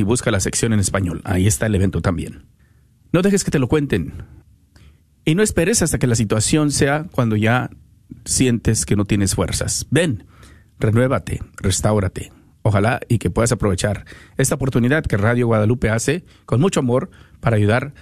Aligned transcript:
y 0.00 0.02
busca 0.02 0.30
la 0.30 0.40
sección 0.40 0.72
en 0.72 0.80
español. 0.80 1.20
Ahí 1.24 1.46
está 1.46 1.66
el 1.66 1.74
evento 1.74 2.00
también. 2.00 2.46
No 3.12 3.20
dejes 3.22 3.44
que 3.44 3.50
te 3.50 3.58
lo 3.58 3.68
cuenten. 3.68 4.24
Y 5.24 5.34
no 5.34 5.42
esperes 5.42 5.82
hasta 5.82 5.98
que 5.98 6.06
la 6.06 6.14
situación 6.14 6.70
sea 6.70 7.06
cuando 7.10 7.36
ya 7.36 7.70
sientes 8.24 8.86
que 8.86 8.96
no 8.96 9.04
tienes 9.04 9.34
fuerzas. 9.34 9.86
Ven, 9.90 10.24
renuévate, 10.78 11.40
restáurate. 11.58 12.32
Ojalá 12.62 13.00
y 13.08 13.18
que 13.18 13.30
puedas 13.30 13.52
aprovechar 13.52 14.04
esta 14.36 14.54
oportunidad 14.54 15.04
que 15.04 15.16
Radio 15.16 15.46
Guadalupe 15.46 15.88
hace 15.90 16.24
con 16.46 16.60
mucho 16.60 16.80
amor 16.80 17.10
para 17.40 17.56
ayudar 17.56 17.94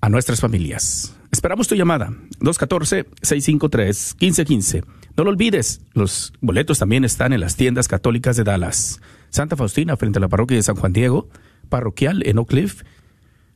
a 0.00 0.08
nuestras 0.08 0.40
familias. 0.40 1.14
Esperamos 1.30 1.68
tu 1.68 1.74
llamada, 1.74 2.12
214-653-1515. 2.40 4.84
No 5.16 5.24
lo 5.24 5.30
olvides, 5.30 5.80
los 5.92 6.32
boletos 6.40 6.78
también 6.78 7.04
están 7.04 7.32
en 7.32 7.40
las 7.40 7.56
tiendas 7.56 7.88
católicas 7.88 8.36
de 8.36 8.44
Dallas. 8.44 9.00
Santa 9.34 9.56
Faustina 9.56 9.96
frente 9.96 10.18
a 10.18 10.20
la 10.20 10.28
parroquia 10.28 10.56
de 10.56 10.62
San 10.62 10.76
Juan 10.76 10.92
Diego, 10.92 11.28
parroquial 11.68 12.22
en 12.24 12.38
Oak 12.38 12.50
Cliff, 12.50 12.82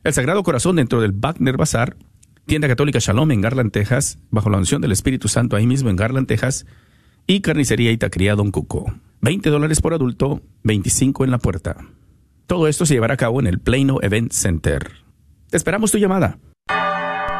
el 0.03 0.13
Sagrado 0.13 0.43
Corazón 0.43 0.75
dentro 0.75 0.99
del 0.99 1.13
Wagner 1.13 1.55
Bazar, 1.55 1.95
tienda 2.45 2.67
católica 2.67 2.99
Shalom 2.99 3.31
en 3.31 3.39
Garland, 3.39 3.71
Texas, 3.71 4.19
bajo 4.29 4.49
la 4.49 4.57
unción 4.57 4.81
del 4.81 4.91
Espíritu 4.91 5.29
Santo 5.29 5.55
ahí 5.55 5.65
mismo 5.65 5.89
en 5.89 5.95
Garland, 5.95 6.27
Texas, 6.27 6.65
y 7.27 7.39
carnicería 7.39 7.93
Itacría 7.93 8.35
Don 8.35 8.51
Cuco. 8.51 8.93
20 9.21 9.49
dólares 9.49 9.79
por 9.79 9.93
adulto, 9.93 10.41
25 10.63 11.23
en 11.23 11.31
la 11.31 11.37
puerta. 11.37 11.77
Todo 12.45 12.67
esto 12.67 12.85
se 12.85 12.95
llevará 12.95 13.13
a 13.13 13.17
cabo 13.17 13.39
en 13.39 13.47
el 13.47 13.59
Plano 13.59 13.99
Event 14.01 14.33
Center. 14.33 14.91
esperamos 15.49 15.91
tu 15.91 15.97
llamada. 15.97 16.39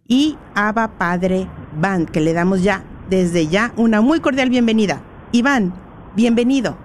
y 0.07 0.37
Abba 0.55 0.99
Padre 0.99 1.49
Band, 1.79 2.11
que 2.11 2.21
le 2.21 2.33
damos 2.33 2.63
ya, 2.63 2.85
desde 3.11 3.49
ya, 3.49 3.73
una 3.77 4.01
muy 4.01 4.21
cordial 4.21 4.51
bienvenida. 4.51 5.03
Iván, 5.33 5.75
bienvenido. 6.15 6.77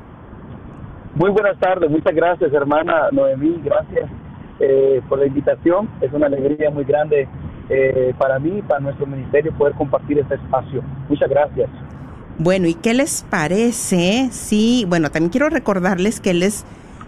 Muy 1.15 1.29
buenas 1.29 1.59
tardes, 1.59 1.89
muchas 1.89 2.15
gracias 2.15 2.53
hermana 2.53 3.09
Noemí, 3.11 3.61
gracias 3.63 4.09
eh, 4.59 5.01
por 5.09 5.19
la 5.19 5.27
invitación. 5.27 5.89
Es 6.01 6.11
una 6.13 6.27
alegría 6.27 6.69
muy 6.69 6.83
grande 6.83 7.27
eh, 7.69 8.13
para 8.17 8.39
mí, 8.39 8.61
para 8.61 8.79
nuestro 8.79 9.05
ministerio, 9.05 9.51
poder 9.53 9.73
compartir 9.75 10.19
este 10.19 10.35
espacio. 10.35 10.81
Muchas 11.09 11.29
gracias. 11.29 11.69
Bueno, 12.43 12.67
¿y 12.67 12.73
qué 12.73 12.95
les 12.95 13.23
parece? 13.29 14.29
Sí, 14.31 14.83
bueno, 14.89 15.11
también 15.11 15.29
quiero 15.29 15.51
recordarles 15.51 16.19
que 16.19 16.31
él 16.31 16.41
es 16.41 16.63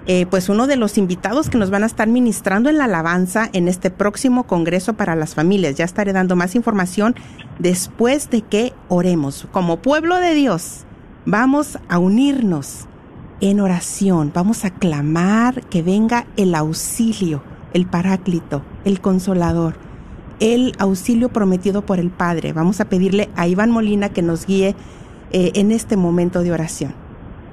eh, 0.06 0.28
pues 0.28 0.48
uno 0.48 0.68
de 0.68 0.76
los 0.76 1.00
invitados 1.00 1.50
que 1.50 1.58
nos 1.58 1.72
van 1.72 1.82
a 1.82 1.88
estar 1.88 2.08
ministrando 2.08 2.70
en 2.70 2.78
la 2.78 2.84
alabanza 2.84 3.50
en 3.52 3.68
este 3.68 3.90
próximo 3.90 4.44
Congreso 4.44 4.94
para 4.94 5.16
las 5.16 5.34
Familias. 5.34 5.74
Ya 5.74 5.86
estaré 5.86 6.14
dando 6.14 6.36
más 6.36 6.54
información 6.54 7.16
después 7.58 8.30
de 8.30 8.44
que 8.44 8.74
oremos. 8.90 9.48
Como 9.52 9.82
pueblo 9.82 10.20
de 10.20 10.36
Dios, 10.36 10.86
vamos 11.26 11.80
a 11.90 11.98
unirnos 11.98 12.86
en 13.42 13.60
oración, 13.60 14.32
vamos 14.36 14.66
a 14.66 14.70
clamar 14.70 15.62
que 15.66 15.82
venga 15.82 16.28
el 16.38 16.54
auxilio, 16.54 17.42
el 17.74 17.88
paráclito, 17.88 18.62
el 18.86 19.02
consolador, 19.02 19.78
el 20.40 20.76
auxilio 20.78 21.30
prometido 21.30 21.84
por 21.84 21.98
el 21.98 22.12
Padre. 22.12 22.54
Vamos 22.54 22.80
a 22.82 22.86
pedirle 22.86 23.32
a 23.36 23.48
Iván 23.48 23.72
Molina 23.72 24.10
que 24.10 24.22
nos 24.22 24.46
guíe 24.46 24.76
eh, 25.34 25.52
en 25.56 25.72
este 25.72 25.98
momento 25.98 26.44
de 26.44 26.52
oración. 26.52 26.94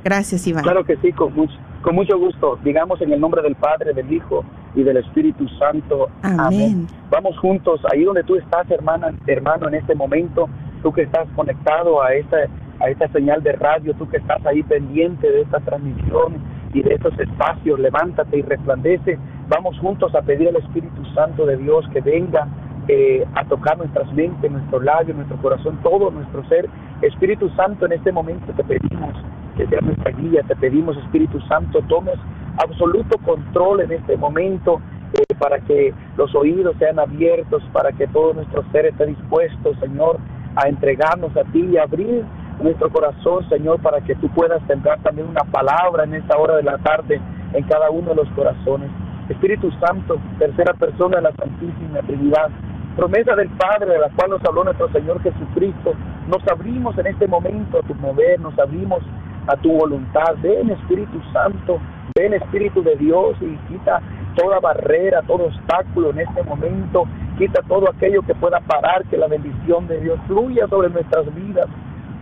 Gracias, 0.04 0.46
Iván. 0.46 0.62
Claro 0.62 0.84
que 0.84 0.96
sí, 0.98 1.12
con 1.12 1.34
mucho, 1.34 1.54
con 1.82 1.94
mucho 1.94 2.18
gusto. 2.18 2.58
Digamos 2.62 3.00
en 3.00 3.12
el 3.12 3.20
nombre 3.20 3.42
del 3.42 3.54
Padre, 3.56 3.92
del 3.92 4.12
Hijo 4.12 4.44
y 4.74 4.82
del 4.82 4.98
Espíritu 4.98 5.48
Santo. 5.58 6.08
Amén. 6.22 6.86
Vamos 7.10 7.38
juntos, 7.38 7.80
ahí 7.92 8.04
donde 8.04 8.22
tú 8.22 8.36
estás, 8.36 8.70
hermana, 8.70 9.12
hermano, 9.26 9.68
en 9.68 9.74
este 9.74 9.94
momento, 9.94 10.48
tú 10.82 10.92
que 10.92 11.02
estás 11.02 11.28
conectado 11.34 12.02
a 12.02 12.14
esta, 12.14 12.36
a 12.80 12.88
esta 12.88 13.08
señal 13.08 13.42
de 13.42 13.52
radio, 13.52 13.94
tú 13.94 14.08
que 14.08 14.18
estás 14.18 14.44
ahí 14.46 14.62
pendiente 14.62 15.30
de 15.30 15.42
esta 15.42 15.60
transmisión 15.60 16.36
y 16.72 16.82
de 16.82 16.94
estos 16.94 17.18
espacios, 17.18 17.78
levántate 17.80 18.38
y 18.38 18.42
resplandece. 18.42 19.18
Vamos 19.48 19.78
juntos 19.80 20.14
a 20.14 20.22
pedir 20.22 20.48
al 20.48 20.56
Espíritu 20.56 21.04
Santo 21.14 21.44
de 21.44 21.56
Dios 21.56 21.84
que 21.92 22.00
venga 22.00 22.46
eh, 22.92 23.24
a 23.36 23.44
tocar 23.44 23.78
nuestras 23.78 24.12
mentes, 24.14 24.50
nuestro 24.50 24.80
labio, 24.80 25.14
nuestro 25.14 25.36
corazón, 25.36 25.78
todo 25.80 26.10
nuestro 26.10 26.42
ser. 26.48 26.68
Espíritu 27.02 27.48
Santo, 27.50 27.86
en 27.86 27.92
este 27.92 28.10
momento 28.10 28.52
te 28.52 28.64
pedimos 28.64 29.14
que 29.56 29.64
seas 29.68 29.82
nuestra 29.82 30.10
guía, 30.10 30.42
te 30.42 30.56
pedimos 30.56 30.96
Espíritu 30.96 31.40
Santo, 31.42 31.80
tomes 31.82 32.18
absoluto 32.58 33.16
control 33.18 33.82
en 33.82 33.92
este 33.92 34.16
momento 34.16 34.80
eh, 35.12 35.34
para 35.38 35.60
que 35.60 35.94
los 36.16 36.34
oídos 36.34 36.74
sean 36.80 36.98
abiertos, 36.98 37.62
para 37.72 37.92
que 37.92 38.08
todo 38.08 38.34
nuestro 38.34 38.64
ser 38.72 38.86
esté 38.86 39.06
dispuesto, 39.06 39.72
Señor, 39.76 40.18
a 40.56 40.68
entregarnos 40.68 41.36
a 41.36 41.44
ti 41.52 41.60
y 41.60 41.76
abrir 41.76 42.24
nuestro 42.60 42.90
corazón, 42.90 43.48
Señor, 43.50 43.80
para 43.82 44.00
que 44.00 44.16
tú 44.16 44.28
puedas 44.30 44.60
sembrar 44.66 44.98
también 45.04 45.28
una 45.28 45.44
palabra 45.44 46.02
en 46.02 46.14
esta 46.14 46.36
hora 46.36 46.56
de 46.56 46.64
la 46.64 46.78
tarde 46.78 47.20
en 47.52 47.62
cada 47.68 47.88
uno 47.90 48.08
de 48.10 48.16
los 48.16 48.28
corazones. 48.30 48.90
Espíritu 49.28 49.70
Santo, 49.78 50.18
tercera 50.40 50.74
persona 50.74 51.18
de 51.18 51.22
la 51.22 51.32
Santísima 51.36 52.00
Trinidad, 52.00 52.50
promesa 52.96 53.34
del 53.34 53.48
Padre 53.50 53.92
de 53.92 53.98
la 53.98 54.08
cual 54.10 54.30
nos 54.30 54.44
habló 54.44 54.64
nuestro 54.64 54.90
Señor 54.92 55.22
Jesucristo. 55.22 55.92
Nos 56.28 56.46
abrimos 56.48 56.96
en 56.98 57.06
este 57.06 57.26
momento 57.26 57.78
a 57.78 57.82
tu 57.82 57.94
mover, 57.94 58.40
nos 58.40 58.58
abrimos 58.58 59.00
a 59.46 59.56
tu 59.56 59.72
voluntad. 59.72 60.36
Ven 60.42 60.70
Espíritu 60.70 61.20
Santo, 61.32 61.78
ven 62.14 62.34
Espíritu 62.34 62.82
de 62.82 62.96
Dios 62.96 63.36
y 63.40 63.56
quita 63.68 64.00
toda 64.36 64.60
barrera, 64.60 65.22
todo 65.22 65.46
obstáculo 65.46 66.10
en 66.10 66.20
este 66.20 66.42
momento. 66.42 67.04
Quita 67.38 67.62
todo 67.68 67.88
aquello 67.88 68.22
que 68.22 68.34
pueda 68.34 68.60
parar, 68.60 69.04
que 69.06 69.16
la 69.16 69.26
bendición 69.26 69.86
de 69.88 70.00
Dios 70.00 70.18
fluya 70.26 70.66
sobre 70.68 70.90
nuestras 70.90 71.34
vidas. 71.34 71.66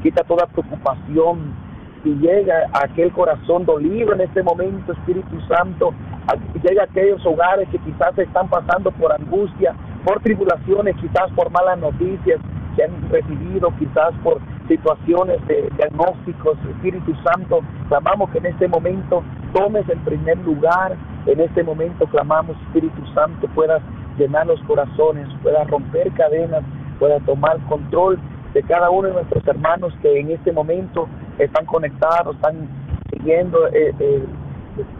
Quita 0.02 0.22
toda 0.22 0.46
preocupación, 0.46 1.68
y 2.04 2.14
llega 2.14 2.68
a 2.72 2.84
aquel 2.84 3.12
corazón 3.12 3.64
dolido 3.64 4.12
en 4.14 4.20
este 4.20 4.42
momento, 4.42 4.92
Espíritu 4.92 5.40
Santo, 5.48 5.92
llega 6.62 6.82
a 6.82 6.84
aquellos 6.84 7.24
hogares 7.26 7.68
que 7.70 7.78
quizás 7.78 8.16
están 8.18 8.48
pasando 8.48 8.90
por 8.92 9.12
angustia, 9.12 9.74
por 10.08 10.22
tribulaciones, 10.22 10.96
quizás 10.96 11.30
por 11.36 11.50
malas 11.50 11.78
noticias 11.78 12.40
que 12.74 12.82
han 12.82 13.10
recibido, 13.10 13.70
quizás 13.78 14.14
por 14.24 14.40
situaciones 14.66 15.46
de 15.46 15.68
diagnósticos, 15.76 16.56
Espíritu 16.70 17.14
Santo, 17.22 17.60
clamamos 17.88 18.30
que 18.30 18.38
en 18.38 18.46
este 18.46 18.68
momento 18.68 19.22
tomes 19.52 19.86
el 19.90 19.98
primer 19.98 20.38
lugar, 20.38 20.96
en 21.26 21.40
este 21.40 21.62
momento 21.62 22.06
clamamos, 22.06 22.56
Espíritu 22.68 23.06
Santo, 23.12 23.48
puedas 23.54 23.82
llenar 24.16 24.46
los 24.46 24.58
corazones, 24.62 25.28
puedas 25.42 25.68
romper 25.68 26.10
cadenas, 26.12 26.62
puedas 26.98 27.22
tomar 27.26 27.58
control 27.68 28.18
de 28.54 28.62
cada 28.62 28.88
uno 28.88 29.08
de 29.08 29.14
nuestros 29.14 29.46
hermanos 29.46 29.92
que 30.00 30.20
en 30.20 30.30
este 30.30 30.52
momento 30.52 31.06
están 31.38 31.66
conectados, 31.66 32.34
están 32.36 32.66
siguiendo 33.12 33.66
eh, 33.68 33.92
eh, 34.00 34.24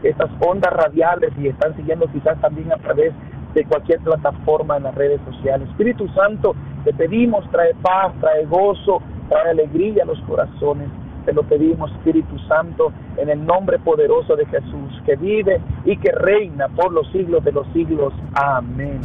estas 0.02 0.30
ondas 0.40 0.72
radiales 0.74 1.32
y 1.38 1.48
están 1.48 1.74
siguiendo 1.76 2.06
quizás 2.12 2.38
también 2.42 2.70
a 2.72 2.76
través 2.76 3.14
de 3.54 3.64
cualquier 3.64 4.00
plataforma 4.00 4.76
en 4.76 4.84
las 4.84 4.94
redes 4.94 5.20
sociales. 5.24 5.68
Espíritu 5.70 6.08
Santo, 6.08 6.54
te 6.84 6.92
pedimos, 6.92 7.48
trae 7.50 7.74
paz, 7.82 8.12
trae 8.20 8.44
gozo, 8.46 9.02
trae 9.28 9.50
alegría 9.50 10.02
a 10.02 10.06
los 10.06 10.20
corazones. 10.20 10.88
Te 11.24 11.32
lo 11.32 11.42
pedimos, 11.42 11.90
Espíritu 11.92 12.38
Santo, 12.48 12.92
en 13.18 13.28
el 13.28 13.44
nombre 13.44 13.78
poderoso 13.78 14.34
de 14.34 14.46
Jesús, 14.46 15.02
que 15.04 15.16
vive 15.16 15.60
y 15.84 15.96
que 15.98 16.10
reina 16.12 16.68
por 16.68 16.92
los 16.92 17.10
siglos 17.12 17.44
de 17.44 17.52
los 17.52 17.66
siglos. 17.74 18.14
Amén. 18.34 19.00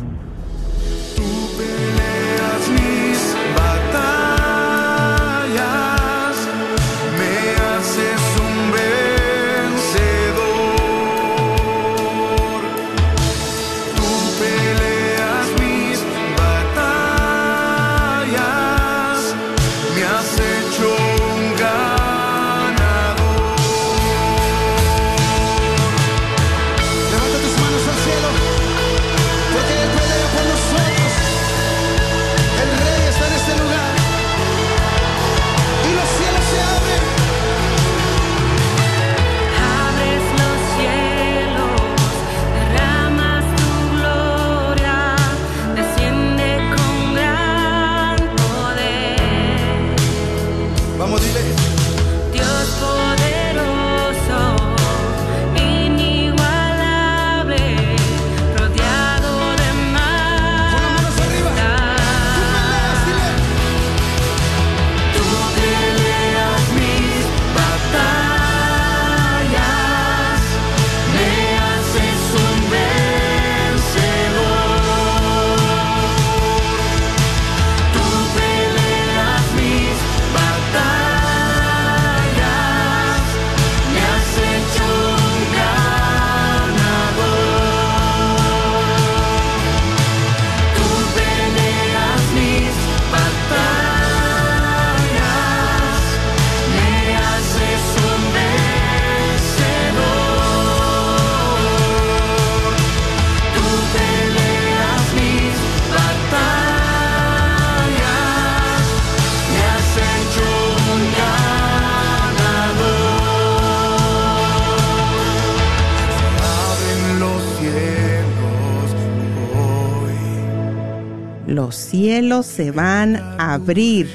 Cielos 121.76 122.46
se 122.46 122.72
van 122.72 123.16
a 123.16 123.54
abrir 123.54 124.08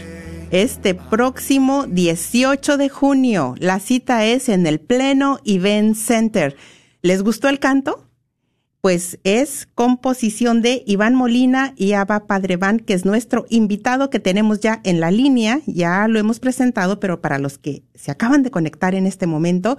este 0.51 0.95
próximo 0.95 1.87
18 1.87 2.77
de 2.77 2.89
junio. 2.89 3.55
La 3.59 3.81
cita 3.81 4.25
es 4.25 4.49
en 4.49 4.67
el 4.67 4.81
Pleno 4.81 5.41
Event 5.45 5.97
Center. 5.97 6.57
¿Les 7.03 7.23
gustó 7.23 7.49
el 7.49 7.59
canto? 7.59 8.05
Pues 8.81 9.19
es 9.25 9.69
composición 9.75 10.63
de 10.63 10.85
Iván 10.87 11.15
Molina 11.15 11.75
y 11.77 11.93
Ava 11.93 12.27
Padrevan, 12.27 12.79
que 12.79 12.95
es 12.95 13.05
nuestro 13.05 13.45
invitado 13.51 14.09
que 14.09 14.21
tenemos 14.21 14.61
ya 14.61 14.81
en 14.85 15.01
la 15.01 15.11
línea. 15.11 15.61
Ya 15.67 16.07
lo 16.09 16.19
hemos 16.19 16.41
presentado, 16.41 17.01
pero 17.01 17.21
para 17.21 17.39
los 17.39 17.59
que 17.59 17.83
se 17.95 18.11
acaban 18.11 18.43
de 18.43 18.51
conectar 18.51 18.95
en 18.95 19.07
este 19.07 19.27
momento, 19.27 19.79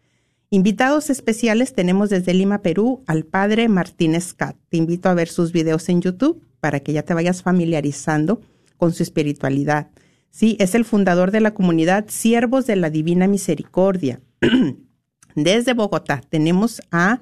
Invitados 0.50 1.10
especiales 1.10 1.74
tenemos 1.74 2.10
desde 2.10 2.34
Lima, 2.34 2.62
Perú, 2.62 3.04
al 3.08 3.26
padre 3.26 3.68
Martínez 3.68 4.34
Cat. 4.34 4.56
Te 4.70 4.78
invito 4.78 5.10
a 5.10 5.14
ver 5.14 5.28
sus 5.28 5.52
videos 5.52 5.90
en 5.90 6.02
YouTube 6.02 6.42
para 6.62 6.80
que 6.80 6.94
ya 6.94 7.04
te 7.04 7.14
vayas 7.14 7.44
familiarizando 7.44 8.40
con 8.78 8.94
su 8.94 9.04
espiritualidad. 9.04 9.92
Sí, 10.32 10.56
es 10.62 10.76
el 10.76 10.86
fundador 10.86 11.32
de 11.32 11.42
la 11.42 11.54
comunidad 11.54 12.06
Siervos 12.08 12.68
de 12.68 12.78
la 12.78 12.90
Divina 12.90 13.28
Misericordia. 13.28 14.22
desde 15.36 15.74
Bogotá 15.74 16.22
tenemos 16.30 16.82
a 16.90 17.20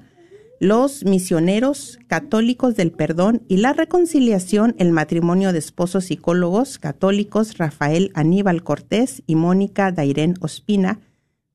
los 0.60 1.04
misioneros 1.04 1.98
católicos 2.08 2.74
del 2.74 2.90
perdón 2.90 3.42
y 3.48 3.58
la 3.58 3.72
reconciliación, 3.72 4.74
el 4.78 4.92
matrimonio 4.92 5.52
de 5.52 5.58
esposos 5.58 6.06
psicólogos 6.06 6.78
católicos 6.78 7.58
Rafael 7.58 8.10
Aníbal 8.14 8.62
Cortés 8.64 9.22
y 9.26 9.36
Mónica 9.36 9.92
Dairén 9.92 10.34
Ospina. 10.40 11.00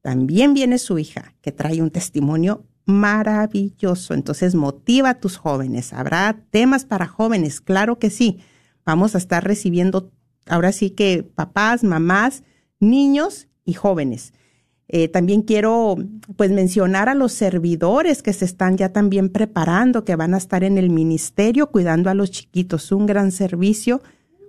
También 0.01 0.53
viene 0.53 0.77
su 0.77 0.99
hija, 0.99 1.33
que 1.41 1.51
trae 1.51 1.81
un 1.81 1.91
testimonio 1.91 2.65
maravilloso. 2.85 4.13
Entonces, 4.13 4.55
motiva 4.55 5.11
a 5.11 5.19
tus 5.19 5.37
jóvenes. 5.37 5.93
Habrá 5.93 6.37
temas 6.51 6.85
para 6.85 7.07
jóvenes, 7.07 7.61
claro 7.61 7.99
que 7.99 8.09
sí. 8.09 8.39
Vamos 8.85 9.15
a 9.15 9.17
estar 9.17 9.43
recibiendo, 9.43 10.11
ahora 10.47 10.71
sí 10.71 10.89
que 10.89 11.23
papás, 11.23 11.83
mamás, 11.83 12.43
niños 12.79 13.47
y 13.65 13.73
jóvenes. 13.73 14.33
Eh, 14.87 15.07
también 15.07 15.41
quiero 15.41 15.95
pues 16.35 16.51
mencionar 16.51 17.09
a 17.09 17.15
los 17.15 17.31
servidores 17.31 18.21
que 18.21 18.33
se 18.33 18.45
están 18.45 18.77
ya 18.77 18.89
también 18.89 19.29
preparando, 19.29 20.03
que 20.03 20.15
van 20.15 20.33
a 20.33 20.37
estar 20.37 20.63
en 20.63 20.77
el 20.77 20.89
ministerio 20.89 21.71
cuidando 21.71 22.09
a 22.09 22.13
los 22.13 22.31
chiquitos. 22.31 22.91
Un 22.91 23.05
gran 23.05 23.31
servicio, 23.31 24.01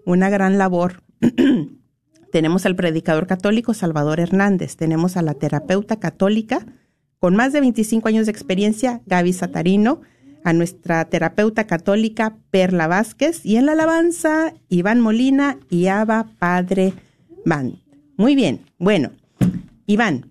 una 0.05 0.29
gran 0.31 0.59
labor. 0.59 1.03
tenemos 2.35 2.67
al 2.67 2.75
predicador 2.75 3.29
católico 3.29 3.75
Salvador 3.75 4.19
Hernández, 4.19 4.75
tenemos 4.75 5.17
a 5.17 5.23
la 5.23 5.35
terapeuta 5.35 6.00
católica 6.00 6.67
con 7.21 7.37
más 7.37 7.53
de 7.53 7.61
25 7.61 8.09
años 8.09 8.26
de 8.26 8.33
experiencia, 8.33 9.03
Gaby 9.07 9.33
Satarino, 9.33 10.00
a 10.43 10.53
nuestra 10.53 11.05
terapeuta 11.07 11.69
católica 11.69 12.37
Perla 12.50 12.88
Vázquez 12.88 13.47
y 13.47 13.57
en 13.57 13.67
la 13.67 13.73
alabanza 13.73 14.53
Iván 14.69 15.00
Molina 15.00 15.59
y 15.71 15.87
Ava 15.87 16.26
Padre 16.41 16.93
Van. 17.47 17.79
Muy 18.17 18.35
bien, 18.35 18.61
bueno, 18.79 19.12
Iván, 19.87 20.31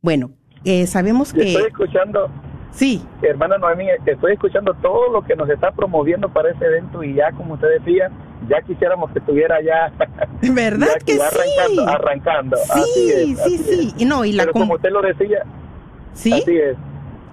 bueno, 0.00 0.30
eh, 0.64 0.86
sabemos 0.86 1.32
que... 1.32 1.52
Estoy 1.52 1.66
escuchando... 1.68 2.30
Sí. 2.70 3.06
Hermana 3.22 3.56
Noemí, 3.56 3.86
estoy 4.04 4.32
escuchando 4.32 4.74
todo 4.82 5.12
lo 5.12 5.22
que 5.22 5.36
nos 5.36 5.48
está 5.48 5.70
promoviendo 5.70 6.28
para 6.28 6.50
ese 6.50 6.64
evento 6.64 7.04
y 7.04 7.14
ya, 7.14 7.30
como 7.32 7.54
usted 7.54 7.68
decía, 7.78 8.10
ya 8.48 8.60
quisiéramos 8.62 9.12
que 9.12 9.20
estuviera 9.20 9.62
ya... 9.62 9.92
¿Verdad 10.52 10.88
que 11.06 11.14
arrancando, 11.14 11.68
sí? 11.68 11.86
Arrancando, 11.86 12.56
Sí, 12.94 13.36
sí, 13.36 13.58
sí. 13.58 13.94
Y 13.96 14.04
no, 14.04 14.24
y 14.24 14.32
la 14.32 14.42
Pero 14.42 14.52
como 14.54 14.74
usted 14.74 14.90
lo 14.90 15.02
decía... 15.02 15.44
Sí. 16.12 16.32
Así 16.32 16.56
es. 16.56 16.76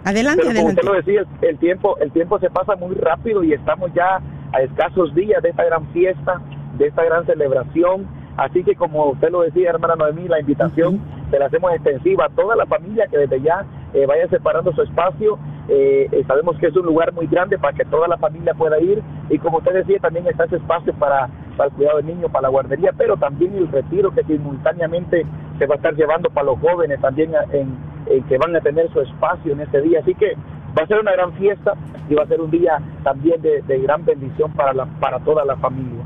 Adelante, 0.04 0.44
Pero 0.44 0.56
como 0.56 0.70
adelante. 0.70 0.82
usted 0.82 0.92
lo 0.92 0.96
decía, 0.96 1.50
el 1.50 1.58
tiempo, 1.60 1.98
el 1.98 2.12
tiempo 2.12 2.40
se 2.40 2.50
pasa 2.50 2.75
muy 2.75 2.96
rápido 2.96 3.44
y 3.44 3.54
estamos 3.54 3.92
ya 3.94 4.22
a 4.54 4.62
escasos 4.62 5.13
días 5.13 5.42
de 5.44 5.50
esta 5.50 5.63
gran 5.66 5.92
fiesta, 5.92 6.42
de 6.78 6.88
esta 6.88 7.04
gran 7.04 7.25
celebración. 7.25 8.08
Así 8.41 8.63
que 8.63 8.75
como 8.75 9.12
usted 9.12 9.29
lo 9.29 9.41
decía, 9.41 9.69
hermana 9.69 9.95
Noemí, 9.95 10.27
la 10.27 10.39
invitación 10.39 11.00
se 11.29 11.38
la 11.38 11.45
hacemos 11.45 11.71
extensiva 11.74 12.25
a 12.25 12.29
toda 12.29 12.55
la 12.55 12.65
familia 12.65 13.05
que 13.05 13.19
desde 13.19 13.39
ya 13.39 13.63
eh, 13.93 14.07
vaya 14.07 14.27
separando 14.29 14.74
su 14.74 14.81
espacio. 14.81 15.38
Eh, 15.69 16.10
eh, 16.12 16.24
sabemos 16.25 16.57
que 16.57 16.67
es 16.67 16.75
un 16.75 16.88
lugar 16.88 17.13
muy 17.13 17.27
grande 17.27 17.60
para 17.60 17.77
que 17.77 17.86
toda 17.86 18.07
la 18.07 18.17
familia 18.17 18.55
pueda 18.55 18.79
ir 18.79 19.03
y 19.29 19.38
como 19.38 19.60
usted 19.60 19.74
decía, 19.74 20.00
también 20.00 20.25
está 20.25 20.45
ese 20.45 20.55
espacio 20.55 20.91
para, 20.95 21.29
para 21.55 21.69
el 21.69 21.75
cuidado 21.75 21.98
del 21.98 22.07
niño, 22.07 22.29
para 22.29 22.43
la 22.43 22.50
guardería, 22.50 22.91
pero 22.98 23.15
también 23.15 23.55
el 23.55 23.67
retiro 23.67 24.10
que 24.10 24.24
simultáneamente 24.24 25.24
se 25.60 25.67
va 25.67 25.75
a 25.75 25.77
estar 25.77 25.93
llevando 25.93 26.31
para 26.31 26.48
los 26.48 26.60
jóvenes 26.60 27.00
también 27.00 27.31
en, 27.51 27.77
en 28.07 28.24
que 28.24 28.39
van 28.39 28.55
a 28.55 28.62
tener 28.62 28.91
su 28.91 29.01
espacio 29.01 29.53
en 29.53 29.62
ese 29.62 29.81
día. 29.81 30.00
Así 30.00 30.15
que 30.15 30.33
va 30.75 30.83
a 30.83 30.88
ser 30.88 31.00
una 31.00 31.12
gran 31.12 31.31
fiesta 31.33 31.75
y 32.10 32.15
va 32.15 32.24
a 32.24 32.27
ser 32.27 32.41
un 32.41 32.50
día 32.50 32.81
también 33.03 33.39
de, 33.43 33.62
de 33.62 33.79
gran 33.81 34.03
bendición 34.03 34.51
para, 34.53 34.74
la, 34.74 34.86
para 35.00 35.19
toda 35.19 35.45
la 35.45 35.55
familia. 35.57 36.03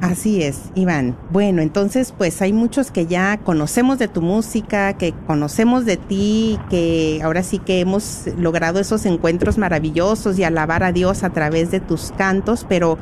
Así 0.00 0.42
es, 0.42 0.70
Iván. 0.74 1.16
Bueno, 1.30 1.62
entonces 1.62 2.12
pues 2.16 2.42
hay 2.42 2.52
muchos 2.52 2.90
que 2.90 3.06
ya 3.06 3.38
conocemos 3.38 3.98
de 3.98 4.08
tu 4.08 4.20
música, 4.20 4.92
que 4.92 5.14
conocemos 5.26 5.86
de 5.86 5.96
ti, 5.96 6.58
que 6.68 7.20
ahora 7.24 7.42
sí 7.42 7.58
que 7.58 7.80
hemos 7.80 8.26
logrado 8.36 8.78
esos 8.78 9.06
encuentros 9.06 9.56
maravillosos 9.56 10.38
y 10.38 10.44
alabar 10.44 10.82
a 10.82 10.92
Dios 10.92 11.24
a 11.24 11.30
través 11.30 11.70
de 11.70 11.80
tus 11.80 12.12
cantos, 12.12 12.66
pero 12.68 12.98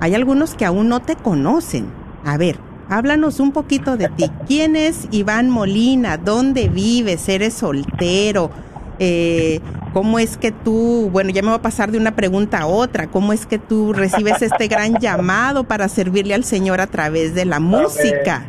hay 0.00 0.14
algunos 0.16 0.54
que 0.54 0.64
aún 0.64 0.88
no 0.88 1.00
te 1.00 1.14
conocen. 1.14 1.86
A 2.24 2.36
ver, 2.36 2.58
háblanos 2.88 3.38
un 3.38 3.52
poquito 3.52 3.96
de 3.96 4.08
ti. 4.08 4.28
¿Quién 4.48 4.74
es 4.74 5.06
Iván 5.12 5.48
Molina? 5.48 6.16
¿Dónde 6.16 6.68
vives? 6.68 7.28
¿Eres 7.28 7.54
soltero? 7.54 8.50
Eh, 8.98 9.60
¿Cómo 9.92 10.18
es 10.18 10.36
que 10.36 10.52
tú, 10.52 11.10
bueno, 11.12 11.30
ya 11.30 11.42
me 11.42 11.48
voy 11.48 11.58
a 11.58 11.62
pasar 11.62 11.90
de 11.90 11.98
una 11.98 12.14
pregunta 12.16 12.60
a 12.60 12.66
otra, 12.66 13.08
¿cómo 13.08 13.32
es 13.32 13.46
que 13.46 13.58
tú 13.58 13.92
recibes 13.92 14.40
este 14.40 14.68
gran 14.68 14.98
llamado 14.98 15.64
para 15.64 15.88
servirle 15.88 16.34
al 16.34 16.44
Señor 16.44 16.80
a 16.80 16.86
través 16.86 17.34
de 17.34 17.44
la 17.44 17.60
música? 17.60 18.46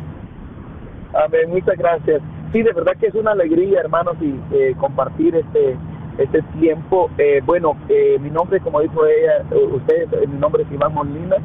Amén, 1.12 1.50
muchas 1.50 1.76
gracias. 1.76 2.22
Sí, 2.52 2.62
de 2.62 2.72
verdad 2.72 2.92
que 2.98 3.08
es 3.08 3.14
una 3.14 3.32
alegría, 3.32 3.80
hermanos, 3.80 4.16
y 4.20 4.34
eh, 4.54 4.74
compartir 4.78 5.34
este 5.34 5.76
este 6.18 6.42
tiempo. 6.60 7.10
Eh, 7.18 7.40
bueno, 7.44 7.76
eh, 7.88 8.18
mi 8.20 8.30
nombre, 8.30 8.60
como 8.60 8.80
dijo 8.80 9.04
ella, 9.06 9.44
usted, 9.72 10.12
eh, 10.12 10.26
mi 10.26 10.38
nombre 10.38 10.62
es 10.62 10.72
Iván 10.72 10.94
Molina, 10.94 11.36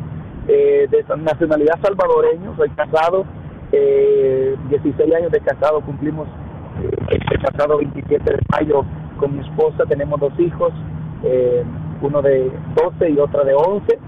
eh, 0.48 0.88
de 0.90 1.06
nacionalidad 1.18 1.80
salvadoreño, 1.82 2.56
soy 2.56 2.70
casado, 2.72 3.26
eh, 3.72 4.56
16 4.70 5.14
años 5.14 5.32
de 5.32 5.40
casado, 5.42 5.82
cumplimos 5.82 6.28
eh, 6.84 6.92
este 7.10 7.40
pasado 7.40 7.78
27 7.78 8.24
de 8.24 8.40
mayo 8.52 8.86
con 9.20 9.36
mi 9.36 9.42
esposa 9.42 9.86
tenemos 9.88 10.20
dos 10.20 10.34
hijos, 10.40 10.72
eh, 11.24 11.64
uno 12.02 12.22
de 12.22 12.52
12 12.76 13.10
y 13.10 13.20
otra 13.20 13.44
de 13.44 13.54
11. 13.54 14.00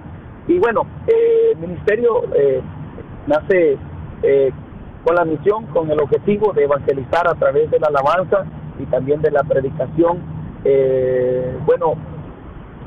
Y 0.48 0.60
bueno, 0.60 0.86
el 1.08 1.58
ministerio 1.58 2.24
nace 3.28 3.78
con 5.04 5.16
la 5.16 5.26
misión, 5.26 5.66
con 5.68 5.90
el 5.92 6.00
objetivo 6.00 6.52
de 6.54 6.64
evangelizar 6.64 7.28
a 7.28 7.36
través 7.36 7.70
de 7.70 7.80
la 7.80 7.88
alabanza 7.88 8.46
y 8.80 8.86
también 8.86 9.22
de 9.22 9.32
la 9.32 9.44
predicación. 9.44 10.20
bueno, 11.66 11.96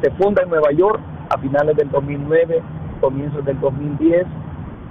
se 0.03 0.11
funda 0.13 0.43
en 0.43 0.51
Nueva 0.51 0.73
York 0.73 1.01
a 1.31 1.39
finales 1.39 1.77
del 1.77 1.91
2009, 1.91 2.63
comienzos 3.01 3.45
del 3.45 3.61
2010 3.61 4.27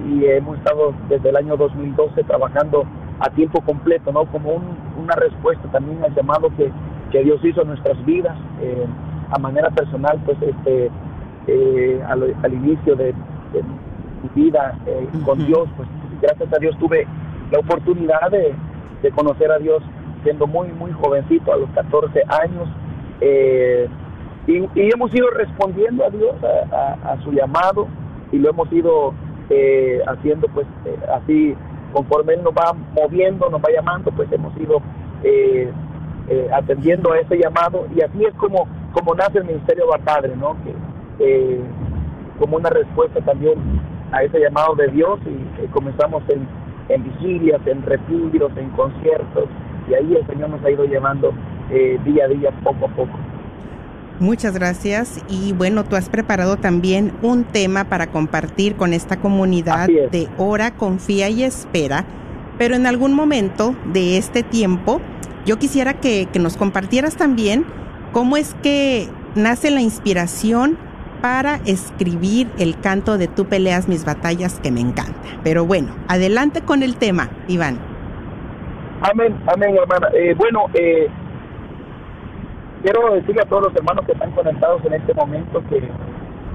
y 0.07 0.25
hemos 0.25 0.57
estado 0.57 0.93
desde 1.09 1.29
el 1.29 1.35
año 1.35 1.57
2012 1.57 2.23
trabajando 2.23 2.85
a 3.19 3.29
tiempo 3.29 3.61
completo, 3.61 4.11
¿no? 4.11 4.25
Como 4.25 4.61
una 4.97 5.15
respuesta 5.15 5.67
también 5.71 6.03
al 6.03 6.13
llamado 6.13 6.49
que, 6.55 6.71
que 7.11 7.23
Dios 7.23 7.39
hizo 7.45 7.61
en 7.61 7.69
nuestras 7.69 8.03
vidas, 8.05 8.35
eh, 8.61 8.85
a 9.31 9.39
manera 9.39 9.69
personal, 9.69 10.19
pues 10.25 10.37
este, 10.41 10.89
eh, 11.47 12.03
al, 12.07 12.53
inicio 12.53 12.95
de, 12.95 13.13
mi 14.23 14.43
vida 14.43 14.77
eh, 14.87 15.07
con 15.23 15.45
Dios, 15.45 15.69
pues 15.77 15.87
gracias 16.21 16.51
a 16.53 16.57
Dios 16.57 16.77
tuve 16.79 17.05
la 17.51 17.59
oportunidad 17.59 18.31
de, 18.31 18.55
conocer 19.15 19.51
a 19.51 19.59
Dios 19.59 19.83
siendo 20.23 20.47
muy, 20.47 20.69
muy 20.69 20.91
jovencito, 20.93 21.53
a 21.53 21.57
los 21.57 21.69
14 21.71 22.23
años. 22.29 22.69
Y, 24.47 24.91
hemos 24.93 25.13
ido 25.13 25.29
respondiendo 25.31 26.05
a 26.05 26.09
Dios, 26.09 26.35
a, 26.71 27.17
su 27.23 27.31
llamado, 27.31 27.87
y 28.31 28.39
lo 28.39 28.49
hemos 28.49 28.71
ido 28.71 29.13
haciendo 30.07 30.47
pues 30.47 30.65
así, 31.13 31.55
conforme 31.93 32.33
Él 32.33 32.43
nos 32.43 32.53
va 32.53 32.73
moviendo, 32.93 33.49
nos 33.49 33.61
va 33.61 33.71
llamando, 33.73 34.11
pues 34.11 34.31
hemos 34.31 34.55
ido 34.57 34.81
eh, 35.23 35.71
atendiendo 36.53 37.13
a 37.13 37.19
ese 37.19 37.37
llamado, 37.37 37.85
y 37.95 38.01
así 38.01 38.25
es 38.25 38.33
como, 38.35 38.67
como 38.91 39.15
nace 39.15 39.37
el 39.37 39.45
Ministerio 39.45 39.85
de 39.91 39.99
Padre, 39.99 40.35
¿no? 40.35 40.57
Que, 40.63 41.61
como 42.39 42.57
una 42.57 42.69
respuesta 42.69 43.21
también 43.21 43.53
a 44.11 44.23
ese 44.23 44.39
llamado 44.39 44.75
de 44.75 44.87
Dios, 44.87 45.19
y 45.25 45.67
comenzamos 45.67 46.23
en, 46.29 46.45
en 46.89 47.03
vigilias, 47.03 47.61
en 47.67 47.83
retiros, 47.83 48.51
en 48.57 48.69
conciertos, 48.71 49.45
y 49.87 49.93
ahí 49.93 50.15
el 50.15 50.27
Señor 50.27 50.49
nos 50.49 50.63
ha 50.65 50.71
ido 50.71 50.85
llevando 50.85 51.31
día 52.03 52.25
a 52.25 52.27
día, 52.27 52.51
poco 52.63 52.85
a 52.85 52.89
poco. 52.89 53.17
Muchas 54.19 54.53
gracias. 54.53 55.19
Y 55.27 55.53
bueno, 55.53 55.83
tú 55.83 55.95
has 55.95 56.09
preparado 56.09 56.57
también 56.57 57.13
un 57.21 57.43
tema 57.43 57.85
para 57.85 58.07
compartir 58.07 58.75
con 58.75 58.93
esta 58.93 59.17
comunidad 59.17 59.87
de 59.87 60.27
Ora, 60.37 60.71
Confía 60.71 61.29
y 61.29 61.43
Espera. 61.43 62.05
Pero 62.57 62.75
en 62.75 62.85
algún 62.85 63.13
momento 63.13 63.75
de 63.91 64.17
este 64.17 64.43
tiempo, 64.43 65.01
yo 65.45 65.57
quisiera 65.57 65.95
que, 65.95 66.27
nos 66.39 66.57
compartieras 66.57 67.15
también 67.15 67.65
cómo 68.11 68.37
es 68.37 68.55
que 68.61 69.07
nace 69.35 69.71
la 69.71 69.81
inspiración 69.81 70.77
para 71.21 71.55
escribir 71.65 72.49
el 72.59 72.79
canto 72.79 73.17
de 73.17 73.27
Tú 73.27 73.45
peleas 73.45 73.87
mis 73.87 74.05
batallas 74.05 74.59
que 74.59 74.71
me 74.71 74.81
encanta. 74.81 75.19
Pero 75.43 75.65
bueno, 75.65 75.95
adelante 76.07 76.61
con 76.61 76.83
el 76.83 76.97
tema, 76.97 77.29
Iván. 77.47 77.79
Amén, 79.01 79.35
amén, 79.47 79.75
hermana. 79.75 80.07
Eh, 80.13 80.33
bueno, 80.37 80.65
eh, 80.73 81.07
quiero 82.83 83.13
decirle 83.13 83.41
a 83.41 83.45
todos 83.45 83.63
los 83.63 83.75
hermanos 83.75 84.05
que 84.05 84.11
están 84.11 84.31
conectados 84.31 84.83
en 84.85 84.93
este 84.93 85.13
momento 85.13 85.63
que, 85.69 85.81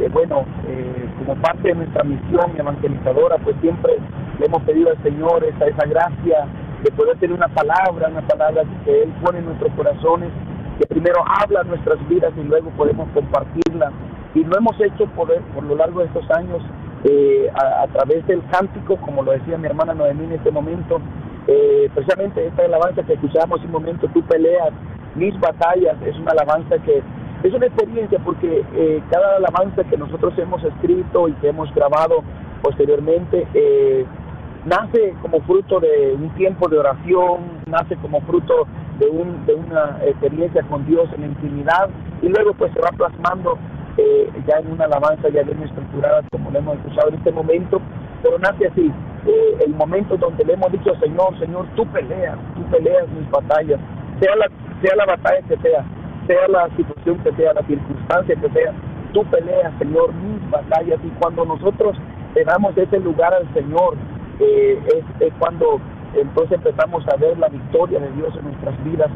bueno, 0.08 0.44
eh, 0.68 1.08
como 1.18 1.34
parte 1.40 1.68
de 1.68 1.74
nuestra 1.74 2.04
misión 2.04 2.54
evangelizadora, 2.56 3.38
pues 3.38 3.56
siempre 3.60 3.94
le 4.38 4.46
hemos 4.46 4.62
pedido 4.62 4.90
al 4.90 5.02
Señor 5.02 5.42
esa, 5.42 5.66
esa 5.66 5.86
gracia 5.86 6.46
de 6.84 6.92
poder 6.92 7.18
tener 7.18 7.34
una 7.34 7.48
palabra, 7.48 8.08
una 8.08 8.26
palabra 8.28 8.62
que 8.84 9.02
Él 9.02 9.12
pone 9.24 9.38
en 9.38 9.46
nuestros 9.46 9.72
corazones, 9.72 10.30
que 10.78 10.86
primero 10.86 11.24
habla 11.42 11.64
nuestras 11.64 11.98
vidas 12.08 12.32
y 12.36 12.44
luego 12.44 12.70
podemos 12.76 13.08
compartirla. 13.14 13.90
Y 14.34 14.44
lo 14.44 14.58
hemos 14.58 14.78
hecho 14.80 15.06
por, 15.16 15.34
por 15.54 15.64
lo 15.64 15.74
largo 15.74 16.00
de 16.00 16.06
estos 16.06 16.30
años 16.30 16.62
eh, 17.04 17.50
a, 17.54 17.86
través 17.88 18.24
del 18.26 18.42
cántico, 18.50 18.96
como 18.98 19.22
lo 19.22 19.32
decía 19.32 19.56
mi 19.56 19.66
hermana 19.66 19.94
Noemí 19.94 20.24
en 20.24 20.32
este 20.32 20.50
momento, 20.50 21.00
eh, 21.46 21.88
precisamente 21.94 22.46
esta 22.46 22.66
alabanza 22.66 23.02
que 23.02 23.14
escuchábamos 23.14 23.64
un 23.64 23.70
momento, 23.70 24.06
tú 24.12 24.22
peleas 24.22 24.70
mis 25.18 25.38
batallas, 25.40 25.96
es 26.06 26.16
una 26.16 26.30
alabanza 26.30 26.78
que 26.78 27.02
es 27.42 27.54
una 27.54 27.66
experiencia 27.66 28.18
porque 28.24 28.64
eh, 28.74 29.02
cada 29.10 29.36
alabanza 29.36 29.84
que 29.84 29.96
nosotros 29.96 30.34
hemos 30.38 30.62
escrito 30.64 31.28
y 31.28 31.32
que 31.34 31.48
hemos 31.48 31.72
grabado 31.72 32.24
posteriormente 32.62 33.46
eh, 33.54 34.04
nace 34.64 35.14
como 35.22 35.40
fruto 35.42 35.78
de 35.78 36.14
un 36.14 36.30
tiempo 36.30 36.68
de 36.68 36.78
oración, 36.78 37.62
nace 37.66 37.96
como 37.96 38.20
fruto 38.22 38.66
de, 38.98 39.06
un, 39.08 39.46
de 39.46 39.54
una 39.54 39.98
experiencia 40.04 40.62
con 40.64 40.84
Dios 40.86 41.08
en 41.14 41.20
la 41.20 41.26
intimidad 41.28 41.88
y 42.22 42.28
luego 42.28 42.54
pues 42.54 42.72
se 42.72 42.80
va 42.80 42.90
plasmando 42.90 43.56
eh, 43.96 44.30
ya 44.46 44.58
en 44.58 44.72
una 44.72 44.86
alabanza 44.86 45.28
ya 45.28 45.42
bien 45.44 45.62
estructurada 45.62 46.22
como 46.32 46.50
lo 46.50 46.58
hemos 46.58 46.76
escuchado 46.78 47.10
en 47.10 47.14
este 47.16 47.30
momento, 47.30 47.80
pero 48.22 48.38
nace 48.40 48.66
así, 48.66 48.92
el 49.64 49.74
momento 49.74 50.16
donde 50.16 50.44
le 50.44 50.54
hemos 50.54 50.72
dicho 50.72 50.92
Señor, 51.00 51.38
Señor, 51.38 51.66
tú 51.76 51.86
peleas, 51.88 52.36
tú 52.56 52.62
peleas 52.70 53.06
mis 53.10 53.30
batallas, 53.30 53.78
sea 54.20 54.36
la 54.36 54.46
sea 54.82 54.96
la 54.96 55.06
batalla 55.06 55.42
que 55.48 55.56
sea, 55.58 55.84
sea 56.26 56.48
la 56.48 56.68
situación 56.76 57.18
que 57.18 57.32
sea, 57.32 57.52
la 57.54 57.62
circunstancia 57.62 58.36
que 58.36 58.50
sea, 58.50 58.72
tú 59.12 59.24
peleas, 59.24 59.72
Señor, 59.78 60.12
mis 60.14 60.50
batallas. 60.50 60.98
Y 61.04 61.08
cuando 61.20 61.44
nosotros 61.44 61.96
le 62.34 62.82
ese 62.82 63.00
lugar 63.00 63.34
al 63.34 63.52
Señor, 63.54 63.96
eh, 64.38 64.78
es, 65.20 65.32
cuando 65.38 65.80
entonces 66.14 66.52
empezamos 66.52 67.04
a 67.08 67.16
ver 67.16 67.36
la 67.38 67.48
victoria 67.48 67.98
de 67.98 68.10
Dios 68.12 68.34
en 68.36 68.44
nuestras 68.44 68.84
vidas. 68.84 69.10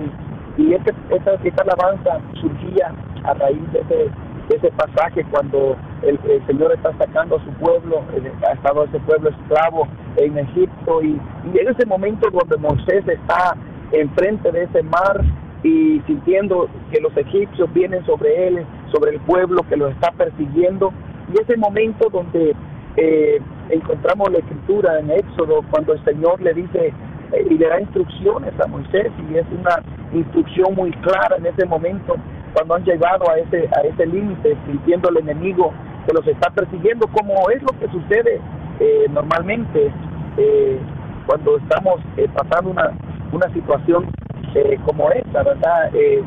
Y, 0.58 0.62
y 0.62 0.74
este, 0.74 0.92
esta, 1.10 1.34
esta 1.34 1.62
alabanza 1.62 2.20
surgía 2.40 2.92
a 3.24 3.34
raíz 3.34 3.72
de 3.72 3.80
ese, 3.80 4.10
ese 4.50 4.70
pasaje 4.72 5.24
cuando 5.30 5.76
el, 6.02 6.18
Señor 6.46 6.72
está 6.72 6.92
sacando 6.98 7.36
a 7.36 7.44
su 7.44 7.50
pueblo, 7.52 8.02
eh, 8.14 8.32
ha 8.48 8.52
estado 8.54 8.84
ese 8.84 8.98
pueblo 9.00 9.30
esclavo 9.30 9.86
en 10.16 10.38
Egipto. 10.38 11.02
Y, 11.02 11.20
y 11.54 11.58
en 11.58 11.68
ese 11.68 11.86
momento 11.86 12.28
donde 12.30 12.56
Moisés 12.56 13.06
está 13.06 13.56
enfrente 13.92 14.50
de 14.50 14.64
ese 14.64 14.82
mar, 14.82 15.22
y 15.62 16.00
sintiendo 16.06 16.68
que 16.90 17.00
los 17.00 17.16
egipcios 17.16 17.72
vienen 17.72 18.04
sobre 18.04 18.48
él, 18.48 18.66
sobre 18.90 19.12
el 19.12 19.20
pueblo 19.20 19.62
que 19.68 19.76
lo 19.76 19.88
está 19.88 20.10
persiguiendo. 20.12 20.92
Y 21.32 21.40
ese 21.40 21.56
momento 21.56 22.08
donde 22.10 22.54
eh, 22.96 23.40
encontramos 23.70 24.30
la 24.32 24.38
escritura 24.38 24.98
en 24.98 25.10
Éxodo, 25.10 25.62
cuando 25.70 25.92
el 25.92 26.04
Señor 26.04 26.40
le 26.42 26.52
dice 26.54 26.92
eh, 27.32 27.46
y 27.48 27.54
le 27.54 27.68
da 27.68 27.80
instrucciones 27.80 28.52
a 28.60 28.66
Moisés, 28.66 29.12
y 29.30 29.36
es 29.36 29.46
una 29.52 29.82
instrucción 30.12 30.74
muy 30.74 30.90
clara 30.90 31.36
en 31.36 31.46
ese 31.46 31.64
momento, 31.64 32.16
cuando 32.54 32.74
han 32.74 32.84
llegado 32.84 33.30
a 33.30 33.38
ese, 33.38 33.68
a 33.68 33.80
ese 33.82 34.06
límite, 34.06 34.56
sintiendo 34.66 35.08
el 35.10 35.18
enemigo 35.18 35.72
que 36.06 36.12
los 36.12 36.26
está 36.26 36.50
persiguiendo, 36.50 37.06
como 37.06 37.48
es 37.50 37.62
lo 37.62 37.78
que 37.78 37.88
sucede 37.88 38.40
eh, 38.80 39.06
normalmente 39.12 39.92
cuando 41.26 41.58
estamos 41.58 42.00
pasando 42.34 42.70
una, 42.70 42.90
una 43.32 43.52
situación 43.52 44.06
eh, 44.54 44.78
como 44.84 45.10
esta, 45.10 45.42
¿verdad? 45.42 45.90
Eh, 45.94 46.22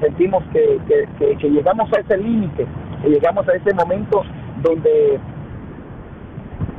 sentimos 0.00 0.44
que, 0.52 0.78
que, 1.18 1.50
llegamos 1.50 1.90
a 1.92 2.00
ese 2.00 2.16
límite, 2.16 2.66
que 3.02 3.08
llegamos 3.08 3.48
a 3.48 3.52
ese 3.52 3.74
momento 3.74 4.22
donde, 4.62 5.18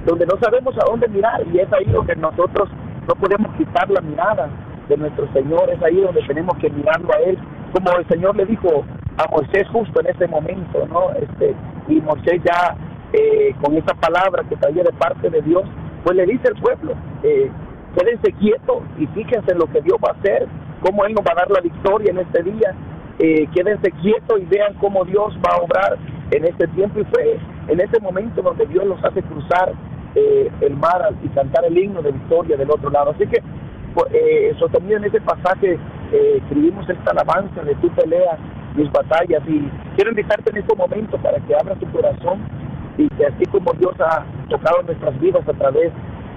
donde 0.05 0.25
no 0.25 0.37
sabemos 0.41 0.75
a 0.77 0.89
dónde 0.89 1.07
mirar 1.09 1.41
y 1.51 1.59
es 1.59 1.71
ahí 1.73 1.85
donde 1.85 2.15
nosotros 2.15 2.69
no 3.07 3.15
podemos 3.15 3.53
quitar 3.57 3.89
la 3.89 4.01
mirada 4.01 4.49
de 4.87 4.97
nuestro 4.97 5.27
Señor, 5.33 5.69
es 5.69 5.81
ahí 5.83 5.99
donde 5.99 6.21
tenemos 6.23 6.55
que 6.57 6.69
mirarlo 6.69 7.09
a 7.13 7.19
Él, 7.19 7.37
como 7.73 7.97
el 7.97 8.07
Señor 8.07 8.35
le 8.35 8.45
dijo 8.45 8.85
a 9.17 9.29
Moisés 9.29 9.67
justo 9.69 9.99
en 9.99 10.07
ese 10.07 10.27
momento, 10.27 10.87
¿no? 10.87 11.11
Este, 11.11 11.53
y 11.87 11.99
Moisés 12.01 12.41
ya 12.43 12.75
eh, 13.13 13.53
con 13.61 13.75
esa 13.75 13.93
palabra 13.95 14.43
que 14.47 14.55
traía 14.55 14.83
de 14.83 14.93
parte 14.93 15.29
de 15.29 15.41
Dios, 15.41 15.63
pues 16.03 16.15
le 16.15 16.25
dice 16.25 16.47
al 16.47 16.61
pueblo, 16.61 16.93
eh, 17.23 17.49
quédense 17.97 18.31
quietos 18.33 18.83
y 18.97 19.07
fíjense 19.07 19.51
en 19.51 19.59
lo 19.59 19.67
que 19.67 19.81
Dios 19.81 19.97
va 20.03 20.11
a 20.11 20.19
hacer, 20.19 20.47
cómo 20.81 21.05
Él 21.05 21.13
nos 21.13 21.25
va 21.25 21.31
a 21.33 21.41
dar 21.41 21.51
la 21.51 21.61
victoria 21.61 22.11
en 22.11 22.19
este 22.19 22.43
día. 22.43 22.75
Eh, 23.19 23.47
quédense 23.53 23.91
quietos 24.01 24.39
y 24.41 24.45
vean 24.45 24.73
cómo 24.75 25.05
Dios 25.05 25.37
va 25.45 25.55
a 25.55 25.61
obrar 25.61 25.97
en 26.31 26.45
este 26.45 26.67
tiempo. 26.69 26.99
Y 26.99 27.03
fue 27.05 27.39
en 27.67 27.79
ese 27.79 27.99
momento 27.99 28.41
donde 28.41 28.65
Dios 28.65 28.85
los 28.85 29.03
hace 29.03 29.21
cruzar 29.23 29.73
eh, 30.15 30.51
el 30.61 30.75
mar 30.75 31.13
y 31.23 31.27
cantar 31.29 31.65
el 31.65 31.77
himno 31.77 32.01
de 32.01 32.11
victoria 32.11 32.57
del 32.57 32.69
otro 32.69 32.89
lado. 32.89 33.11
Así 33.11 33.25
que, 33.27 33.41
pues, 33.93 34.07
eh, 34.13 34.53
sostenido 34.59 34.97
en 34.97 35.05
ese 35.05 35.21
pasaje, 35.21 35.79
eh, 36.11 36.41
escribimos 36.41 36.89
esta 36.89 37.11
alabanza 37.11 37.61
de 37.63 37.75
tu 37.75 37.89
pelea, 37.91 38.37
mis 38.75 38.91
batallas. 38.91 39.41
Y 39.47 39.69
quiero 39.95 40.11
invitarte 40.11 40.51
en 40.51 40.57
este 40.57 40.75
momento 40.75 41.17
para 41.17 41.39
que 41.39 41.55
abras 41.55 41.79
tu 41.79 41.89
corazón 41.91 42.39
y 42.97 43.07
que 43.09 43.25
así 43.25 43.45
como 43.45 43.71
Dios 43.73 43.93
ha 44.01 44.25
tocado 44.49 44.81
nuestras 44.83 45.17
vidas 45.19 45.47
a 45.47 45.53
través 45.53 45.91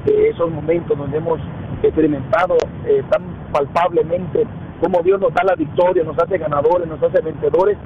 esos 0.06 0.50
momentos 0.50 0.96
donde 0.96 1.18
hemos 1.18 1.40
experimentado 1.82 2.56
eh, 2.86 3.02
tan 3.10 3.22
palpablemente 3.52 4.46
cómo 4.80 5.02
Dios 5.02 5.20
nos 5.20 5.32
da 5.34 5.44
la 5.44 5.54
victoria, 5.54 6.04
nos 6.04 6.18
hace 6.18 6.38
ganadores, 6.38 6.88
nos 6.88 7.02
hace 7.02 7.20
vencedores, 7.20 7.76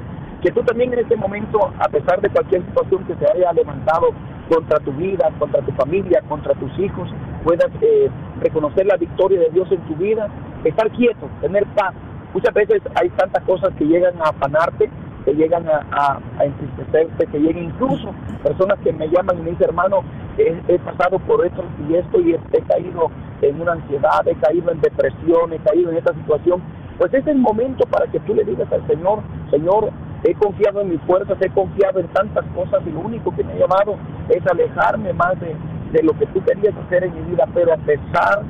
que 0.42 0.50
tú 0.52 0.62
también 0.62 0.92
en 0.92 1.00
este 1.00 1.16
momento, 1.16 1.72
a 1.78 1.88
pesar 1.88 2.20
de 2.20 2.30
cualquier 2.30 2.64
situación 2.64 3.04
que 3.04 3.14
se 3.16 3.26
haya 3.26 3.52
levantado 3.52 4.08
contra 4.48 4.78
tu 4.80 4.92
vida, 4.92 5.30
contra 5.38 5.62
tu 5.62 5.72
familia, 5.72 6.22
contra 6.28 6.54
tus 6.54 6.76
hijos, 6.78 7.08
puedas 7.44 7.70
eh, 7.80 8.08
reconocer 8.40 8.86
la 8.86 8.96
victoria 8.96 9.40
de 9.40 9.50
Dios 9.50 9.70
en 9.72 9.80
tu 9.82 9.94
vida, 9.96 10.28
estar 10.64 10.90
quieto, 10.90 11.28
tener 11.40 11.66
paz, 11.74 11.94
Muchas 12.34 12.52
veces 12.52 12.82
hay 12.94 13.08
tantas 13.10 13.42
cosas 13.44 13.70
que 13.78 13.84
llegan 13.84 14.14
a 14.20 14.28
afanarte, 14.28 14.90
que 15.28 15.34
llegan 15.34 15.68
a, 15.68 16.18
a, 16.38 16.44
entristecerte, 16.44 17.26
que 17.26 17.38
llegan 17.38 17.64
incluso 17.64 18.14
personas 18.42 18.78
que 18.82 18.92
me 18.94 19.08
llaman 19.08 19.38
y 19.38 19.42
me 19.42 19.50
dicen, 19.50 19.68
hermano, 19.68 20.00
he, 20.38 20.78
pasado 20.78 21.18
por 21.18 21.44
esto 21.44 21.62
y 21.86 21.96
esto 21.96 22.20
y 22.20 22.32
he, 22.32 22.62
caído 22.62 23.10
en 23.42 23.60
una 23.60 23.72
ansiedad, 23.72 24.26
he 24.26 24.34
caído 24.36 24.70
en 24.72 24.80
depresión, 24.80 25.52
he 25.52 25.58
caído 25.58 25.90
en 25.90 25.98
esta 25.98 26.14
situación. 26.14 26.62
Pues 26.96 27.12
es 27.12 27.26
el 27.26 27.36
momento 27.36 27.84
para 27.90 28.06
que 28.06 28.20
tú 28.20 28.34
le 28.34 28.42
digas 28.44 28.72
al 28.72 28.86
Señor, 28.86 29.20
Señor, 29.50 29.90
he 30.24 30.34
confiado 30.34 30.80
en 30.80 30.90
mis 30.90 31.00
fuerzas, 31.02 31.36
he 31.42 31.50
confiado 31.50 32.00
en 32.00 32.08
tantas 32.08 32.46
cosas 32.54 32.80
y 32.86 32.90
lo 32.90 33.00
único 33.00 33.30
que 33.36 33.44
me 33.44 33.52
ha 33.52 33.56
llevado 33.56 33.96
es 34.30 34.46
alejarme 34.46 35.12
más 35.12 35.38
de, 35.40 35.54
de 35.92 36.02
lo 36.04 36.14
que 36.18 36.24
tú 36.26 36.42
querías 36.42 36.74
hacer 36.86 37.04
en 37.04 37.14
mi 37.14 37.20
vida, 37.32 37.46
pero 37.52 37.74
a 37.74 37.76
pesar 37.76 38.44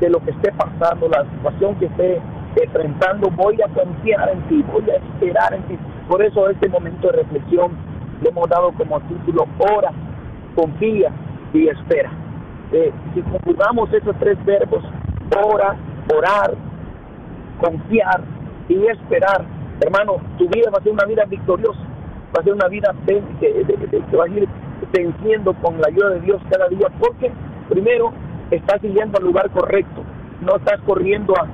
de 0.00 0.08
lo 0.08 0.18
que 0.20 0.30
esté 0.30 0.50
pasando, 0.52 1.08
la 1.08 1.24
situación 1.30 1.74
que 1.76 1.86
esté 1.86 2.20
enfrentando, 2.56 3.30
voy 3.30 3.56
a 3.62 3.68
confiar 3.68 4.30
en 4.30 4.42
ti, 4.48 4.64
voy 4.72 4.88
a 4.90 4.96
esperar 4.96 5.54
en 5.54 5.62
ti. 5.64 5.78
Por 6.08 6.22
eso 6.22 6.48
este 6.48 6.68
momento 6.68 7.08
de 7.08 7.18
reflexión 7.18 7.72
le 8.22 8.28
hemos 8.28 8.48
dado 8.48 8.72
como 8.72 9.00
título, 9.02 9.46
ora, 9.58 9.90
confía 10.54 11.10
y 11.52 11.68
espera. 11.68 12.10
Eh, 12.72 12.92
si 13.14 13.22
conjugamos 13.22 13.92
esos 13.92 14.16
tres 14.18 14.42
verbos, 14.44 14.82
ora, 15.44 15.76
orar, 16.14 16.54
confiar 17.60 18.22
y 18.68 18.86
esperar, 18.86 19.44
hermano, 19.80 20.16
tu 20.38 20.48
vida 20.48 20.70
va 20.72 20.78
a 20.78 20.82
ser 20.82 20.92
una 20.92 21.04
vida 21.04 21.24
victoriosa, 21.24 21.80
va 22.34 22.40
a 22.40 22.44
ser 22.44 22.52
una 22.54 22.68
vida 22.68 22.94
que, 23.06 23.22
que 23.40 24.16
va 24.16 24.24
a 24.24 24.28
ir 24.28 24.48
venciendo 24.92 25.54
con 25.54 25.80
la 25.80 25.88
ayuda 25.88 26.10
de 26.10 26.20
Dios 26.20 26.40
cada 26.50 26.68
día, 26.68 26.88
porque 26.98 27.30
primero 27.68 28.12
estás 28.50 28.80
yendo 28.82 29.18
al 29.18 29.24
lugar 29.24 29.50
correcto, 29.50 30.02
no 30.40 30.56
estás 30.56 30.80
corriendo 30.82 31.34
a, 31.36 31.46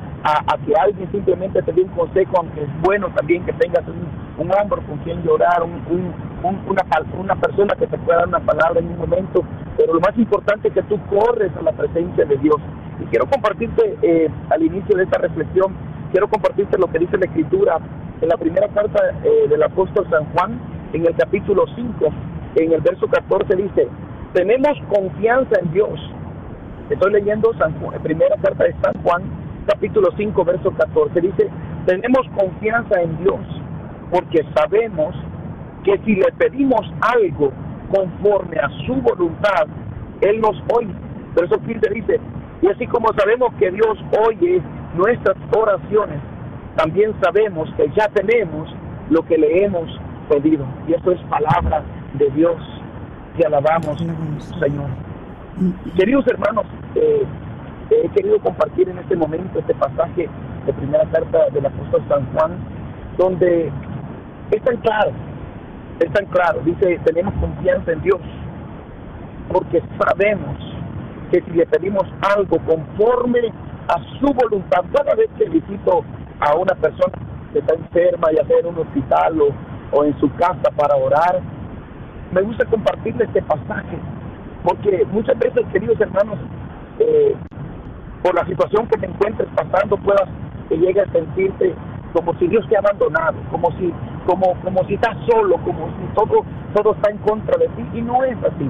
que 0.66 0.74
alguien 0.74 1.10
simplemente 1.10 1.62
te 1.62 1.72
dé 1.72 1.82
un 1.82 1.88
consejo, 1.88 2.32
aunque 2.38 2.62
es 2.62 2.80
bueno 2.82 3.08
también 3.14 3.44
que 3.44 3.52
tengas 3.54 3.84
un, 3.86 4.44
un 4.44 4.52
hombro 4.52 4.82
con 4.82 4.98
quien 4.98 5.22
llorar, 5.22 5.62
un, 5.62 6.12
una, 6.42 6.82
una 7.18 7.36
persona 7.36 7.74
que 7.76 7.86
te 7.86 7.98
pueda 7.98 8.18
dar 8.18 8.28
una 8.28 8.40
palabra 8.40 8.80
en 8.80 8.88
un 8.88 8.98
momento, 8.98 9.44
pero 9.76 9.94
lo 9.94 10.00
más 10.00 10.16
importante 10.18 10.68
es 10.68 10.74
que 10.74 10.82
tú 10.82 10.98
corres 11.06 11.50
a 11.56 11.62
la 11.62 11.72
presencia 11.72 12.24
de 12.24 12.36
Dios. 12.38 12.56
Y 13.00 13.04
quiero 13.06 13.26
compartirte 13.26 13.96
eh, 14.02 14.28
al 14.50 14.62
inicio 14.62 14.96
de 14.96 15.04
esta 15.04 15.18
reflexión, 15.18 15.74
quiero 16.10 16.28
compartirte 16.28 16.78
lo 16.78 16.88
que 16.88 16.98
dice 16.98 17.16
la 17.16 17.26
Escritura 17.26 17.78
en 18.20 18.28
la 18.28 18.36
primera 18.36 18.68
carta 18.68 19.00
eh, 19.24 19.48
del 19.48 19.62
apóstol 19.62 20.06
San 20.10 20.24
Juan, 20.32 20.60
en 20.92 21.06
el 21.06 21.14
capítulo 21.14 21.64
5, 21.74 22.08
en 22.56 22.72
el 22.72 22.80
verso 22.80 23.06
14 23.06 23.56
dice, 23.56 23.88
tenemos 24.32 24.76
confianza 24.88 25.60
en 25.60 25.72
Dios. 25.72 26.00
Estoy 26.90 27.12
leyendo 27.12 27.52
San 27.58 27.74
primera 28.02 28.36
carta 28.42 28.64
de 28.64 28.74
San 28.82 29.02
Juan, 29.02 29.22
capítulo 29.68 30.08
5, 30.16 30.44
verso 30.44 30.70
14. 30.72 31.20
Dice, 31.20 31.48
tenemos 31.86 32.26
confianza 32.34 33.00
en 33.02 33.18
Dios 33.18 33.40
porque 34.10 34.44
sabemos 34.54 35.14
que 35.84 35.98
si 36.04 36.14
le 36.14 36.32
pedimos 36.38 36.80
algo 37.00 37.52
conforme 37.90 38.56
a 38.58 38.68
su 38.86 38.94
voluntad, 38.94 39.66
Él 40.22 40.40
nos 40.40 40.56
oye. 40.74 40.92
Verso 41.34 41.60
15 41.60 41.90
dice, 41.94 42.20
y 42.62 42.68
así 42.68 42.86
como 42.86 43.08
sabemos 43.12 43.52
que 43.58 43.70
Dios 43.70 43.98
oye 44.26 44.60
nuestras 44.96 45.36
oraciones, 45.54 46.18
también 46.76 47.12
sabemos 47.22 47.68
que 47.76 47.90
ya 47.96 48.08
tenemos 48.08 48.74
lo 49.10 49.22
que 49.22 49.36
le 49.36 49.64
hemos 49.64 49.88
pedido. 50.28 50.64
Y 50.86 50.94
eso 50.94 51.12
es 51.12 51.20
palabra 51.22 51.82
de 52.14 52.30
Dios. 52.30 52.56
Te 53.36 53.46
alabamos, 53.46 53.98
Señor. 54.58 54.88
Queridos 55.96 56.26
hermanos, 56.28 56.64
eh, 56.94 57.24
he 57.90 58.08
querido 58.10 58.38
compartir 58.40 58.88
en 58.88 58.98
este 58.98 59.16
momento 59.16 59.58
este 59.58 59.74
pasaje 59.74 60.28
de 60.66 60.72
primera 60.72 61.04
carta 61.10 61.48
del 61.52 61.66
apóstol 61.66 62.02
San 62.08 62.26
Juan, 62.32 62.52
donde 63.16 63.70
es 64.50 64.62
tan 64.62 64.76
claro, 64.78 65.10
es 66.00 66.12
tan 66.12 66.26
claro, 66.26 66.60
dice, 66.64 67.00
tenemos 67.04 67.34
confianza 67.34 67.92
en 67.92 68.02
Dios, 68.02 68.20
porque 69.52 69.82
sabemos 69.98 70.56
que 71.30 71.42
si 71.42 71.50
le 71.52 71.66
pedimos 71.66 72.04
algo 72.36 72.58
conforme 72.66 73.40
a 73.88 73.98
su 74.18 74.26
voluntad, 74.32 74.84
cada 74.94 75.14
vez 75.14 75.28
que 75.38 75.48
visito 75.48 76.04
a 76.40 76.56
una 76.56 76.74
persona 76.74 77.12
que 77.52 77.58
está 77.58 77.74
enferma, 77.74 78.28
ya 78.36 78.46
sea 78.46 78.58
en 78.60 78.66
un 78.66 78.78
hospital 78.78 79.38
o 79.92 80.04
en 80.04 80.18
su 80.20 80.30
casa 80.34 80.70
para 80.76 80.96
orar, 80.96 81.40
me 82.32 82.42
gusta 82.42 82.64
compartirle 82.66 83.24
este 83.24 83.42
pasaje, 83.42 83.98
porque 84.62 85.06
muchas 85.10 85.38
veces, 85.38 85.64
queridos 85.72 85.98
hermanos, 86.00 86.38
eh, 86.98 87.34
por 88.22 88.34
la 88.34 88.44
situación 88.46 88.86
que 88.88 88.98
te 88.98 89.06
encuentres 89.06 89.48
pasando, 89.54 89.96
puedas 89.96 90.28
que 90.68 90.76
llegue 90.76 91.00
a 91.00 91.12
sentirte 91.12 91.74
como 92.12 92.34
si 92.38 92.48
Dios 92.48 92.66
te 92.68 92.76
ha 92.76 92.80
abandonado, 92.80 93.36
como 93.50 93.70
si, 93.78 93.92
como, 94.26 94.54
como 94.62 94.84
si 94.84 94.94
estás 94.94 95.16
solo, 95.28 95.56
como 95.58 95.86
si 95.88 96.14
todo, 96.14 96.44
todo 96.74 96.94
está 96.94 97.10
en 97.10 97.18
contra 97.18 97.56
de 97.58 97.68
ti, 97.68 97.86
y 97.94 98.02
no 98.02 98.24
es 98.24 98.36
así, 98.38 98.68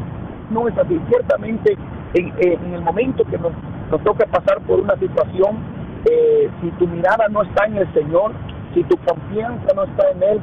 no 0.51 0.69
es 0.69 0.77
así. 0.77 1.01
Ciertamente, 1.09 1.77
en, 2.15 2.75
el 2.75 2.83
momento 2.83 3.25
que 3.25 3.39
nos, 3.39 3.53
nos, 3.91 4.03
toca 4.03 4.27
pasar 4.27 4.61
por 4.63 4.81
una 4.81 4.97
situación, 4.97 5.59
eh, 6.11 6.51
si 6.61 6.71
tu 6.73 6.87
mirada 6.89 7.29
no 7.31 7.43
está 7.43 7.67
en 7.67 7.77
el 7.77 7.93
Señor, 7.95 8.33
si 8.75 8.83
tu 8.85 8.97
confianza 8.99 9.69
no 9.75 9.85
está 9.85 10.11
en 10.11 10.23
Él, 10.23 10.41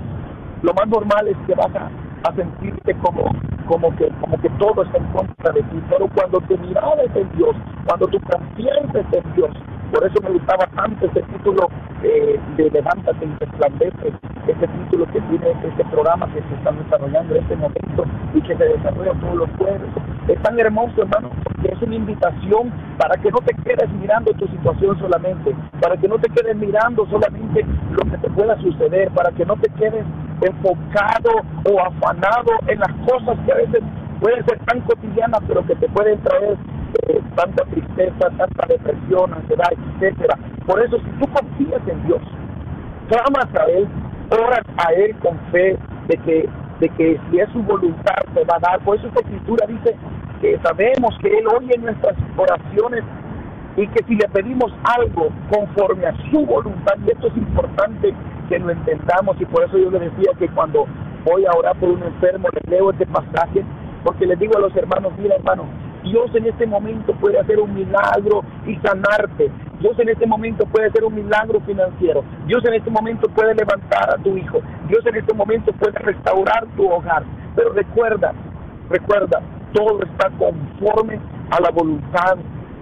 lo 0.62 0.74
más 0.74 0.88
normal 0.88 1.28
es 1.28 1.38
que 1.46 1.54
vas 1.54 1.76
a 1.76 1.90
a 2.26 2.36
sentirte 2.36 2.94
como, 2.96 3.24
como, 3.68 3.96
que, 3.96 4.10
como 4.20 4.38
que 4.40 4.50
todo 4.58 4.84
está 4.84 4.98
en 4.98 5.06
contra 5.14 5.52
de 5.54 5.62
ti. 5.62 5.82
Pero 5.90 6.08
cuando 6.16 6.40
tu 6.42 6.58
mirada 6.58 7.04
en 7.04 7.32
Dios, 7.38 7.56
cuando 7.86 8.08
tu 8.08 8.20
confianza 8.22 9.00
es 9.00 9.14
en 9.14 9.36
Dios, 9.36 9.52
por 9.92 10.06
eso 10.06 10.16
me 10.24 10.32
gustaba 10.32 10.66
tanto 10.76 11.06
ese 11.06 11.22
título 11.22 11.70
eh, 12.04 12.40
de 12.58 12.70
Levántate 12.72 13.26
y 13.26 13.36
resplandece, 13.40 14.14
ese 14.48 14.68
título 14.68 15.06
que 15.06 15.22
tiene 15.22 15.52
este 15.52 15.86
programa 15.86 16.28
que 16.34 16.42
se 16.42 16.56
está 16.56 16.72
desarrollando 16.72 17.36
en 17.36 17.44
este 17.44 17.56
momento 17.56 18.04
y 18.34 18.42
que 18.42 18.58
se 18.58 18.64
desarrolla 18.64 19.14
todos 19.22 19.36
los 19.36 19.50
jueves. 19.58 19.90
Es 20.28 20.42
tan 20.42 20.60
hermoso, 20.60 21.04
hermano, 21.04 21.30
que 21.62 21.72
es 21.72 21.82
una 21.82 21.96
invitación 21.96 22.74
para 22.98 23.16
que 23.22 23.32
no 23.32 23.38
te 23.38 23.54
quedes 23.64 23.90
mirando 23.92 24.34
tu 24.34 24.48
situación 24.48 24.98
solamente, 25.00 25.56
para 25.80 25.96
que 25.98 26.08
no 26.08 26.18
te 26.18 26.30
quedes 26.30 26.56
mirando 26.58 27.06
solamente 27.06 27.64
lo 27.92 28.10
que 28.10 28.18
te 28.18 28.30
pueda 28.32 28.60
suceder, 28.62 29.12
para 29.12 29.32
que 29.32 29.46
no 29.46 29.56
te 29.58 29.70
quedes 29.70 30.04
enfocado 30.42 31.32
o 31.70 31.80
afanado 31.80 32.52
en 32.68 32.80
las 32.80 32.92
cosas 33.08 33.38
que 33.46 33.52
a 33.52 33.56
veces 33.56 33.82
pueden 34.20 34.46
ser 34.46 34.60
tan 34.66 34.82
cotidianas, 34.82 35.42
pero 35.48 35.66
que 35.66 35.76
te 35.76 35.88
pueden 35.90 36.20
traer 36.22 36.58
eh, 37.08 37.22
tanta 37.36 37.64
tristeza, 37.66 38.30
tanta 38.38 38.68
depresión, 38.68 39.34
ansiedad, 39.34 39.72
etcétera. 39.72 40.38
Por 40.66 40.82
eso, 40.82 40.98
si 40.98 41.10
tú 41.20 41.28
confías 41.32 41.82
en 41.88 42.06
Dios, 42.08 42.22
clamas 43.08 43.48
a 43.56 43.66
Él, 43.66 43.88
oras 44.32 44.64
a 44.78 44.92
Él 44.94 45.16
con 45.18 45.38
fe 45.52 45.78
de 46.08 46.18
que, 46.18 46.50
de 46.80 46.90
que 46.90 47.20
si 47.30 47.40
es 47.40 47.50
su 47.52 47.62
voluntad 47.64 48.16
te 48.34 48.44
va 48.46 48.56
a 48.58 48.72
dar. 48.72 48.80
Por 48.82 48.98
eso 48.98 49.08
esta 49.08 49.22
escritura 49.22 49.66
dice 49.68 49.96
que 50.42 50.58
sabemos 50.64 51.18
que 51.22 51.28
Él 51.28 51.46
oye 51.48 51.78
nuestras 51.78 52.16
oraciones 52.38 53.04
y 53.78 53.88
que 53.88 54.04
si 54.06 54.16
le 54.16 54.28
pedimos 54.30 54.72
algo 54.84 55.30
conforme 55.50 56.06
a 56.06 56.16
su 56.32 56.46
voluntad, 56.46 56.96
y 57.06 57.12
esto 57.12 57.28
es 57.28 57.38
importante 57.38 58.14
que 58.50 58.60
lo 58.60 58.70
entendamos, 58.70 59.40
y 59.40 59.46
por 59.46 59.64
eso 59.64 59.78
yo 59.78 59.90
le 59.92 60.00
decía 60.00 60.32
que 60.40 60.48
cuando 60.50 60.86
voy 61.26 61.46
a 61.46 61.52
orar 61.58 61.76
por 61.78 61.90
un 61.90 62.04
enfermo, 62.04 62.48
le 62.54 62.72
leo 62.72 62.92
este 62.92 63.06
pasaje, 63.06 63.64
porque 64.04 64.26
les 64.26 64.40
digo 64.40 64.58
a 64.58 64.62
los 64.62 64.76
hermanos, 64.76 65.14
mira 65.18 65.36
hermano, 65.36 65.66
Dios 66.04 66.30
en 66.36 66.46
este 66.46 66.68
momento 66.68 67.14
puede 67.16 67.40
hacer 67.40 67.60
un 67.60 67.74
milagro 67.74 68.44
y 68.68 68.76
sanarte. 68.76 69.52
Dios 69.80 69.98
en 70.00 70.10
este 70.10 70.28
momento 70.28 70.66
puede 70.68 70.88
hacer 70.88 71.04
un 71.04 71.16
milagro 71.16 71.60
financiero. 71.62 72.24
Dios 72.46 72.64
en 72.66 72.76
este 72.76 72.92
momento 72.92 73.28
puede 73.30 73.56
levantar 73.56 74.14
a 74.14 74.22
tu 74.22 74.38
hijo. 74.38 74.62
Dios 74.88 75.04
en 75.08 75.16
este 75.16 75.34
momento 75.34 75.74
puede 75.74 75.98
restaurar 75.98 76.68
tu 76.78 76.88
hogar. 76.88 77.24
Pero 77.56 77.74
recuerda, 77.74 78.34
recuerda, 78.88 79.42
todo 79.74 80.00
está 80.04 80.30
conforme 80.38 81.20
a 81.50 81.60
la 81.60 81.72
voluntad 81.72 82.38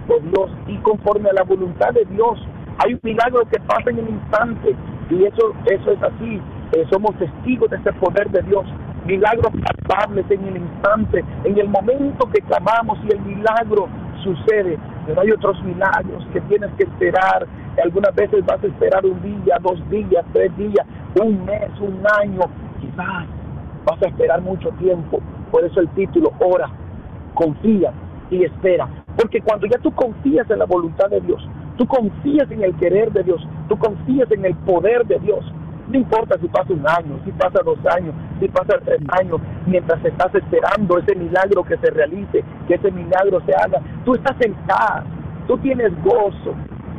Dios 0.08 0.52
y 0.68 0.78
conforme 0.78 1.30
a 1.30 1.34
la 1.34 1.44
voluntad 1.44 1.92
de 1.94 2.06
Dios. 2.06 2.40
Hay 2.80 2.94
un 2.94 3.00
milagro 3.04 3.42
que 3.52 3.60
pasa 3.62 3.90
en 3.90 4.00
el 4.00 4.10
instante 4.10 4.76
y 5.10 5.24
eso, 5.26 5.54
eso 5.66 5.92
es 5.92 6.04
así. 6.04 6.42
Eh, 6.74 6.86
somos 6.92 7.16
testigos 7.18 7.70
de 7.70 7.78
ese 7.78 7.94
poder 7.94 8.30
de 8.32 8.42
Dios. 8.44 8.66
Milagros 9.06 9.52
palpables 9.52 10.26
en 10.32 10.48
el 10.48 10.58
instante, 10.58 11.24
en 11.44 11.58
el 11.58 11.70
momento 11.70 12.30
que 12.34 12.42
clamamos 12.42 12.98
y 13.04 13.14
el 13.14 13.22
milagro 13.22 13.88
sucede. 14.24 14.80
Pero 15.06 15.22
hay 15.22 15.32
otros 15.32 15.62
milagros 15.64 16.26
que 16.32 16.42
tienes 16.42 16.72
que 16.78 16.84
esperar. 16.84 17.46
Algunas 17.84 18.16
veces 18.16 18.46
vas 18.46 18.64
a 18.64 18.68
esperar 18.68 19.06
un 19.06 19.22
día, 19.22 19.58
dos 19.62 19.78
días, 19.90 20.26
tres 20.32 20.56
días, 20.58 20.86
un 21.22 21.46
mes, 21.46 21.70
un 21.80 22.02
año. 22.22 22.42
Quizás 22.80 23.26
vas 23.86 24.02
a 24.02 24.08
esperar 24.08 24.42
mucho 24.42 24.70
tiempo. 24.80 25.20
Por 25.52 25.64
eso 25.66 25.82
el 25.82 25.90
título, 25.90 26.32
ora, 26.40 26.70
confía 27.36 27.92
y 28.32 28.46
espera. 28.46 29.03
Porque 29.24 29.40
cuando 29.40 29.68
ya 29.68 29.78
tú 29.78 29.90
confías 29.94 30.50
en 30.50 30.60
la 30.60 30.66
voluntad 30.66 31.10
de 31.10 31.22
Dios, 31.22 31.42
tú 31.78 31.88
confías 31.88 32.52
en 32.52 32.62
el 32.62 32.76
querer 32.76 33.10
de 33.14 33.24
Dios, 33.24 33.42
tú 33.70 33.78
confías 33.78 34.30
en 34.32 34.44
el 34.44 34.54
poder 34.54 35.08
de 35.08 35.18
Dios, 35.20 35.46
no 35.88 35.98
importa 35.98 36.38
si 36.42 36.48
pasa 36.50 36.74
un 36.74 36.86
año, 36.86 37.18
si 37.24 37.32
pasa 37.32 37.64
dos 37.64 37.80
años, 37.96 38.14
si 38.42 38.50
pasa 38.50 38.78
tres 38.84 39.00
años, 39.22 39.40
mientras 39.66 40.04
estás 40.04 40.36
esperando 40.36 40.98
ese 40.98 41.16
milagro 41.16 41.64
que 41.64 41.78
se 41.78 41.90
realice, 41.92 42.44
que 42.68 42.74
ese 42.74 42.92
milagro 42.92 43.42
se 43.46 43.54
haga, 43.56 43.80
tú 44.04 44.14
estás 44.14 44.36
en 44.42 44.56
paz, 44.68 45.06
tú 45.48 45.58
tienes 45.60 45.94
gozo. 46.04 46.54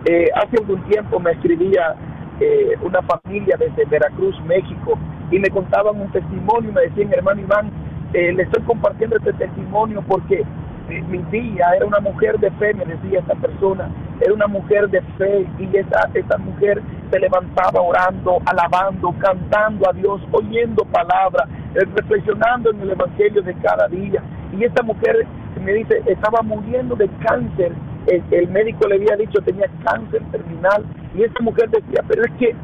Eh, 0.06 0.30
hace 0.34 0.56
algún 0.62 0.82
tiempo 0.84 1.20
me 1.20 1.32
escribía 1.32 1.94
eh, 2.40 2.72
una 2.82 3.02
familia 3.02 3.58
desde 3.58 3.84
Veracruz, 3.84 4.34
México, 4.46 4.98
y 5.30 5.38
me 5.38 5.50
contaban 5.50 6.00
un 6.00 6.10
testimonio, 6.10 6.72
me 6.72 6.80
decían, 6.88 7.12
hermano 7.12 7.42
Iván, 7.42 7.70
eh, 8.14 8.32
le 8.32 8.44
estoy 8.44 8.62
compartiendo 8.62 9.16
este 9.18 9.34
testimonio 9.34 10.02
porque 10.08 10.42
mi 10.88 11.18
tía 11.30 11.66
era 11.76 11.86
una 11.86 12.00
mujer 12.00 12.38
de 12.38 12.50
fe, 12.52 12.74
me 12.74 12.84
decía 12.84 13.20
esta 13.20 13.34
persona, 13.34 13.88
era 14.20 14.32
una 14.32 14.46
mujer 14.46 14.88
de 14.90 15.00
fe 15.18 15.46
y 15.58 15.76
esa, 15.76 16.08
esa 16.14 16.38
mujer 16.38 16.80
se 17.10 17.18
levantaba 17.18 17.80
orando, 17.80 18.38
alabando, 18.46 19.14
cantando 19.18 19.88
a 19.88 19.92
Dios, 19.92 20.20
oyendo 20.32 20.84
palabra, 20.86 21.46
eh, 21.74 21.84
reflexionando 21.94 22.70
en 22.70 22.80
el 22.82 22.90
Evangelio 22.90 23.42
de 23.42 23.54
cada 23.54 23.88
día. 23.88 24.22
Y 24.52 24.64
esta 24.64 24.82
mujer 24.82 25.26
me 25.62 25.72
dice, 25.72 26.02
estaba 26.06 26.42
muriendo 26.42 26.94
de 26.96 27.08
cáncer, 27.26 27.72
el, 28.06 28.22
el 28.30 28.48
médico 28.48 28.86
le 28.86 28.96
había 28.96 29.16
dicho 29.16 29.40
tenía 29.40 29.66
cáncer 29.82 30.22
terminal 30.30 30.84
y 31.14 31.22
esta 31.22 31.42
mujer 31.42 31.70
decía, 31.70 32.02
pero 32.06 32.22
es 32.22 32.32
que 32.32 32.54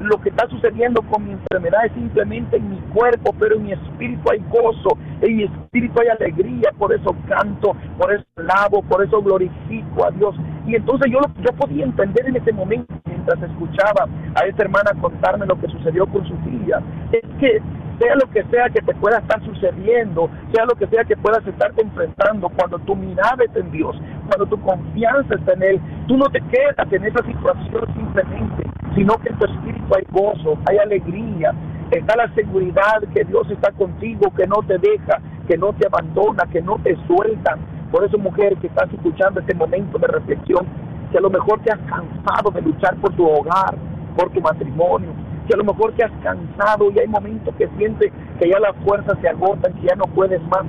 lo 0.00 0.20
que 0.20 0.28
está 0.28 0.48
sucediendo 0.48 1.02
con 1.02 1.24
mi 1.24 1.32
enfermedad 1.32 1.86
es 1.86 1.92
simplemente 1.92 2.56
en 2.56 2.70
mi 2.70 2.78
cuerpo, 2.92 3.34
pero 3.38 3.56
en 3.56 3.64
mi 3.64 3.72
espíritu 3.72 4.30
hay 4.30 4.42
gozo, 4.50 4.96
en 5.20 5.36
mi 5.36 5.44
espíritu 5.44 6.00
hay 6.00 6.08
alegría, 6.08 6.70
por 6.78 6.92
eso 6.92 7.14
canto, 7.28 7.76
por 7.98 8.12
eso 8.12 8.24
lavo, 8.36 8.82
por 8.82 9.04
eso 9.04 9.22
glorifico 9.22 10.04
a 10.04 10.10
Dios. 10.10 10.34
Y 10.66 10.74
entonces 10.74 11.10
yo, 11.10 11.20
yo 11.40 11.56
podía 11.56 11.84
entender 11.84 12.26
en 12.26 12.36
ese 12.36 12.52
momento, 12.52 12.94
mientras 13.06 13.42
escuchaba 13.42 14.06
a 14.34 14.46
esta 14.46 14.62
hermana 14.62 14.90
contarme 15.00 15.46
lo 15.46 15.58
que 15.60 15.68
sucedió 15.68 16.06
con 16.06 16.26
su 16.26 16.34
hija, 16.34 16.82
es 17.12 17.22
que 17.40 17.60
sea 17.98 18.14
lo 18.16 18.30
que 18.30 18.42
sea 18.44 18.68
que 18.70 18.80
te 18.82 18.94
pueda 18.94 19.18
estar 19.18 19.42
sucediendo, 19.44 20.28
sea 20.52 20.64
lo 20.64 20.74
que 20.74 20.86
sea 20.88 21.04
que 21.04 21.16
puedas 21.16 21.46
estarte 21.46 21.82
enfrentando, 21.82 22.48
cuando 22.50 22.78
tu 22.80 22.94
mirada 22.94 23.44
es 23.44 23.56
en 23.56 23.70
Dios, 23.70 23.96
cuando 24.26 24.46
tu 24.46 24.60
confianza 24.60 25.34
está 25.34 25.52
en 25.54 25.62
Él, 25.62 25.80
tú 26.06 26.16
no 26.16 26.26
te 26.26 26.40
quedas 26.40 26.92
en 26.92 27.04
esa 27.04 27.24
situación 27.24 27.86
simplemente, 27.94 28.70
sino 28.94 29.16
que 29.18 29.30
en 29.30 29.38
tu 29.38 29.46
espíritu 29.46 29.94
hay 29.94 30.04
gozo, 30.10 30.58
hay 30.68 30.78
alegría, 30.78 31.54
está 31.90 32.16
la 32.16 32.32
seguridad 32.34 33.02
que 33.14 33.24
Dios 33.24 33.50
está 33.50 33.72
contigo, 33.72 34.32
que 34.36 34.46
no 34.46 34.56
te 34.66 34.78
deja, 34.78 35.20
que 35.48 35.56
no 35.56 35.72
te 35.72 35.86
abandona, 35.86 36.44
que 36.50 36.60
no 36.60 36.78
te 36.82 36.96
suelta. 37.06 37.56
Por 37.90 38.04
eso, 38.04 38.18
mujer 38.18 38.56
que 38.56 38.66
estás 38.66 38.92
escuchando 38.92 39.40
este 39.40 39.54
momento 39.54 39.98
de 39.98 40.08
reflexión, 40.08 40.66
que 41.12 41.18
a 41.18 41.20
lo 41.20 41.30
mejor 41.30 41.60
te 41.60 41.72
has 41.72 41.78
cansado 41.80 42.50
de 42.52 42.62
luchar 42.62 42.96
por 42.96 43.14
tu 43.14 43.24
hogar, 43.24 43.76
por 44.16 44.30
tu 44.30 44.40
matrimonio, 44.40 45.10
que 45.46 45.54
a 45.54 45.56
lo 45.56 45.64
mejor 45.64 45.92
te 45.92 46.04
has 46.04 46.12
cansado 46.22 46.90
y 46.90 46.98
hay 46.98 47.06
momentos 47.06 47.54
que 47.56 47.68
sientes 47.78 48.12
que 48.40 48.48
ya 48.48 48.58
las 48.58 48.74
fuerzas 48.84 49.16
se 49.20 49.28
agotan, 49.28 49.72
que 49.74 49.86
ya 49.86 49.94
no 49.94 50.04
puedes 50.14 50.42
más. 50.48 50.64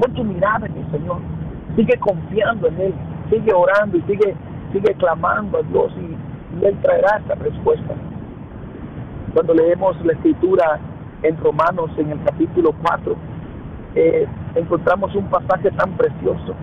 Pon 0.00 0.14
tu 0.14 0.24
mirada 0.24 0.66
en 0.66 0.76
el 0.76 0.90
Señor, 0.90 1.18
sigue 1.76 1.96
confiando 1.98 2.68
en 2.68 2.80
Él, 2.80 2.94
sigue 3.30 3.52
orando 3.52 3.98
y 3.98 4.02
sigue, 4.02 4.34
sigue 4.72 4.94
clamando 4.94 5.58
a 5.58 5.62
Dios 5.62 5.92
y, 5.96 6.64
Él 6.64 6.76
traerá 6.82 7.20
esa 7.24 7.34
respuesta. 7.36 7.94
Cuando 9.34 9.54
leemos 9.54 10.04
la 10.04 10.12
escritura 10.12 10.80
en 11.22 11.36
Romanos 11.36 11.90
en 11.98 12.10
el 12.10 12.24
capítulo 12.24 12.74
4, 12.82 13.16
eh, 13.94 14.26
encontramos 14.54 15.14
un 15.14 15.26
pasaje 15.26 15.70
tan 15.72 15.96
precioso. 15.96 16.54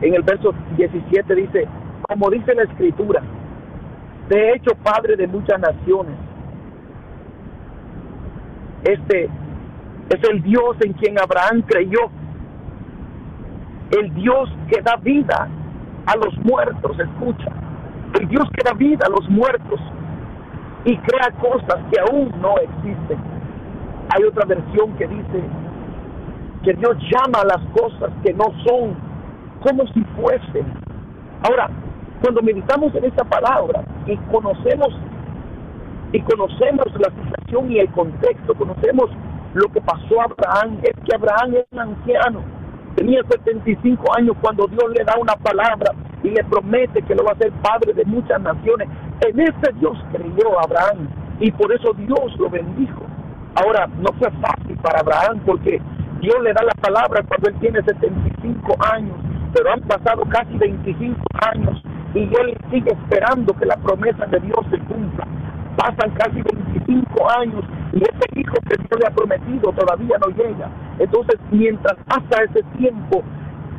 En 0.00 0.14
el 0.14 0.22
verso 0.22 0.52
17 0.76 1.34
dice, 1.34 1.68
como 2.08 2.30
dice 2.30 2.54
la 2.54 2.64
escritura, 2.64 3.22
te 4.28 4.38
he 4.38 4.56
hecho 4.56 4.74
padre 4.82 5.16
de 5.16 5.26
muchas 5.26 5.60
naciones. 5.60 6.14
Este 8.84 9.30
es 10.10 10.30
el 10.30 10.42
Dios 10.42 10.76
en 10.84 10.92
quien 10.94 11.18
Abraham 11.18 11.62
creyó. 11.66 12.10
El 13.90 14.14
Dios 14.14 14.50
que 14.68 14.82
da 14.82 14.96
vida 14.96 15.48
a 16.06 16.16
los 16.16 16.36
muertos, 16.44 16.98
escucha. 16.98 17.50
El 18.20 18.28
Dios 18.28 18.44
que 18.54 18.62
da 18.64 18.74
vida 18.74 19.06
a 19.06 19.10
los 19.10 19.28
muertos 19.30 19.80
y 20.84 20.96
crea 20.98 21.30
cosas 21.40 21.80
que 21.90 22.00
aún 22.00 22.32
no 22.40 22.56
existen. 22.58 23.18
Hay 24.14 24.22
otra 24.24 24.44
versión 24.46 24.94
que 24.96 25.06
dice 25.06 25.42
que 26.62 26.74
Dios 26.74 26.96
llama 27.10 27.40
a 27.40 27.46
las 27.46 27.66
cosas 27.72 28.10
que 28.22 28.32
no 28.34 28.44
son 28.66 28.94
como 29.62 29.86
si 29.92 30.02
fuesen. 30.16 30.66
Ahora, 31.48 31.70
cuando 32.22 32.42
meditamos 32.42 32.94
en 32.94 33.04
esta 33.04 33.24
palabra 33.24 33.82
y 34.06 34.16
conocemos 34.30 34.94
y 36.14 36.20
conocemos 36.20 36.86
la 36.94 37.10
situación 37.10 37.72
y 37.72 37.80
el 37.80 37.90
contexto, 37.90 38.54
conocemos 38.54 39.10
lo 39.54 39.66
que 39.68 39.80
pasó 39.80 40.20
a 40.20 40.24
Abraham, 40.24 40.78
es 40.84 40.94
que 41.04 41.16
Abraham 41.16 41.54
es 41.56 41.66
un 41.72 41.80
anciano, 41.80 42.40
tenía 42.94 43.20
75 43.28 44.16
años 44.16 44.36
cuando 44.40 44.68
Dios 44.68 44.84
le 44.96 45.04
da 45.04 45.14
una 45.20 45.34
palabra 45.34 45.90
y 46.22 46.30
le 46.30 46.44
promete 46.44 47.02
que 47.02 47.16
lo 47.16 47.24
va 47.24 47.32
a 47.32 47.34
hacer 47.34 47.50
padre 47.62 47.94
de 47.94 48.04
muchas 48.04 48.40
naciones. 48.40 48.88
En 49.26 49.40
ese 49.40 49.72
Dios 49.80 49.98
creyó 50.12 50.60
Abraham 50.62 51.08
y 51.40 51.50
por 51.50 51.72
eso 51.72 51.92
Dios 51.94 52.38
lo 52.38 52.48
bendijo. 52.48 53.02
Ahora, 53.56 53.88
no 53.98 54.12
fue 54.16 54.30
fácil 54.40 54.76
para 54.82 55.00
Abraham 55.00 55.40
porque 55.44 55.82
Dios 56.20 56.36
le 56.44 56.52
da 56.52 56.62
la 56.62 56.80
palabra 56.80 57.24
cuando 57.26 57.50
él 57.50 57.56
tiene 57.58 57.82
75 57.82 58.76
años, 58.92 59.16
pero 59.52 59.72
han 59.72 59.80
pasado 59.80 60.22
casi 60.28 60.56
25 60.58 61.18
años 61.52 61.82
y 62.14 62.20
él 62.20 62.56
sigue 62.70 62.92
esperando 62.92 63.52
que 63.54 63.66
la 63.66 63.76
promesa 63.78 64.26
de 64.26 64.38
Dios 64.38 64.60
se 64.70 64.78
cumpla. 64.78 65.26
Pasan 65.76 66.10
casi 66.14 66.40
25 66.40 67.30
años 67.40 67.64
y 67.92 67.98
ese 67.98 68.40
hijo 68.40 68.54
que 68.68 68.76
Dios 68.76 69.00
le 69.00 69.06
ha 69.06 69.10
prometido 69.10 69.72
todavía 69.72 70.18
no 70.18 70.28
llega. 70.36 70.70
Entonces, 70.98 71.40
mientras 71.50 71.96
pasa 72.06 72.44
ese 72.44 72.62
tiempo 72.78 73.22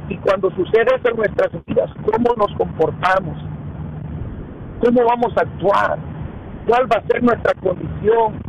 y 0.10 0.18
cuando 0.18 0.52
sucede 0.52 0.86
eso 0.96 1.10
en 1.10 1.18
nuestras 1.18 1.52
vidas, 1.66 1.90
¿cómo 2.04 2.36
nos 2.38 2.56
comportamos? 2.58 3.38
¿Cómo 4.84 5.06
vamos 5.06 5.34
a 5.38 5.42
actuar? 5.42 5.98
¿Cuál 6.68 6.92
va 6.92 6.98
a 6.98 7.08
ser 7.08 7.24
nuestra 7.24 7.54
condición? 7.62 8.42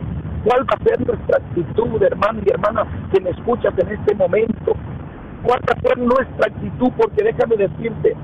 ¿Cuál 0.45 0.63
va 0.63 0.75
a 0.79 0.85
ser 0.85 1.07
nuestra 1.07 1.39
actitud, 1.39 2.03
hermano 2.03 2.41
y 2.45 2.51
hermana, 2.51 2.87
que 3.13 3.21
me 3.21 3.31
escuchas 3.31 3.75
en 3.79 3.89
este 3.89 4.15
momento? 4.15 4.75
¿Cuál 5.43 5.61
va 5.61 5.75
a 5.77 5.81
ser 5.81 5.99
nuestra 5.99 6.47
actitud? 6.47 6.91
Porque 6.97 7.25
déjame 7.25 7.57
decirte 7.57 8.17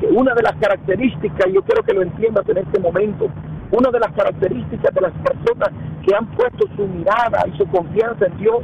que 0.00 0.06
una 0.06 0.34
de 0.34 0.42
las 0.42 0.54
características, 0.56 1.48
y 1.48 1.54
yo 1.54 1.62
quiero 1.62 1.82
que 1.82 1.94
lo 1.94 2.02
entiendas 2.02 2.48
en 2.48 2.58
este 2.58 2.80
momento, 2.80 3.28
una 3.70 3.90
de 3.90 3.98
las 3.98 4.12
características 4.12 4.94
de 4.94 5.00
las 5.00 5.12
personas 5.12 5.70
que 6.06 6.14
han 6.14 6.26
puesto 6.26 6.66
su 6.76 6.86
mirada 6.86 7.44
y 7.52 7.56
su 7.56 7.66
confianza 7.66 8.26
en 8.26 8.36
Dios 8.38 8.62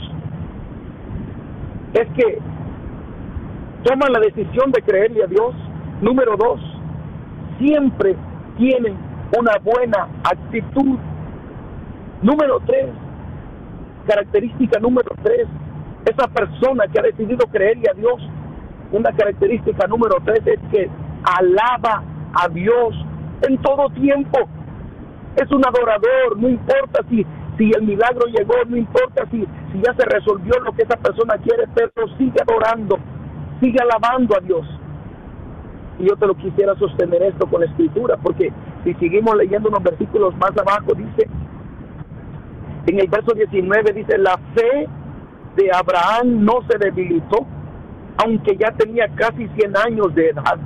es 1.95 2.09
que 2.17 2.39
toman 3.85 4.13
la 4.13 4.21
decisión 4.21 4.71
de 4.71 4.83
creerle 4.83 5.25
a 5.25 5.27
Dios. 5.27 5.55
Número 6.01 6.37
dos, 6.37 6.61
siempre 7.59 8.17
tienen 8.57 8.97
una 9.39 9.59
buena 9.63 10.09
actitud. 10.25 10.99
Número 12.23 12.61
tres, 12.67 12.87
característica 14.07 14.79
número 14.79 15.11
tres, 15.23 15.47
esa 16.05 16.29
persona 16.29 16.87
que 16.87 16.99
ha 16.99 17.03
decidido 17.03 17.47
creerle 17.49 17.89
a 17.91 17.95
Dios, 17.95 18.21
una 18.93 19.11
característica 19.13 19.87
número 19.87 20.17
tres 20.25 20.41
es 20.47 20.61
que 20.71 20.89
alaba 21.25 22.03
a 22.35 22.49
Dios 22.49 22.95
en 23.43 23.59
todo 23.59 23.89
tiempo. 23.91 24.49
Es 25.37 25.51
un 25.51 25.65
adorador, 25.65 26.39
no 26.39 26.49
importa 26.49 27.03
si, 27.09 27.25
si 27.57 27.71
el 27.75 27.83
milagro 27.83 28.27
llegó, 28.27 28.55
no 28.69 28.77
importa 28.77 29.25
si, 29.31 29.41
si 29.73 29.83
ya 29.83 29.95
se 29.95 30.05
resolvió 30.05 30.53
lo 30.61 30.73
que 30.73 30.83
esa 30.83 30.97
persona 30.97 31.37
quiere, 31.39 31.65
pero 31.75 32.07
sigue 32.19 32.41
adorando, 32.41 32.99
sigue 33.61 33.79
alabando 33.81 34.37
a 34.37 34.41
Dios. 34.41 34.67
Y 35.99 36.09
yo 36.09 36.17
te 36.17 36.27
lo 36.27 36.35
quisiera 36.35 36.75
sostener 36.77 37.23
esto 37.23 37.47
con 37.47 37.61
la 37.61 37.67
escritura, 37.67 38.17
porque 38.23 38.53
si 38.85 38.95
seguimos 38.95 39.37
leyendo 39.37 39.69
unos 39.69 39.83
versículos 39.83 40.37
más 40.37 40.53
abajo, 40.59 40.93
dice, 40.95 41.29
en 42.87 43.01
el 43.01 43.09
verso 43.09 43.33
19 43.35 43.93
dice, 43.93 44.19
la 44.19 44.39
fe 44.55 44.89
de 45.57 45.71
Abraham 45.73 46.45
no 46.45 46.61
se 46.69 46.79
debilitó, 46.79 47.47
aunque 48.23 48.57
ya 48.57 48.71
tenía 48.73 49.09
casi 49.15 49.49
100 49.49 49.77
años 49.77 50.15
de 50.15 50.31
edad 50.31 50.59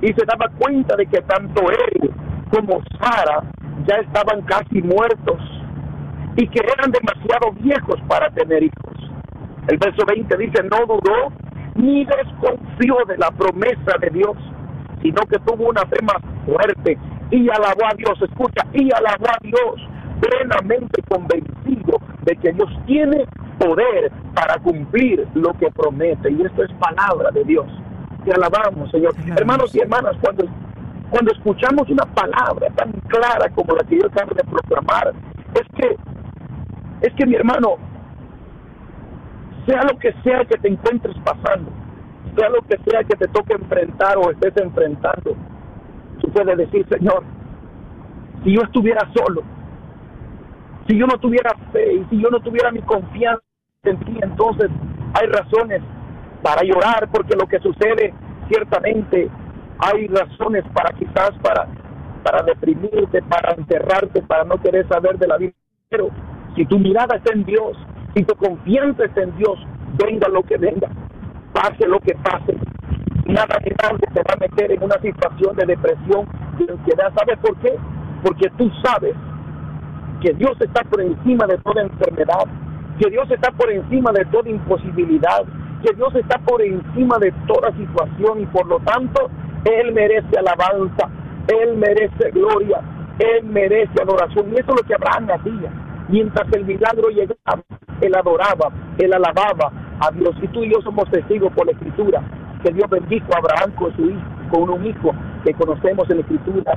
y 0.00 0.08
se 0.08 0.24
daba 0.26 0.48
cuenta 0.58 0.96
de 0.96 1.06
que 1.06 1.20
tanto 1.22 1.62
él 1.70 2.10
como 2.50 2.80
Sara 3.00 3.42
ya 3.86 3.96
estaban 3.96 4.42
casi 4.42 4.82
muertos 4.82 5.40
y 6.36 6.46
que 6.48 6.60
eran 6.60 6.90
demasiado 6.92 7.52
viejos 7.60 8.00
para 8.08 8.30
tener 8.30 8.62
hijos. 8.62 8.94
El 9.68 9.78
verso 9.78 10.04
20 10.06 10.36
dice, 10.36 10.62
no 10.64 10.86
dudó 10.86 11.32
ni 11.74 12.04
desconfió 12.04 12.96
de 13.06 13.18
la 13.18 13.30
promesa 13.30 13.98
de 14.00 14.10
Dios, 14.10 14.36
sino 15.02 15.22
que 15.26 15.38
tuvo 15.40 15.68
una 15.68 15.82
fe 15.82 16.02
más 16.02 16.18
fuerte 16.46 16.98
y 17.30 17.48
alabó 17.50 17.86
a 17.86 17.94
Dios, 17.96 18.20
escucha, 18.22 18.66
y 18.72 18.88
alabó 18.92 19.26
a 19.26 19.38
Dios 19.42 19.88
plenamente 20.20 21.02
convencido 21.08 21.98
de 22.22 22.36
que 22.36 22.52
Dios 22.52 22.70
tiene 22.86 23.24
poder 23.58 24.10
para 24.34 24.58
cumplir 24.58 25.26
lo 25.34 25.52
que 25.54 25.70
promete. 25.70 26.30
Y 26.30 26.42
esto 26.42 26.64
es 26.64 26.72
palabra 26.80 27.30
de 27.30 27.44
Dios 27.44 27.66
te 28.28 28.34
alabamos, 28.34 28.90
Señor. 28.90 29.14
Hermanos 29.36 29.74
y 29.74 29.80
hermanas, 29.80 30.16
cuando, 30.20 30.44
cuando 31.10 31.32
escuchamos 31.32 31.88
una 31.88 32.04
palabra 32.14 32.68
tan 32.76 32.92
clara 33.08 33.48
como 33.54 33.74
la 33.74 33.84
que 33.84 33.98
yo 33.98 34.06
acabo 34.06 34.34
de 34.34 34.44
proclamar, 34.44 35.14
es 35.54 35.66
que, 35.74 35.96
es 37.00 37.14
que 37.14 37.26
mi 37.26 37.34
hermano, 37.34 37.76
sea 39.66 39.82
lo 39.82 39.98
que 39.98 40.12
sea 40.22 40.44
que 40.44 40.58
te 40.58 40.68
encuentres 40.68 41.16
pasando, 41.24 41.70
sea 42.36 42.48
lo 42.50 42.62
que 42.62 42.78
sea 42.88 43.04
que 43.04 43.16
te 43.16 43.28
toque 43.28 43.54
enfrentar 43.54 44.18
o 44.18 44.30
estés 44.30 44.56
enfrentando, 44.56 45.34
tú 46.20 46.30
puedes 46.30 46.56
decir, 46.58 46.86
Señor, 46.88 47.22
si 48.44 48.54
yo 48.54 48.62
estuviera 48.62 49.00
solo, 49.14 49.42
si 50.86 50.98
yo 50.98 51.06
no 51.06 51.18
tuviera 51.18 51.50
fe 51.72 51.94
y 51.94 52.04
si 52.10 52.20
yo 52.20 52.30
no 52.30 52.40
tuviera 52.40 52.70
mi 52.70 52.80
confianza 52.82 53.42
en 53.84 53.98
ti, 54.00 54.18
entonces 54.22 54.70
hay 55.14 55.26
razones 55.28 55.82
para 56.42 56.62
llorar 56.62 57.08
porque 57.10 57.36
lo 57.36 57.46
que 57.46 57.58
sucede 57.60 58.14
ciertamente 58.48 59.28
hay 59.78 60.06
razones 60.08 60.64
para 60.74 60.92
quizás 60.96 61.32
para 61.42 61.68
para 62.22 62.42
deprimirte, 62.42 63.22
para 63.22 63.54
encerrarte, 63.54 64.22
para 64.22 64.44
no 64.44 64.60
querer 64.60 64.86
saber 64.88 65.18
de 65.18 65.26
la 65.26 65.38
vida. 65.38 65.52
Pero 65.88 66.10
si 66.56 66.66
tu 66.66 66.78
mirada 66.78 67.16
está 67.16 67.32
en 67.32 67.44
Dios, 67.44 67.76
si 68.14 68.22
tu 68.24 68.34
confianza 68.34 69.04
está 69.04 69.22
en 69.22 69.36
Dios, 69.36 69.58
venga 70.04 70.28
lo 70.28 70.42
que 70.42 70.58
venga, 70.58 70.88
pase 71.52 71.86
lo 71.86 71.98
que 72.00 72.14
pase, 72.16 72.56
nada 73.26 73.58
que 73.62 73.74
nadie 73.82 74.06
te 74.12 74.20
va 74.20 74.34
a 74.34 74.40
meter 74.40 74.72
en 74.72 74.82
una 74.82 75.00
situación 75.00 75.56
de 75.56 75.66
depresión, 75.66 76.26
de 76.58 76.72
ansiedad. 76.72 77.12
¿Sabes 77.16 77.38
por 77.38 77.56
qué? 77.58 77.74
Porque 78.22 78.50
tú 78.58 78.70
sabes 78.84 79.14
que 80.20 80.32
Dios 80.34 80.60
está 80.60 80.82
por 80.84 81.00
encima 81.00 81.46
de 81.46 81.58
toda 81.58 81.82
enfermedad, 81.82 82.44
que 82.98 83.08
Dios 83.10 83.30
está 83.30 83.52
por 83.52 83.70
encima 83.70 84.10
de 84.12 84.24
toda 84.26 84.50
imposibilidad, 84.50 85.44
que 85.82 85.94
Dios 85.94 86.14
está 86.16 86.38
por 86.38 86.60
encima 86.60 87.18
de 87.18 87.32
toda 87.46 87.70
situación 87.76 88.40
y 88.40 88.46
por 88.46 88.66
lo 88.66 88.80
tanto 88.80 89.30
Él 89.64 89.92
merece 89.92 90.38
alabanza, 90.38 91.08
Él 91.48 91.76
merece 91.76 92.30
gloria, 92.32 92.80
Él 93.18 93.44
merece 93.44 94.02
adoración. 94.02 94.50
Y 94.50 94.60
eso 94.60 94.72
es 94.72 94.80
lo 94.80 94.86
que 94.86 94.94
Abraham 94.94 95.28
hacía. 95.30 95.70
Mientras 96.08 96.50
el 96.52 96.64
milagro 96.64 97.08
llegaba, 97.08 97.62
Él 98.00 98.14
adoraba, 98.14 98.70
Él 98.98 99.12
alababa 99.12 99.72
a 100.00 100.10
Dios. 100.12 100.34
Y 100.42 100.48
tú 100.48 100.64
y 100.64 100.72
yo 100.72 100.80
somos 100.82 101.10
testigos 101.10 101.52
por 101.52 101.66
la 101.66 101.72
Escritura 101.72 102.22
que 102.62 102.72
Dios 102.72 102.88
bendijo 102.90 103.26
a 103.34 103.38
Abraham 103.38 103.72
con 103.76 103.94
su 103.96 104.02
hijo, 104.06 104.20
con 104.50 104.70
un 104.70 104.86
hijo 104.86 105.12
que 105.44 105.54
conocemos 105.54 106.08
en 106.10 106.16
la 106.16 106.22
Escritura 106.22 106.72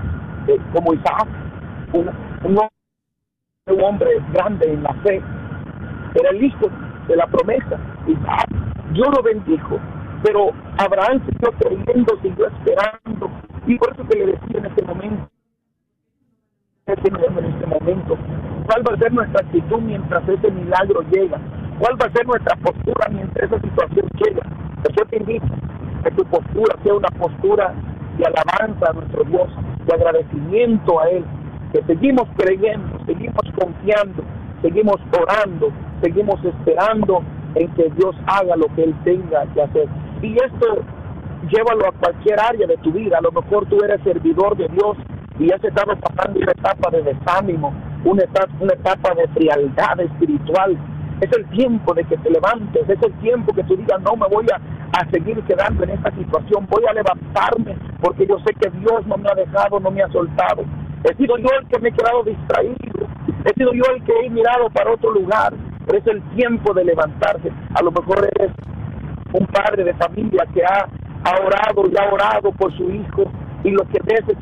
eh, 0.47 0.59
como 0.73 0.93
Isaac, 0.93 1.27
un, 1.93 2.59
hombre 3.81 4.09
grande 4.33 4.73
en 4.73 4.83
la 4.83 4.93
fe. 5.03 5.21
Era 6.15 6.29
el 6.31 6.43
hijo 6.43 6.67
de 7.07 7.15
la 7.15 7.25
promesa. 7.27 7.79
Isaac, 8.07 8.47
Dios 8.91 9.07
lo 9.15 9.23
bendijo, 9.23 9.79
pero 10.23 10.51
Abraham 10.77 11.21
siguió 11.25 11.51
creyendo, 11.59 12.17
siguió 12.21 12.47
esperando. 12.47 13.29
Y 13.67 13.77
por 13.77 13.93
eso 13.93 14.07
que 14.07 14.17
le 14.17 14.25
decía 14.27 14.59
en 14.59 14.65
este 14.65 14.85
momento, 14.85 15.29
en 16.87 17.45
este 17.45 17.67
momento, 17.67 18.17
cuál 18.67 18.83
va 18.87 18.95
a 18.95 18.97
ser 18.97 19.13
nuestra 19.13 19.45
actitud 19.45 19.79
mientras 19.81 20.27
ese 20.27 20.51
milagro 20.51 21.01
llega, 21.11 21.39
cuál 21.79 21.93
va 22.01 22.05
a 22.05 22.11
ser 22.11 22.25
nuestra 22.25 22.55
postura 22.57 23.07
mientras 23.11 23.51
esa 23.51 23.61
situación 23.61 24.07
llega. 24.15 24.41
Yo 24.97 25.05
te 25.05 25.17
invito 25.17 25.45
que 26.03 26.11
tu 26.11 26.25
postura 26.25 26.75
sea 26.83 26.93
una 26.95 27.09
postura 27.09 27.73
de 28.17 28.25
alabanza 28.25 28.89
a 28.89 28.93
nuestro 28.93 29.23
Dios, 29.23 29.47
de 29.85 29.93
agradecimiento 29.93 30.99
a 30.99 31.09
Él, 31.09 31.23
que 31.71 31.81
seguimos 31.83 32.27
creyendo, 32.37 32.99
seguimos 33.05 33.43
confiando, 33.57 34.23
seguimos 34.61 34.97
orando, 35.17 35.71
seguimos 36.01 36.43
esperando 36.43 37.23
en 37.55 37.67
que 37.75 37.89
Dios 37.97 38.15
haga 38.25 38.55
lo 38.55 38.67
que 38.75 38.83
Él 38.83 38.95
tenga 39.03 39.45
que 39.53 39.61
hacer. 39.61 39.87
Y 40.21 40.35
esto 40.35 40.83
llévalo 41.49 41.87
a 41.87 41.91
cualquier 41.91 42.39
área 42.39 42.67
de 42.67 42.77
tu 42.77 42.91
vida. 42.91 43.17
A 43.17 43.21
lo 43.21 43.31
mejor 43.31 43.65
tú 43.67 43.77
eres 43.83 44.01
servidor 44.03 44.55
de 44.57 44.67
Dios 44.69 44.97
y 45.39 45.47
ya 45.47 45.57
se 45.59 45.69
estado 45.69 45.95
pasando 45.95 46.39
una 46.39 46.51
etapa 46.51 46.91
de 46.91 47.01
desánimo, 47.01 47.73
una 48.05 48.23
etapa, 48.23 48.51
una 48.59 48.73
etapa 48.73 49.15
de 49.15 49.27
frialdad 49.29 49.99
espiritual. 49.99 50.77
Es 51.19 51.29
el 51.37 51.45
tiempo 51.49 51.93
de 51.93 52.03
que 52.03 52.17
te 52.17 52.29
levantes, 52.29 52.87
es 52.87 53.01
el 53.01 53.13
tiempo 53.19 53.53
que 53.53 53.63
tú 53.63 53.75
digas, 53.75 54.01
no 54.01 54.15
me 54.15 54.27
voy 54.27 54.45
a, 54.51 54.99
a 54.99 55.09
seguir 55.11 55.39
quedando 55.43 55.83
en 55.83 55.91
esta 55.91 56.11
situación, 56.15 56.67
voy 56.69 56.83
a 56.89 56.93
levantarme 56.93 57.75
porque 58.01 58.25
yo 58.25 58.37
sé 58.39 58.53
que 58.55 58.69
Dios 58.79 59.05
no 59.05 59.17
me 59.17 59.29
ha 59.29 59.35
dejado, 59.35 59.79
no 59.79 59.91
me 59.91 60.01
ha 60.01 60.09
soltado. 60.09 60.63
He 61.03 61.15
sido 61.15 61.37
yo 61.37 61.47
el 61.59 61.67
que 61.67 61.79
me 61.79 61.89
he 61.89 61.91
quedado 61.91 62.23
distraído, 62.23 63.07
he 63.45 63.53
sido 63.53 63.73
yo 63.73 63.83
el 63.95 64.03
que 64.03 64.13
he 64.23 64.29
mirado 64.29 64.69
para 64.71 64.91
otro 64.91 65.11
lugar, 65.11 65.53
pero 65.85 65.97
es 65.97 66.07
el 66.07 66.21
tiempo 66.35 66.73
de 66.73 66.85
levantarse. 66.85 67.51
A 67.73 67.83
lo 67.83 67.91
mejor 67.91 68.27
eres 68.35 68.51
un 69.33 69.47
padre 69.47 69.83
de 69.83 69.93
familia 69.95 70.45
que 70.53 70.63
ha, 70.63 70.87
orado 71.23 71.83
y 71.89 71.93
ha 71.97 72.11
orado 72.11 72.51
por 72.51 72.75
su 72.75 72.89
hijo 72.89 73.23
y 73.63 73.69
lo 73.69 73.83
que 73.85 73.99
ves 74.03 74.23
es 74.27 74.37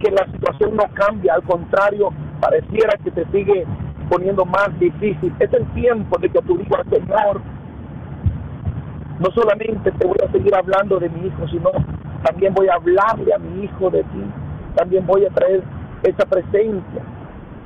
que 0.00 0.10
la 0.10 0.26
situación 0.32 0.74
no 0.74 0.84
cambia, 0.94 1.34
al 1.34 1.42
contrario, 1.42 2.10
pareciera 2.40 2.96
que 3.02 3.10
te 3.10 3.24
sigue 3.26 3.66
poniendo 4.08 4.44
más 4.44 4.68
difícil. 4.78 5.32
Es 5.38 5.52
el 5.52 5.66
tiempo 5.74 6.18
de 6.18 6.30
que 6.30 6.40
tú 6.42 6.56
digas, 6.56 6.86
Señor, 6.90 7.40
no 9.18 9.30
solamente 9.30 9.92
te 9.92 10.06
voy 10.06 10.16
a 10.26 10.32
seguir 10.32 10.54
hablando 10.54 10.98
de 10.98 11.08
mi 11.10 11.26
hijo, 11.26 11.46
sino 11.48 11.70
también 12.24 12.54
voy 12.54 12.68
a 12.68 12.74
hablarle 12.74 13.32
a 13.32 13.38
mi 13.38 13.64
hijo 13.64 13.90
de 13.90 14.02
ti. 14.02 14.24
También 14.74 15.06
voy 15.06 15.24
a 15.24 15.30
traer 15.30 15.62
esa 16.02 16.26
presencia. 16.26 17.02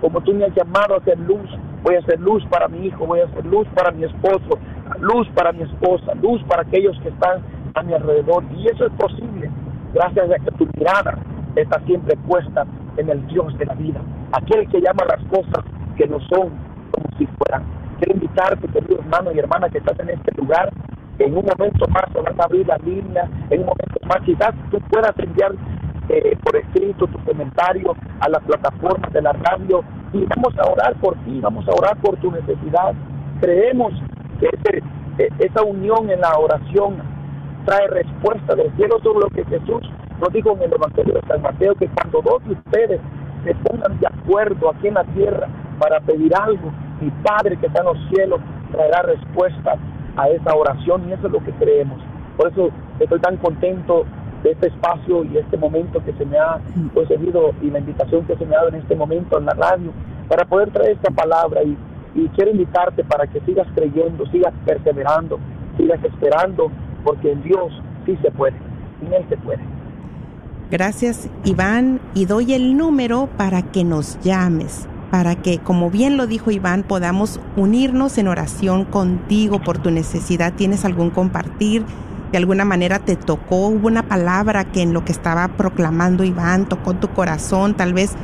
Como 0.00 0.20
tú 0.20 0.34
me 0.34 0.44
has 0.44 0.54
llamado 0.54 0.96
a 0.96 1.04
ser 1.04 1.18
luz, 1.20 1.48
voy 1.82 1.96
a 1.96 2.02
ser 2.02 2.20
luz 2.20 2.44
para 2.50 2.68
mi 2.68 2.86
hijo, 2.86 3.06
voy 3.06 3.20
a 3.20 3.28
ser 3.32 3.44
luz 3.46 3.66
para 3.74 3.90
mi 3.90 4.04
esposo, 4.04 4.58
luz 5.00 5.28
para 5.34 5.52
mi 5.52 5.62
esposa, 5.62 6.14
luz 6.22 6.42
para 6.44 6.62
aquellos 6.62 6.98
que 7.00 7.08
están 7.08 7.42
a 7.74 7.82
mi 7.82 7.94
alrededor. 7.94 8.44
Y 8.56 8.68
eso 8.68 8.86
es 8.86 8.92
posible 8.92 9.50
gracias 9.94 10.30
a 10.30 10.44
que 10.44 10.50
tu 10.52 10.66
mirada 10.76 11.18
está 11.56 11.80
siempre 11.86 12.16
puesta 12.26 12.66
en 12.96 13.08
el 13.08 13.26
Dios 13.28 13.56
de 13.58 13.66
la 13.66 13.74
vida, 13.74 14.00
aquel 14.32 14.68
que 14.68 14.80
llama 14.80 15.04
las 15.08 15.22
cosas 15.28 15.64
que 15.96 16.06
no 16.06 16.18
son 16.20 16.50
como 16.90 17.06
si 17.18 17.26
fueran. 17.26 17.64
Quiero 17.98 18.14
invitarte, 18.14 18.68
querido 18.68 19.00
hermano 19.00 19.32
y 19.32 19.38
hermana 19.38 19.68
que 19.68 19.78
estás 19.78 19.98
en 20.00 20.10
este 20.10 20.32
lugar, 20.36 20.70
en 21.18 21.36
un 21.36 21.44
momento 21.44 21.86
más 21.88 22.04
van 22.14 22.40
a 22.40 22.44
abrir 22.44 22.66
las 22.66 22.82
líneas, 22.82 23.28
en 23.50 23.60
un 23.60 23.66
momento 23.66 23.98
más 24.06 24.18
quizás 24.24 24.54
tú 24.70 24.78
puedas 24.88 25.12
enviar 25.18 25.52
eh, 26.08 26.36
por 26.42 26.56
escrito 26.56 27.06
tu 27.06 27.18
comentario 27.24 27.94
a 28.20 28.28
las 28.28 28.42
plataformas 28.44 29.12
de 29.12 29.22
la 29.22 29.32
radio 29.32 29.82
y 30.12 30.24
vamos 30.24 30.56
a 30.58 30.70
orar 30.70 30.94
por 31.00 31.14
ti, 31.24 31.40
vamos 31.40 31.66
a 31.68 31.72
orar 31.72 31.96
por 31.98 32.16
tu 32.18 32.30
necesidad. 32.30 32.94
Creemos 33.40 33.92
que 34.38 34.48
eh, 35.18 35.28
esa 35.38 35.62
unión 35.62 36.10
en 36.10 36.20
la 36.20 36.38
oración 36.38 36.96
trae 37.64 37.86
respuesta 37.88 38.54
del 38.54 38.74
cielo 38.76 38.98
sobre 39.02 39.20
lo 39.20 39.28
que 39.30 39.44
Jesús 39.44 39.82
nos 40.20 40.32
dijo 40.32 40.52
en 40.52 40.62
el 40.62 40.72
Evangelio 40.72 41.14
de 41.14 41.28
San 41.28 41.42
Mateo, 41.42 41.74
que 41.74 41.88
cuando 41.88 42.22
dos 42.22 42.44
de 42.44 42.52
ustedes 42.52 43.00
se 43.44 43.54
pongan 43.54 43.98
de 44.00 44.06
acuerdo 44.06 44.70
aquí 44.70 44.88
en 44.88 44.94
la 44.94 45.04
tierra 45.04 45.48
para 45.78 46.00
pedir 46.00 46.34
algo, 46.34 46.72
mi 47.00 47.10
Padre 47.22 47.56
que 47.56 47.66
está 47.66 47.80
en 47.80 47.86
los 47.86 47.98
cielos 48.08 48.40
traerá 48.72 49.02
respuesta 49.02 49.76
a 50.16 50.28
esa 50.28 50.54
oración 50.54 51.08
y 51.08 51.12
eso 51.12 51.26
es 51.26 51.32
lo 51.32 51.44
que 51.44 51.52
creemos. 51.52 52.00
Por 52.36 52.50
eso 52.50 52.70
estoy 52.98 53.20
tan 53.20 53.36
contento 53.36 54.04
de 54.42 54.52
este 54.52 54.68
espacio 54.68 55.24
y 55.24 55.36
este 55.36 55.56
momento 55.56 56.02
que 56.04 56.12
se 56.12 56.24
me 56.24 56.38
ha 56.38 56.60
concedido 56.94 57.52
y 57.62 57.70
la 57.70 57.78
invitación 57.78 58.24
que 58.24 58.36
se 58.36 58.46
me 58.46 58.54
ha 58.54 58.58
dado 58.58 58.70
en 58.70 58.76
este 58.76 58.94
momento 58.94 59.38
en 59.38 59.46
la 59.46 59.54
radio 59.54 59.92
para 60.28 60.44
poder 60.44 60.70
traer 60.70 60.92
esta 60.92 61.10
palabra 61.10 61.62
y, 61.62 61.76
y 62.18 62.28
quiero 62.30 62.50
invitarte 62.50 63.04
para 63.04 63.26
que 63.26 63.40
sigas 63.40 63.66
creyendo, 63.74 64.26
sigas 64.30 64.52
perseverando, 64.66 65.38
sigas 65.76 66.02
esperando, 66.02 66.70
porque 67.04 67.32
en 67.32 67.42
Dios 67.42 67.72
sí 68.04 68.18
se 68.20 68.30
puede, 68.32 68.56
en 69.06 69.12
Él 69.12 69.24
se 69.28 69.36
puede. 69.36 69.60
Gracias 70.70 71.30
Iván 71.44 72.00
y 72.14 72.26
doy 72.26 72.52
el 72.52 72.76
número 72.76 73.28
para 73.36 73.62
que 73.62 73.84
nos 73.84 74.18
llames, 74.20 74.88
para 75.10 75.36
que, 75.36 75.58
como 75.58 75.90
bien 75.90 76.16
lo 76.16 76.26
dijo 76.26 76.50
Iván, 76.50 76.82
podamos 76.82 77.40
unirnos 77.56 78.18
en 78.18 78.28
oración 78.28 78.84
contigo 78.84 79.60
por 79.60 79.78
tu 79.78 79.90
necesidad. 79.90 80.52
¿Tienes 80.54 80.84
algún 80.84 81.10
compartir? 81.10 81.84
De 82.32 82.36
alguna 82.36 82.66
manera 82.66 82.98
te 82.98 83.16
tocó, 83.16 83.68
hubo 83.68 83.86
una 83.86 84.02
palabra 84.02 84.64
que 84.64 84.82
en 84.82 84.92
lo 84.92 85.04
que 85.04 85.12
estaba 85.12 85.48
proclamando 85.48 86.24
Iván 86.24 86.68
tocó 86.68 86.94
tu 86.94 87.08
corazón, 87.08 87.74
tal 87.74 87.94
vez 87.94 88.16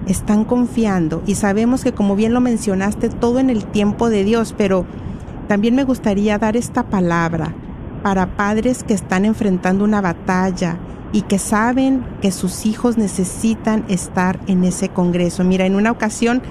están 0.08 0.46
confiando 0.46 1.22
y 1.28 1.36
sabemos 1.36 1.84
que 1.84 1.92
como 1.92 2.16
bien 2.16 2.34
lo 2.34 2.40
mencionaste, 2.40 3.10
todo 3.10 3.40
en 3.40 3.50
el 3.50 3.66
tiempo 3.66 4.10
de 4.10 4.24
Dios, 4.24 4.56
pero 4.58 4.86
también 5.50 5.76
me 5.76 5.84
gustaría 5.84 6.38
dar 6.38 6.56
esta 6.56 6.84
palabra 6.84 7.54
para 8.02 8.38
padres 8.38 8.82
que 8.86 8.94
están 8.94 9.26
enfrentando 9.26 9.84
una 9.84 10.00
batalla 10.00 10.78
y 11.12 11.24
que 11.24 11.38
saben 11.38 12.06
que 12.22 12.32
sus 12.32 12.66
hijos 12.66 12.98
necesitan 12.98 13.84
estar 13.90 14.40
en 14.48 14.64
ese 14.64 14.88
congreso. 14.88 15.44
Mira, 15.44 15.66
en 15.66 15.76
una 15.76 15.92
ocasión 15.92 16.42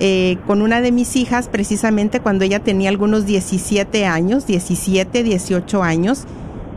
eh, 0.00 0.38
con 0.46 0.62
una 0.62 0.80
de 0.80 0.92
mis 0.92 1.16
hijas, 1.16 1.48
precisamente 1.48 2.20
cuando 2.20 2.44
ella 2.44 2.60
tenía 2.60 2.88
algunos 2.88 3.26
17 3.26 4.06
años, 4.06 4.46
17, 4.46 5.22
18 5.22 5.82
años, 5.82 6.24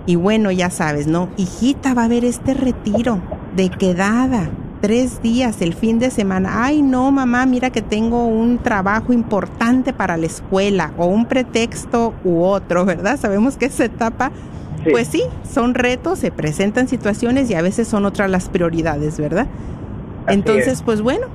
y 0.06 0.16
bueno, 0.16 0.52
ya 0.52 0.70
sabes, 0.72 1.08
¿no? 1.08 1.30
Hijita, 1.38 1.94
va 1.94 2.04
a 2.04 2.06
haber 2.06 2.26
este 2.26 2.54
retiro 2.54 3.22
de 3.56 3.70
quedada, 3.70 4.50
tres 4.82 5.22
días, 5.22 5.62
el 5.62 5.74
fin 5.76 6.00
de 6.00 6.10
semana. 6.10 6.66
Ay, 6.66 6.82
no, 6.82 7.12
mamá, 7.12 7.46
mira 7.46 7.70
que 7.70 7.84
tengo 7.84 8.26
un 8.26 8.58
trabajo 8.58 9.14
importante 9.14 9.94
para 9.94 10.18
la 10.18 10.26
escuela 10.26 10.92
o 10.98 11.06
un 11.06 11.28
pretexto 11.28 12.16
u 12.24 12.42
otro, 12.42 12.86
¿verdad? 12.86 13.20
Sabemos 13.20 13.58
que 13.58 13.66
esa 13.66 13.86
etapa, 13.86 14.32
pues 14.90 15.08
sí, 15.08 15.22
son 15.48 15.76
retos, 15.76 16.18
se 16.18 16.32
presentan 16.32 16.88
situaciones 16.88 17.52
y 17.52 17.54
a 17.54 17.62
veces 17.62 17.88
son 17.88 18.06
otras 18.06 18.32
las 18.32 18.50
prioridades, 18.50 19.20
¿verdad? 19.20 19.46
Entonces, 20.28 20.82
pues 20.82 21.02
bueno, 21.02 21.28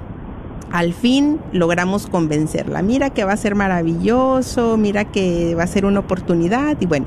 al 0.72 0.92
fin 0.92 1.40
logramos 1.52 2.06
convencerla. 2.06 2.82
Mira 2.82 3.10
que 3.10 3.24
va 3.24 3.32
a 3.32 3.36
ser 3.36 3.54
maravilloso, 3.54 4.76
mira 4.76 5.04
que 5.04 5.54
va 5.54 5.64
a 5.64 5.68
ser 5.68 5.84
una 5.84 6.00
oportunidad 6.00 6.76
y 6.80 6.86
bueno, 6.86 7.06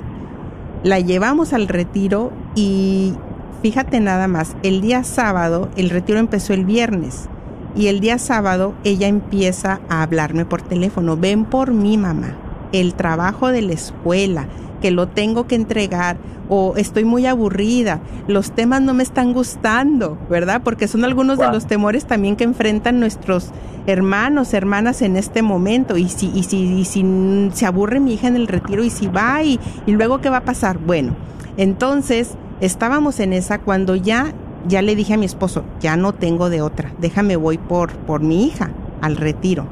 la 0.84 1.00
llevamos 1.00 1.54
al 1.54 1.68
retiro 1.68 2.32
y 2.56 3.14
fíjate 3.62 4.00
nada 4.00 4.28
más, 4.28 4.56
el 4.64 4.82
día 4.82 5.04
sábado, 5.04 5.70
el 5.76 5.90
retiro 5.90 6.20
empezó 6.20 6.54
el 6.54 6.66
viernes 6.66 7.30
y 7.76 7.88
el 7.88 8.00
día 8.00 8.18
sábado 8.18 8.74
ella 8.84 9.08
empieza 9.08 9.82
a 9.90 10.04
hablarme 10.04 10.46
por 10.46 10.62
teléfono, 10.62 11.18
ven 11.18 11.46
por 11.46 11.74
mí 11.74 11.98
mamá, 11.98 12.36
el 12.72 12.94
trabajo 12.94 13.50
de 13.50 13.62
la 13.62 13.74
escuela, 13.74 14.48
que 14.82 14.92
lo 14.92 15.08
tengo 15.08 15.48
que 15.48 15.56
entregar 15.56 16.18
o 16.50 16.74
estoy 16.78 17.06
muy 17.06 17.28
aburrida, 17.28 18.02
los 18.28 18.52
temas 18.52 18.82
no 18.82 18.94
me 18.96 19.04
están 19.04 19.34
gustando, 19.34 20.18
¿verdad? 20.30 20.62
Porque 20.64 20.88
son 20.88 21.06
algunos 21.06 21.38
de 21.38 21.48
los 21.48 21.68
temores 21.68 22.06
también 22.06 22.36
que 22.36 22.44
enfrentan 22.44 23.00
nuestros 23.00 23.52
hermanos, 23.86 24.54
hermanas 24.54 25.02
en 25.04 25.16
este 25.16 25.44
momento. 25.44 25.96
Y 25.98 26.10
si, 26.10 26.32
y 26.34 26.44
si, 26.44 26.58
y 26.58 26.86
si 26.86 27.50
se 27.54 27.66
aburre 27.68 28.00
mi 28.00 28.14
hija 28.14 28.28
en 28.28 28.36
el 28.36 28.48
retiro 28.48 28.84
y 28.84 28.90
si 28.90 29.08
va 29.08 29.44
y, 29.44 29.60
y 29.86 29.92
luego 29.92 30.22
qué 30.22 30.30
va 30.30 30.38
a 30.38 30.46
pasar. 30.46 30.80
Bueno, 30.80 31.16
entonces 31.58 32.32
estábamos 32.62 33.20
en 33.20 33.34
esa 33.34 33.60
cuando 33.60 33.96
ya, 33.96 34.34
ya 34.68 34.82
le 34.82 34.96
dije 34.96 35.14
a 35.14 35.18
mi 35.18 35.26
esposo, 35.26 35.64
ya 35.80 35.98
no 35.98 36.14
tengo 36.14 36.50
de 36.50 36.62
otra, 36.62 36.94
déjame 37.00 37.36
voy 37.36 37.58
por, 37.58 37.92
por 37.92 38.22
mi 38.22 38.46
hija 38.46 38.72
al 39.02 39.18
retiro. 39.18 39.68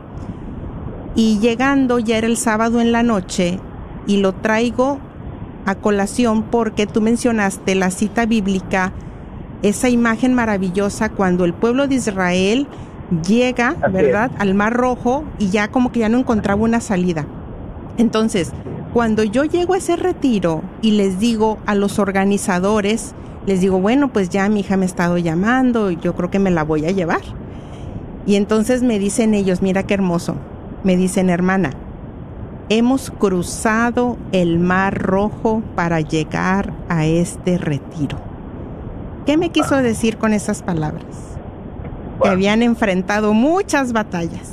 Y 1.16 1.40
llegando, 1.40 1.98
ya 1.98 2.18
era 2.18 2.28
el 2.28 2.38
sábado 2.38 2.80
en 2.80 2.92
la 2.92 3.02
noche, 3.02 3.60
y 4.08 4.18
lo 4.18 4.34
traigo 4.34 5.00
a 5.66 5.76
colación 5.76 6.44
porque 6.44 6.88
tú 6.88 7.02
mencionaste 7.02 7.76
la 7.76 7.92
cita 7.92 8.26
bíblica, 8.26 8.94
esa 9.62 9.90
imagen 9.90 10.34
maravillosa 10.34 11.10
cuando 11.10 11.44
el 11.46 11.54
pueblo 11.54 11.88
de 11.88 11.96
Israel 11.96 12.68
llega, 13.28 13.76
¿verdad?, 13.92 14.32
al 14.40 14.54
Mar 14.54 14.74
Rojo 14.74 15.24
y 15.40 15.50
ya 15.50 15.68
como 15.68 15.92
que 15.92 16.00
ya 16.00 16.10
no 16.10 16.20
encontraba 16.20 16.62
una 16.62 16.80
salida. 16.80 17.26
Entonces, 17.98 18.54
cuando 18.94 19.24
yo 19.24 19.44
llego 19.44 19.74
a 19.74 19.78
ese 19.78 19.96
retiro 19.96 20.62
y 20.82 20.92
les 20.92 21.20
digo 21.20 21.58
a 21.66 21.76
los 21.76 22.00
organizadores, 22.00 23.14
les 23.46 23.62
digo, 23.62 23.80
bueno, 23.80 24.12
pues 24.12 24.30
ya 24.30 24.48
mi 24.50 24.62
hija 24.62 24.78
me 24.78 24.86
ha 24.86 24.88
estado 24.88 25.18
llamando, 25.18 25.92
yo 25.92 26.16
creo 26.16 26.30
que 26.30 26.40
me 26.40 26.52
la 26.52 26.64
voy 26.64 26.86
a 26.86 26.92
llevar. 26.92 27.22
Y 28.26 28.36
entonces 28.36 28.84
me 28.84 29.00
dicen 29.00 29.34
ellos, 29.34 29.62
mira 29.62 29.84
qué 29.84 29.94
hermoso, 29.94 30.36
me 30.84 30.98
dicen, 30.98 31.30
hermana, 31.30 31.72
hemos 32.70 33.12
cruzado 33.12 34.18
el 34.32 34.60
Mar 34.60 34.98
Rojo 34.98 35.64
para 35.76 36.02
llegar 36.02 36.74
a 36.90 37.06
este 37.06 37.58
retiro. 37.58 38.20
¿Qué 39.26 39.38
me 39.38 39.50
quiso 39.50 39.78
decir 39.78 40.18
con 40.18 40.34
esas 40.34 40.64
palabras? 40.64 41.06
Que 42.22 42.30
habían 42.30 42.64
enfrentado 42.64 43.34
muchas 43.34 43.94
batallas, 43.94 44.52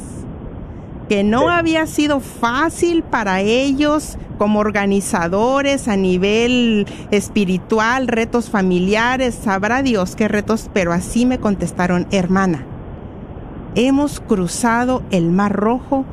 que 1.08 1.24
no 1.24 1.48
había 1.48 1.86
sido 1.86 2.20
fácil 2.20 3.02
para 3.02 3.40
ellos 3.40 4.18
como 4.38 4.58
organizadores 4.58 5.86
a 5.86 5.96
nivel 5.96 6.86
espiritual, 7.10 8.08
retos 8.08 8.50
familiares, 8.50 9.34
sabrá 9.34 9.82
Dios 9.82 10.16
qué 10.16 10.28
retos, 10.28 10.70
pero 10.72 10.92
así 10.92 11.24
me 11.24 11.38
contestaron, 11.38 12.06
hermana, 12.10 12.66
hemos 13.76 14.20
cruzado 14.20 15.02
el 15.10 15.30
Mar 15.30 15.52
Rojo 15.52 16.04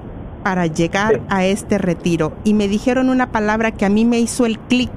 para 0.43 0.67
llegar 0.67 1.21
a 1.29 1.45
este 1.45 1.77
retiro 1.77 2.33
y 2.43 2.53
me 2.53 2.67
dijeron 2.67 3.09
una 3.09 3.31
palabra 3.31 3.71
que 3.71 3.85
a 3.85 3.89
mí 3.89 4.05
me 4.05 4.19
hizo 4.19 4.45
el 4.45 4.59
clic. 4.59 4.91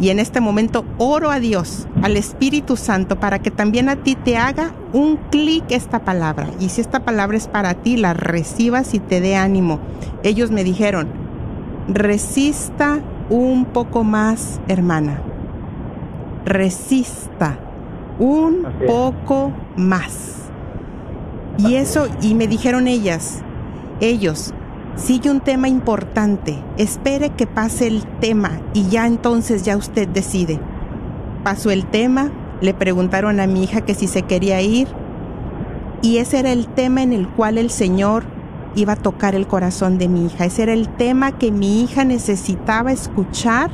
Y 0.00 0.10
en 0.10 0.18
este 0.18 0.40
momento 0.40 0.84
oro 0.98 1.30
a 1.30 1.38
Dios, 1.38 1.86
al 2.02 2.16
Espíritu 2.16 2.76
Santo, 2.76 3.20
para 3.20 3.38
que 3.38 3.50
también 3.52 3.88
a 3.88 3.96
ti 3.96 4.16
te 4.16 4.36
haga 4.36 4.74
un 4.92 5.16
clic 5.30 5.64
esta 5.68 6.00
palabra. 6.00 6.48
Y 6.58 6.70
si 6.70 6.80
esta 6.80 7.04
palabra 7.04 7.36
es 7.36 7.46
para 7.46 7.74
ti, 7.74 7.96
la 7.96 8.12
recibas 8.12 8.94
y 8.94 8.98
te 8.98 9.20
dé 9.20 9.36
ánimo. 9.36 9.78
Ellos 10.24 10.50
me 10.50 10.64
dijeron, 10.64 11.08
resista 11.88 13.00
un 13.30 13.64
poco 13.64 14.02
más, 14.02 14.60
hermana. 14.66 15.22
Resista 16.44 17.58
un 18.18 18.66
poco 18.86 19.52
más. 19.76 20.50
Y 21.58 21.74
eso, 21.74 22.08
y 22.20 22.34
me 22.34 22.48
dijeron 22.48 22.88
ellas, 22.88 23.42
ellos, 24.02 24.52
sigue 24.96 25.30
un 25.30 25.40
tema 25.40 25.68
importante, 25.68 26.58
espere 26.76 27.30
que 27.30 27.46
pase 27.46 27.86
el 27.86 28.04
tema 28.20 28.60
y 28.74 28.88
ya 28.88 29.06
entonces 29.06 29.62
ya 29.62 29.76
usted 29.76 30.08
decide. 30.08 30.60
Pasó 31.44 31.70
el 31.70 31.86
tema, 31.86 32.30
le 32.60 32.74
preguntaron 32.74 33.40
a 33.40 33.46
mi 33.46 33.64
hija 33.64 33.80
que 33.82 33.94
si 33.94 34.06
se 34.06 34.22
quería 34.22 34.60
ir 34.60 34.88
y 36.02 36.18
ese 36.18 36.40
era 36.40 36.52
el 36.52 36.66
tema 36.66 37.02
en 37.02 37.12
el 37.12 37.28
cual 37.28 37.58
el 37.58 37.70
Señor 37.70 38.24
iba 38.74 38.94
a 38.94 38.96
tocar 38.96 39.34
el 39.34 39.46
corazón 39.46 39.98
de 39.98 40.08
mi 40.08 40.26
hija, 40.26 40.46
ese 40.46 40.64
era 40.64 40.72
el 40.72 40.88
tema 40.88 41.32
que 41.32 41.52
mi 41.52 41.82
hija 41.82 42.04
necesitaba 42.04 42.92
escuchar 42.92 43.70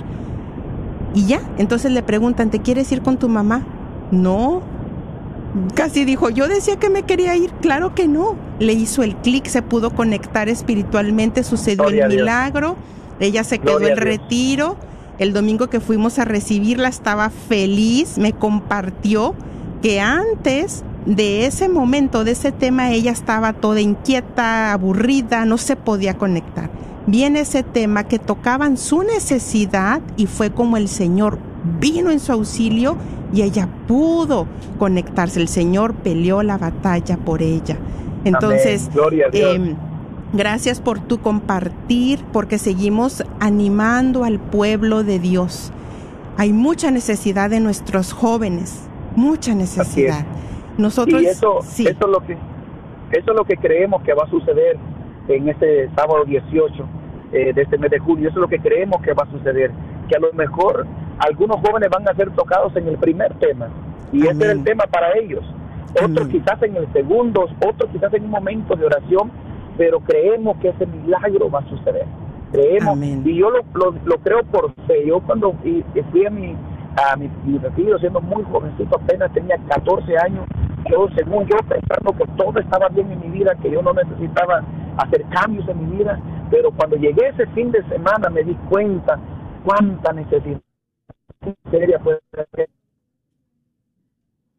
y 1.15 1.25
ya, 1.27 1.41
entonces 1.57 1.91
le 1.91 2.03
preguntan, 2.03 2.51
¿te 2.51 2.61
quieres 2.61 2.93
ir 2.93 3.03
con 3.03 3.17
tu 3.17 3.29
mamá? 3.29 3.63
No, 4.11 4.63
Casi 5.75 6.05
dijo, 6.05 6.29
yo 6.31 6.47
decía 6.47 6.77
que 6.77 6.91
me 6.91 7.05
quería 7.05 7.35
ir, 7.37 7.51
claro 7.61 7.95
que 7.95 8.07
no. 8.07 8.37
Le 8.59 8.75
hizo 8.75 9.03
el 9.03 9.17
clic, 9.17 9.47
se 9.47 9.63
pudo 9.63 9.91
conectar 9.91 10.49
espiritualmente, 10.49 11.43
sucedió 11.43 11.89
el 11.89 12.09
milagro, 12.09 12.77
ella 13.21 13.45
se 13.45 13.59
quedó 13.59 13.81
en 13.81 13.97
retiro. 13.97 14.77
El 15.19 15.33
domingo 15.33 15.69
que 15.69 15.81
fuimos 15.81 16.19
a 16.19 16.25
recibirla 16.25 16.89
estaba 16.89 17.31
feliz, 17.31 18.19
me 18.19 18.33
compartió 18.33 19.35
que 19.83 20.01
antes 20.01 20.85
de 21.07 21.47
ese 21.47 21.69
momento, 21.69 22.25
de 22.25 22.33
ese 22.33 22.53
tema, 22.53 22.93
ella 22.93 23.11
estaba 23.11 23.55
toda 23.55 23.81
inquieta, 23.81 24.73
aburrida, 24.73 25.45
no 25.45 25.57
se 25.59 25.75
podía 25.75 26.15
conectar. 26.15 26.71
Viene 27.09 27.41
ese 27.41 27.63
tema 27.63 28.05
que 28.05 28.19
tocaban 28.19 28.77
su 28.77 29.03
necesidad 29.03 30.03
y 30.19 30.27
fue 30.27 30.51
como 30.51 30.77
el 30.77 30.89
Señor 30.89 31.39
vino 31.81 32.11
en 32.11 32.21
su 32.21 32.33
auxilio 32.33 32.99
y 33.33 33.41
ella 33.41 33.67
pudo 33.87 34.47
conectarse. 34.79 35.41
El 35.41 35.49
Señor 35.49 35.95
peleó 35.95 36.43
la 36.43 36.59
batalla 36.59 37.17
por 37.17 37.41
ella. 37.41 37.79
Entonces, 38.25 38.91
eh, 39.33 39.75
gracias 40.35 40.83
por 40.83 40.99
tu 40.99 41.17
compartir, 41.17 42.23
porque 42.31 42.59
seguimos 42.59 43.25
animando 43.41 44.25
al 44.25 44.39
pueblo 44.39 45.03
de 45.03 45.19
Dios. 45.19 45.73
Hay 46.37 46.53
mucha 46.53 46.91
necesidad 46.91 47.49
de 47.49 47.61
nuestros 47.61 48.13
jóvenes, 48.13 48.87
mucha 49.17 49.55
necesidad. 49.55 50.27
Nosotros, 50.77 51.23
y 51.23 51.27
eso, 51.27 51.61
sí. 51.63 51.87
eso, 51.87 52.05
es 52.05 52.11
lo 52.11 52.21
que, 52.21 52.35
eso 52.35 53.31
es 53.31 53.35
lo 53.35 53.47
que 53.47 53.57
creemos 53.57 54.03
que 54.03 54.13
va 54.13 54.25
a 54.25 54.31
suceder 54.31 54.77
en 55.27 55.49
este 55.49 55.89
sábado 55.95 56.27
18 56.27 56.98
eh, 57.33 57.53
de 57.53 57.63
este 57.63 57.79
mes 57.79 57.91
de 57.91 57.99
junio. 57.99 58.29
Eso 58.29 58.39
es 58.39 58.43
lo 58.43 58.49
que 58.49 58.59
creemos 58.59 59.01
que 59.03 59.13
va 59.13 59.25
a 59.25 59.31
suceder. 59.31 59.71
Que 60.09 60.17
a 60.17 60.21
lo 60.21 60.33
mejor 60.33 60.87
algunos 61.19 61.59
jóvenes 61.61 61.91
van 61.91 62.09
a 62.09 62.15
ser 62.15 62.31
tocados 62.31 62.75
en 62.77 62.89
el 62.89 62.97
primer 62.99 63.35
tema 63.35 63.69
y 64.13 64.23
ese 64.27 64.45
es 64.45 64.51
el 64.51 64.65
tema 64.65 64.85
para 64.85 65.17
ellos. 65.19 65.45
Otros 66.03 66.29
quizás 66.29 66.63
en 66.63 66.77
el 66.77 66.93
segundo, 66.93 67.49
otros 67.67 67.91
quizás 67.91 68.13
en 68.15 68.25
un 68.25 68.31
momento 68.31 68.77
de 68.77 68.87
oración, 68.87 69.31
pero 69.77 70.01
creemos 70.01 70.57
que 70.59 70.69
ese 70.69 70.87
milagro 70.87 71.51
va 71.51 71.61
a 71.61 71.69
suceder. 71.69 72.07
Creemos, 72.53 72.99
y 72.99 73.37
yo 73.37 73.51
lo, 73.51 73.63
lo, 73.75 74.19
creo 74.19 74.43
por 74.45 74.73
fe. 74.87 75.07
Yo 75.07 75.21
cuando 75.21 75.53
fui 75.53 76.27
a 76.27 76.31
mi, 76.31 76.57
a 76.97 77.17
mi, 77.17 77.59
retiro, 77.59 77.99
siendo 77.99 78.21
muy 78.21 78.43
jovencito, 78.45 78.97
apenas 78.97 79.33
tenía 79.33 79.57
14 79.69 80.17
años, 80.19 80.45
yo, 80.91 81.09
según 81.17 81.47
yo, 81.47 81.57
pensando 81.69 82.13
que 82.17 82.25
todo 82.37 82.59
estaba 82.61 82.89
bien 82.89 83.11
en 83.13 83.21
mi 83.21 83.39
vida, 83.39 83.55
que 83.63 83.71
yo 83.71 83.83
no 83.83 83.93
necesitaba 83.93 84.63
hacer 84.99 85.25
cambios 85.31 85.69
en 85.69 85.89
mi 85.91 85.97
vida, 85.97 86.21
pero 86.51 86.71
cuando 86.73 86.97
llegué 86.97 87.29
ese 87.29 87.47
fin 87.49 87.71
de 87.71 87.83
semana 87.89 88.31
me 88.31 88.43
di 88.43 88.55
cuenta 88.69 89.19
cuánta 89.65 90.13
necesidad 90.13 90.61
puede 92.03 92.21
ser. 92.55 92.69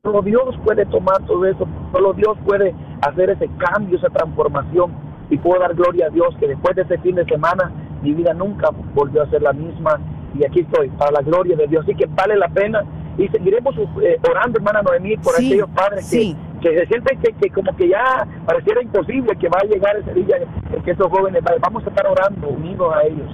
Solo 0.03 0.21
Dios 0.21 0.57
puede 0.63 0.85
tomar 0.85 1.25
todo 1.25 1.45
eso, 1.45 1.67
solo 1.91 2.13
Dios 2.13 2.37
puede 2.45 2.73
hacer 3.01 3.31
ese 3.31 3.49
cambio, 3.57 3.97
esa 3.97 4.09
transformación. 4.09 5.09
Y 5.29 5.37
puedo 5.37 5.59
dar 5.59 5.75
gloria 5.75 6.07
a 6.07 6.09
Dios 6.09 6.35
que 6.39 6.47
después 6.47 6.75
de 6.75 6.81
ese 6.83 6.97
fin 6.99 7.15
de 7.15 7.25
semana 7.25 7.71
mi 8.01 8.13
vida 8.13 8.33
nunca 8.33 8.69
volvió 8.95 9.21
a 9.21 9.29
ser 9.29 9.41
la 9.41 9.53
misma. 9.53 9.99
Y 10.33 10.45
aquí 10.45 10.61
estoy, 10.61 10.89
para 10.89 11.11
la 11.11 11.21
gloria 11.21 11.55
de 11.55 11.67
Dios. 11.67 11.83
Así 11.83 11.93
que 11.95 12.07
vale 12.07 12.35
la 12.37 12.47
pena. 12.49 12.83
Y 13.19 13.27
seguiremos 13.27 13.75
eh, 14.01 14.17
orando, 14.27 14.57
hermana 14.57 14.81
Noemí, 14.81 15.15
por 15.17 15.35
aquellos 15.35 15.69
padres 15.69 16.09
que, 16.09 16.35
que 16.61 16.79
se 16.79 16.87
sienten 16.87 17.19
que, 17.19 17.33
que, 17.33 17.49
como 17.51 17.75
que 17.75 17.89
ya 17.89 18.25
pareciera 18.47 18.81
imposible 18.81 19.35
que 19.35 19.47
va 19.47 19.59
a 19.61 19.65
llegar 19.65 19.95
ese 19.97 20.13
día 20.13 20.37
que 20.83 20.91
esos 20.91 21.07
jóvenes, 21.07 21.43
vamos 21.61 21.85
a 21.85 21.89
estar 21.89 22.07
orando 22.07 22.47
unidos 22.47 22.91
a 22.95 23.03
ellos 23.03 23.29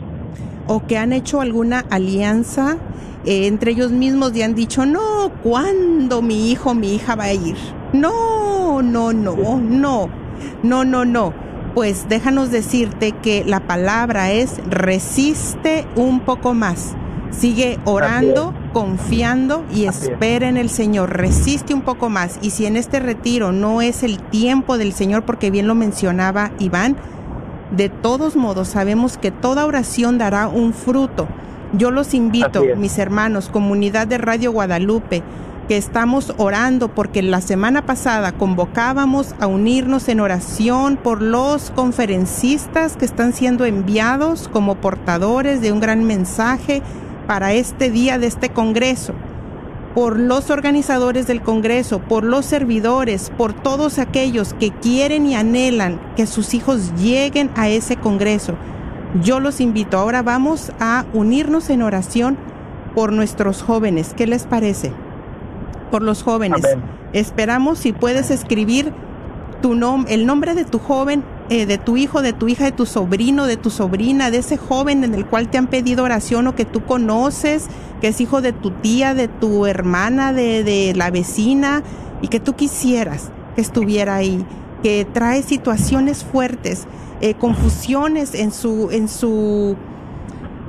o 0.68 0.86
que 0.86 0.98
han 0.98 1.14
hecho 1.14 1.42
alguna 1.42 1.86
alianza 1.90 2.78
eh, 3.26 3.48
entre 3.48 3.72
ellos 3.72 3.92
mismos 3.92 4.36
y 4.36 4.42
han 4.42 4.56
dicho, 4.56 4.86
no, 4.86 5.32
¿cuándo 5.44 6.22
mi 6.22 6.52
hijo, 6.52 6.74
mi 6.74 6.96
hija 6.96 7.16
va 7.16 7.26
a 7.26 7.34
ir? 7.34 7.56
No, 7.94 8.82
no, 8.82 9.14
no, 9.14 9.36
no, 9.60 10.10
no, 10.64 10.84
no, 10.84 11.06
no. 11.06 11.34
Pues 11.74 12.08
déjanos 12.08 12.52
decirte 12.52 13.12
que 13.12 13.44
la 13.44 13.62
palabra 13.62 14.32
es 14.32 14.62
resiste 14.70 15.86
un 15.96 16.22
poco 16.22 16.54
más. 16.54 16.96
Sigue 17.38 17.80
orando, 17.84 18.54
confiando 18.72 19.66
y 19.74 19.86
espera 19.86 20.48
en 20.48 20.58
el 20.58 20.70
Señor. 20.70 21.18
Resiste 21.18 21.74
un 21.74 21.82
poco 21.82 22.10
más. 22.10 22.40
Y 22.42 22.52
si 22.52 22.66
en 22.66 22.78
este 22.78 23.00
retiro 23.00 23.52
no 23.52 23.82
es 23.82 24.04
el 24.04 24.20
tiempo 24.20 24.78
del 24.78 24.94
Señor, 24.94 25.24
porque 25.24 25.52
bien 25.52 25.68
lo 25.68 25.76
mencionaba 25.76 26.52
Iván, 26.60 26.96
de 27.72 27.90
todos 27.90 28.36
modos, 28.36 28.70
sabemos 28.70 29.18
que 29.18 29.32
toda 29.32 29.66
oración 29.66 30.18
dará 30.18 30.48
un 30.48 30.74
fruto. 30.74 31.28
Yo 31.74 31.92
los 31.92 32.14
invito, 32.14 32.64
mis 32.78 32.98
hermanos, 33.00 33.50
comunidad 33.50 34.08
de 34.08 34.18
Radio 34.18 34.52
Guadalupe, 34.54 35.24
que 35.68 35.78
estamos 35.78 36.34
orando 36.38 36.94
porque 36.94 37.22
la 37.22 37.42
semana 37.42 37.86
pasada 37.86 38.32
convocábamos 38.32 39.36
a 39.40 39.48
unirnos 39.48 40.08
en 40.10 40.20
oración 40.20 40.96
por 40.96 41.22
los 41.22 41.72
conferencistas 41.72 42.96
que 42.96 43.06
están 43.06 43.34
siendo 43.34 43.66
enviados 43.66 44.48
como 44.48 44.76
portadores 44.76 45.62
de 45.62 45.72
un 45.72 45.80
gran 45.80 46.04
mensaje 46.04 46.84
para 47.28 47.54
este 47.54 47.92
día 47.92 48.18
de 48.20 48.28
este 48.28 48.50
Congreso 48.50 49.14
por 49.96 50.20
los 50.20 50.50
organizadores 50.50 51.26
del 51.26 51.42
Congreso, 51.42 52.00
por 52.00 52.26
los 52.26 52.46
servidores, 52.46 53.32
por 53.38 53.54
todos 53.54 53.98
aquellos 53.98 54.54
que 54.54 54.72
quieren 54.72 55.26
y 55.26 55.36
anhelan 55.36 56.02
que 56.18 56.28
sus 56.28 56.54
hijos 56.54 56.92
lleguen 56.98 57.50
a 57.56 57.70
ese 57.70 57.96
Congreso. 57.96 58.56
Yo 59.24 59.40
los 59.40 59.62
invito. 59.62 59.98
Ahora 59.98 60.22
vamos 60.22 60.74
a 60.82 61.06
unirnos 61.14 61.70
en 61.70 61.82
oración 61.82 62.38
por 62.94 63.14
nuestros 63.14 63.64
jóvenes. 63.64 64.14
¿Qué 64.14 64.28
les 64.28 64.44
parece? 64.44 64.92
Por 65.92 66.02
los 66.02 66.24
jóvenes. 66.24 66.62
Esperamos 67.14 67.80
si 67.80 67.94
puedes 67.94 68.32
escribir 68.32 68.92
tu 69.62 69.76
nombre, 69.76 70.14
el 70.14 70.26
nombre 70.26 70.56
de 70.56 70.66
tu 70.66 70.80
joven 70.80 71.24
eh, 71.50 71.66
de 71.66 71.78
tu 71.78 71.96
hijo, 71.98 72.22
de 72.22 72.34
tu 72.34 72.48
hija, 72.48 72.66
de 72.66 72.72
tu 72.72 72.86
sobrino, 72.86 73.46
de 73.46 73.58
tu 73.58 73.70
sobrina, 73.70 74.32
de 74.32 74.40
ese 74.40 74.58
joven 74.58 75.04
en 75.04 75.14
el 75.14 75.26
cual 75.26 75.50
te 75.50 75.58
han 75.58 75.68
pedido 75.68 76.04
oración 76.04 76.48
o 76.48 76.56
que 76.56 76.66
tú 76.66 76.84
conoces, 76.86 77.68
que 78.02 78.08
es 78.08 78.20
hijo 78.20 78.42
de 78.42 78.52
tu 78.52 78.72
tía, 78.72 79.14
de 79.14 79.28
tu 79.28 79.66
hermana, 79.66 80.34
de, 80.34 80.64
de 80.64 80.94
la 80.96 81.12
vecina, 81.12 81.84
y 82.22 82.30
que 82.30 82.40
tú 82.40 82.54
quisieras 82.54 83.32
que 83.56 83.62
estuviera 83.62 84.16
ahí, 84.16 84.44
que 84.82 85.06
trae 85.06 85.44
situaciones 85.44 86.24
fuertes, 86.24 86.88
eh, 87.22 87.36
confusiones 87.36 88.34
en 88.34 88.52
su, 88.52 88.90
en 88.92 89.08
su 89.08 89.76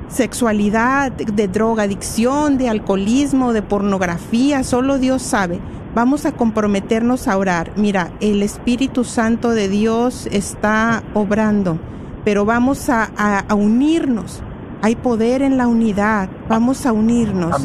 sexualidad, 0.09 1.11
de 1.11 1.47
drogadicción, 1.47 2.57
de 2.57 2.69
alcoholismo, 2.69 3.51
de 3.51 3.61
pornografía, 3.61 4.63
solo 4.63 4.99
Dios 4.99 5.21
sabe 5.21 5.59
Vamos 5.97 6.27
a 6.27 6.31
comprometernos 6.31 7.27
a 7.27 7.35
orar. 7.35 7.71
Mira, 7.75 8.11
el 8.19 8.43
Espíritu 8.43 9.03
Santo 9.03 9.49
de 9.49 9.67
Dios 9.67 10.27
está 10.31 11.01
obrando, 11.15 11.79
pero 12.23 12.45
vamos 12.45 12.87
a, 12.91 13.09
unirnos. 13.49 14.43
Hay 14.83 14.95
poder 14.95 15.41
en 15.41 15.57
la 15.57 15.67
unidad. 15.67 16.29
Vamos 16.47 16.85
a 16.85 16.91
unirnos. 16.91 17.59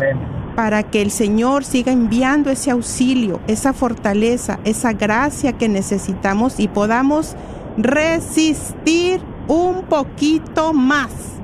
Para 0.57 0.83
que 0.83 1.03
el 1.03 1.11
Señor 1.11 1.63
siga 1.63 1.93
enviando 1.93 2.51
ese 2.51 2.71
auxilio, 2.71 3.39
esa 3.49 3.75
fortaleza, 3.75 4.61
esa 4.65 4.95
gracia 4.95 5.53
que 5.53 5.69
necesitamos 5.69 6.59
y 6.59 6.69
podamos 6.69 7.37
resistir 7.77 9.21
un 9.47 9.83
poquito 9.83 10.73
más. 10.73 11.35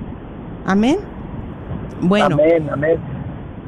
Amén. 0.64 0.96
Bueno. 2.00 2.36
Amén, 2.36 2.70
amén. 2.72 2.98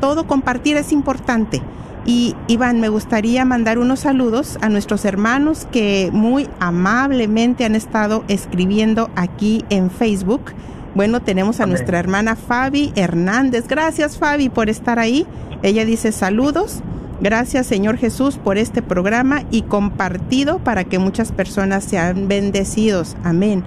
Todo 0.00 0.26
compartir 0.26 0.76
es 0.76 0.92
importante. 0.92 1.62
Y 2.04 2.36
Iván, 2.46 2.80
me 2.80 2.88
gustaría 2.88 3.44
mandar 3.44 3.78
unos 3.78 4.00
saludos 4.00 4.58
a 4.62 4.70
nuestros 4.70 5.04
hermanos 5.04 5.68
que 5.70 6.08
muy 6.12 6.48
amablemente 6.58 7.66
han 7.66 7.74
estado 7.74 8.24
escribiendo 8.28 9.10
aquí 9.14 9.64
en 9.68 9.90
Facebook. 9.90 10.52
Bueno, 10.94 11.20
tenemos 11.20 11.60
a 11.60 11.66
nuestra 11.66 11.98
hermana 11.98 12.36
Fabi 12.36 12.92
Hernández. 12.96 13.66
Gracias 13.68 14.18
Fabi 14.18 14.48
por 14.48 14.68
estar 14.68 14.98
ahí. 14.98 15.26
Ella 15.62 15.84
dice 15.84 16.12
saludos. 16.12 16.82
Gracias 17.20 17.66
Señor 17.66 17.96
Jesús 17.96 18.38
por 18.38 18.58
este 18.58 18.80
programa 18.80 19.42
y 19.50 19.62
compartido 19.62 20.58
para 20.60 20.84
que 20.84 20.98
muchas 20.98 21.32
personas 21.32 21.84
sean 21.84 22.28
bendecidos. 22.28 23.16
Amén. 23.24 23.64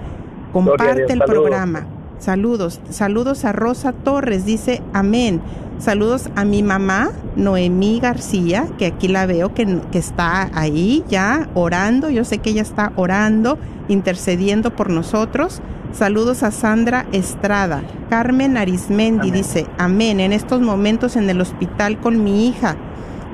Comparte 0.53 1.11
el 1.11 1.19
programa. 1.19 1.85
Saludos. 2.19 2.79
Saludos 2.89 3.45
a 3.45 3.51
Rosa 3.51 3.93
Torres. 3.93 4.45
Dice 4.45 4.81
amén. 4.93 5.41
Saludos 5.79 6.29
a 6.35 6.45
mi 6.45 6.61
mamá, 6.61 7.09
Noemí 7.35 7.99
García, 7.99 8.67
que 8.77 8.85
aquí 8.85 9.07
la 9.07 9.25
veo 9.25 9.55
que, 9.55 9.79
que 9.91 9.97
está 9.97 10.51
ahí 10.53 11.03
ya 11.09 11.49
orando. 11.55 12.11
Yo 12.11 12.23
sé 12.23 12.37
que 12.37 12.51
ella 12.51 12.61
está 12.61 12.93
orando, 12.95 13.57
intercediendo 13.87 14.75
por 14.75 14.91
nosotros. 14.91 15.59
Saludos 15.93 16.41
a 16.43 16.51
Sandra 16.51 17.05
Estrada. 17.11 17.83
Carmen 18.09 18.55
Arismendi 18.55 19.29
dice, 19.29 19.67
amén, 19.77 20.21
en 20.21 20.31
estos 20.31 20.61
momentos 20.61 21.17
en 21.17 21.29
el 21.29 21.41
hospital 21.41 21.99
con 21.99 22.23
mi 22.23 22.47
hija, 22.47 22.77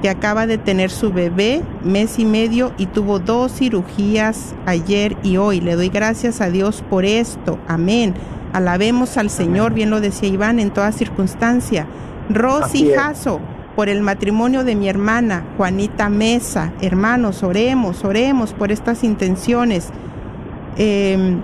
que 0.01 0.09
acaba 0.09 0.47
de 0.47 0.57
tener 0.57 0.89
su 0.89 1.13
bebé, 1.13 1.61
mes 1.83 2.17
y 2.17 2.25
medio, 2.25 2.73
y 2.77 2.87
tuvo 2.87 3.19
dos 3.19 3.53
cirugías 3.53 4.55
ayer 4.65 5.15
y 5.21 5.37
hoy. 5.37 5.61
Le 5.61 5.75
doy 5.75 5.89
gracias 5.89 6.41
a 6.41 6.49
Dios 6.49 6.83
por 6.89 7.05
esto. 7.05 7.59
Amén. 7.67 8.15
Alabemos 8.53 9.17
al 9.17 9.29
Señor, 9.29 9.73
bien 9.73 9.91
lo 9.91 10.01
decía 10.01 10.29
Iván, 10.29 10.59
en 10.59 10.71
toda 10.71 10.91
circunstancia. 10.91 11.85
Rosy 12.29 12.91
Jasso, 12.93 13.39
por 13.75 13.87
el 13.87 14.01
matrimonio 14.01 14.63
de 14.63 14.75
mi 14.75 14.89
hermana, 14.89 15.45
Juanita 15.57 16.09
Mesa. 16.09 16.73
Hermanos, 16.81 17.43
oremos, 17.43 18.03
oremos 18.03 18.53
por 18.53 18.71
estas 18.71 19.03
intenciones. 19.03 19.89
Eh, 20.75 21.37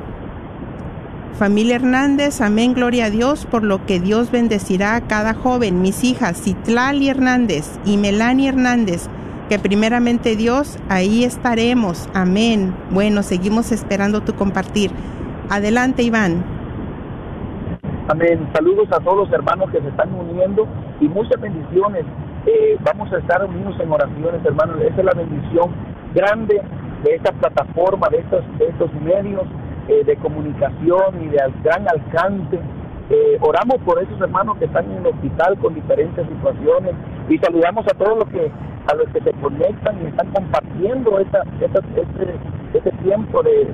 Familia 1.33 1.77
Hernández, 1.77 2.41
amén, 2.41 2.75
gloria 2.75 3.05
a 3.05 3.09
Dios, 3.09 3.47
por 3.47 3.63
lo 3.63 3.83
que 3.87 3.99
Dios 3.99 4.29
bendecirá 4.29 4.95
a 4.95 5.01
cada 5.01 5.33
joven, 5.33 5.81
mis 5.81 6.03
hijas, 6.03 6.39
Citlali 6.39 7.09
Hernández 7.09 7.79
y 7.85 7.97
Melanie 7.97 8.49
Hernández, 8.49 9.09
que 9.49 9.57
primeramente 9.57 10.35
Dios, 10.35 10.77
ahí 10.89 11.23
estaremos, 11.23 12.07
amén. 12.13 12.75
Bueno, 12.91 13.23
seguimos 13.23 13.71
esperando 13.71 14.21
tu 14.21 14.33
compartir. 14.35 14.91
Adelante, 15.49 16.03
Iván. 16.03 16.45
Amén. 18.09 18.47
Saludos 18.53 18.87
a 18.91 18.99
todos 18.99 19.27
los 19.27 19.31
hermanos 19.31 19.71
que 19.71 19.81
se 19.81 19.87
están 19.87 20.13
uniendo 20.13 20.67
y 21.01 21.07
muchas 21.07 21.41
bendiciones. 21.41 22.05
Eh, 22.45 22.77
vamos 22.83 23.11
a 23.11 23.17
estar 23.17 23.43
unidos 23.43 23.75
en 23.79 23.91
oraciones, 23.91 24.45
hermanos. 24.45 24.77
Esa 24.81 24.99
es 24.99 25.05
la 25.05 25.13
bendición 25.13 25.71
grande 26.13 26.61
de 27.03 27.15
esta 27.15 27.31
plataforma, 27.31 28.07
de 28.11 28.19
estos, 28.19 28.43
de 28.59 28.65
estos 28.67 28.93
medios 29.01 29.47
eh, 29.87 30.03
de 30.05 30.15
comunicación 30.17 31.23
y 31.23 31.27
de 31.27 31.39
gran 31.63 31.87
alcance. 31.87 32.59
Eh, 33.09 33.37
oramos 33.41 33.77
por 33.85 34.01
esos 34.01 34.19
hermanos 34.21 34.57
que 34.57 34.65
están 34.65 34.89
en 34.89 34.99
el 34.99 35.07
hospital 35.07 35.57
con 35.59 35.73
diferentes 35.73 36.25
situaciones 36.27 36.95
y 37.29 37.37
saludamos 37.37 37.85
a 37.87 37.97
todos 37.97 38.19
los 38.19 38.29
que 38.29 38.49
a 38.87 38.95
los 38.95 39.07
que 39.09 39.21
se 39.21 39.31
conectan 39.33 40.01
y 40.03 40.07
están 40.07 40.29
compartiendo 40.31 41.19
esta, 41.19 41.43
esta 41.61 41.79
este, 41.95 42.35
este, 42.73 42.91
tiempo 43.03 43.41
de, 43.43 43.67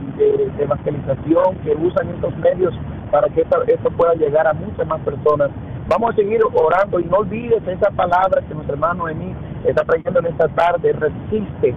evangelización 0.60 1.56
que 1.64 1.72
usan 1.72 2.10
estos 2.10 2.36
medios 2.38 2.74
para 3.12 3.28
que 3.30 3.42
esto, 3.42 3.92
pueda 3.92 4.14
llegar 4.14 4.46
a 4.46 4.54
muchas 4.54 4.86
más 4.88 5.00
personas. 5.02 5.50
Vamos 5.88 6.12
a 6.12 6.16
seguir 6.16 6.42
orando 6.54 7.00
y 7.00 7.06
no 7.06 7.18
olvides 7.18 7.66
esa 7.68 7.90
palabra 7.92 8.42
que 8.48 8.54
nuestro 8.54 8.76
hermano 8.76 9.06
mí 9.06 9.34
está 9.66 9.84
trayendo 9.84 10.20
en 10.20 10.28
esta 10.28 10.48
tarde, 10.50 10.94
resiste, 10.94 11.74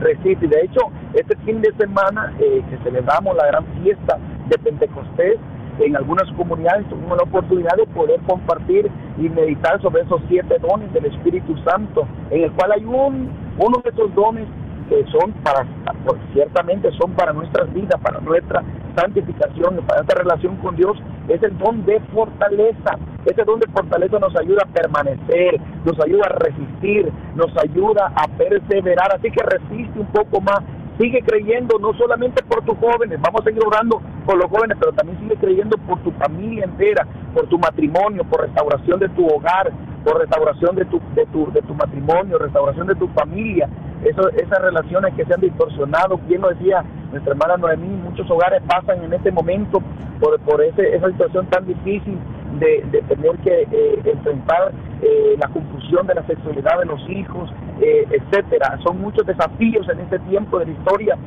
resiste. 0.00 0.46
De 0.46 0.60
hecho, 0.62 0.80
este 1.14 1.36
fin 1.44 1.60
de 1.60 1.72
semana 1.76 2.32
eh, 2.38 2.62
que 2.68 2.76
celebramos 2.78 3.36
la 3.36 3.46
gran 3.46 3.64
fiesta 3.82 4.18
de 4.48 4.58
Pentecostés, 4.58 5.38
en 5.80 5.96
algunas 5.96 6.30
comunidades 6.32 6.88
tuvimos 6.88 7.16
la 7.16 7.24
oportunidad 7.24 7.76
de 7.76 7.86
poder 7.86 8.20
compartir 8.26 8.90
y 9.18 9.28
meditar 9.28 9.80
sobre 9.82 10.02
esos 10.02 10.20
siete 10.28 10.56
dones 10.60 10.92
del 10.92 11.06
Espíritu 11.06 11.56
Santo, 11.64 12.06
en 12.30 12.44
el 12.44 12.52
cual 12.52 12.72
hay 12.72 12.84
un, 12.84 13.28
uno 13.58 13.80
de 13.82 13.90
esos 13.90 14.14
dones 14.14 14.46
que 14.88 15.04
son 15.10 15.32
para, 15.42 15.66
pues, 16.04 16.20
ciertamente 16.32 16.90
son 16.92 17.12
para 17.12 17.32
nuestras 17.32 17.72
vidas, 17.72 18.00
para 18.00 18.20
nuestra 18.20 18.62
santificación, 18.96 19.76
para 19.86 20.02
esta 20.02 20.14
relación 20.14 20.56
con 20.56 20.76
Dios, 20.76 20.96
es 21.28 21.42
el 21.42 21.56
don 21.58 21.84
de 21.84 22.00
fortaleza. 22.12 22.98
Ese 23.24 23.44
don 23.44 23.58
de 23.58 23.66
fortaleza 23.68 24.18
nos 24.18 24.36
ayuda 24.36 24.62
a 24.64 24.72
permanecer, 24.72 25.60
nos 25.84 25.98
ayuda 26.00 26.26
a 26.26 26.38
resistir, 26.38 27.10
nos 27.34 27.50
ayuda 27.56 28.12
a 28.14 28.28
perseverar. 28.36 29.16
Así 29.16 29.30
que 29.30 29.42
resiste 29.42 29.98
un 29.98 30.06
poco 30.06 30.40
más 30.40 30.60
sigue 30.98 31.22
creyendo 31.22 31.78
no 31.80 31.92
solamente 31.94 32.42
por 32.44 32.64
tus 32.64 32.78
jóvenes, 32.78 33.20
vamos 33.20 33.40
a 33.40 33.44
seguir 33.44 33.62
orando 33.66 34.00
por 34.24 34.36
los 34.36 34.48
jóvenes, 34.50 34.76
pero 34.78 34.92
también 34.92 35.18
sigue 35.20 35.36
creyendo 35.36 35.76
por 35.78 35.98
tu 36.02 36.10
familia 36.12 36.64
entera, 36.64 37.06
por 37.34 37.48
tu 37.48 37.58
matrimonio, 37.58 38.24
por 38.24 38.42
restauración 38.42 39.00
de 39.00 39.08
tu 39.10 39.26
hogar, 39.26 39.72
por 40.04 40.18
restauración 40.18 40.76
de 40.76 40.84
tu, 40.84 41.00
de 41.14 41.26
tu, 41.26 41.50
de 41.52 41.62
tu 41.62 41.74
matrimonio, 41.74 42.38
restauración 42.38 42.86
de 42.86 42.94
tu 42.94 43.08
familia, 43.08 43.68
Eso, 44.04 44.28
esas 44.30 44.60
relaciones 44.60 45.14
que 45.14 45.24
se 45.24 45.34
han 45.34 45.40
distorsionado, 45.40 46.18
bien 46.28 46.42
lo 46.42 46.48
decía 46.50 46.84
nuestra 47.10 47.32
hermana 47.32 47.56
Noemí, 47.56 47.88
muchos 47.88 48.30
hogares 48.30 48.62
pasan 48.66 49.02
en 49.02 49.12
este 49.12 49.30
momento 49.30 49.82
por, 50.20 50.38
por 50.40 50.62
ese, 50.62 50.94
esa 50.94 51.08
situación 51.08 51.46
tan 51.46 51.66
difícil 51.66 52.18
de, 52.58 53.02
tener 53.08 53.36
que 53.38 53.62
eh, 53.70 54.00
enfrentar 54.04 54.72
eh, 55.02 55.36
la 55.38 55.48
confusión 55.48 56.06
de 56.06 56.14
la 56.14 56.26
sexualidad 56.26 56.78
de 56.78 56.86
los 56.86 57.00
hijos, 57.08 57.50
eh, 57.80 58.06
etcétera. 58.10 58.78
Son 58.84 59.00
muchos 59.00 59.26
desafíos 59.26 59.88
en 59.88 60.00
este 60.00 60.18
tiempo 60.20 60.58
de 60.58 60.66
la 60.66 60.72
historia 60.72 61.18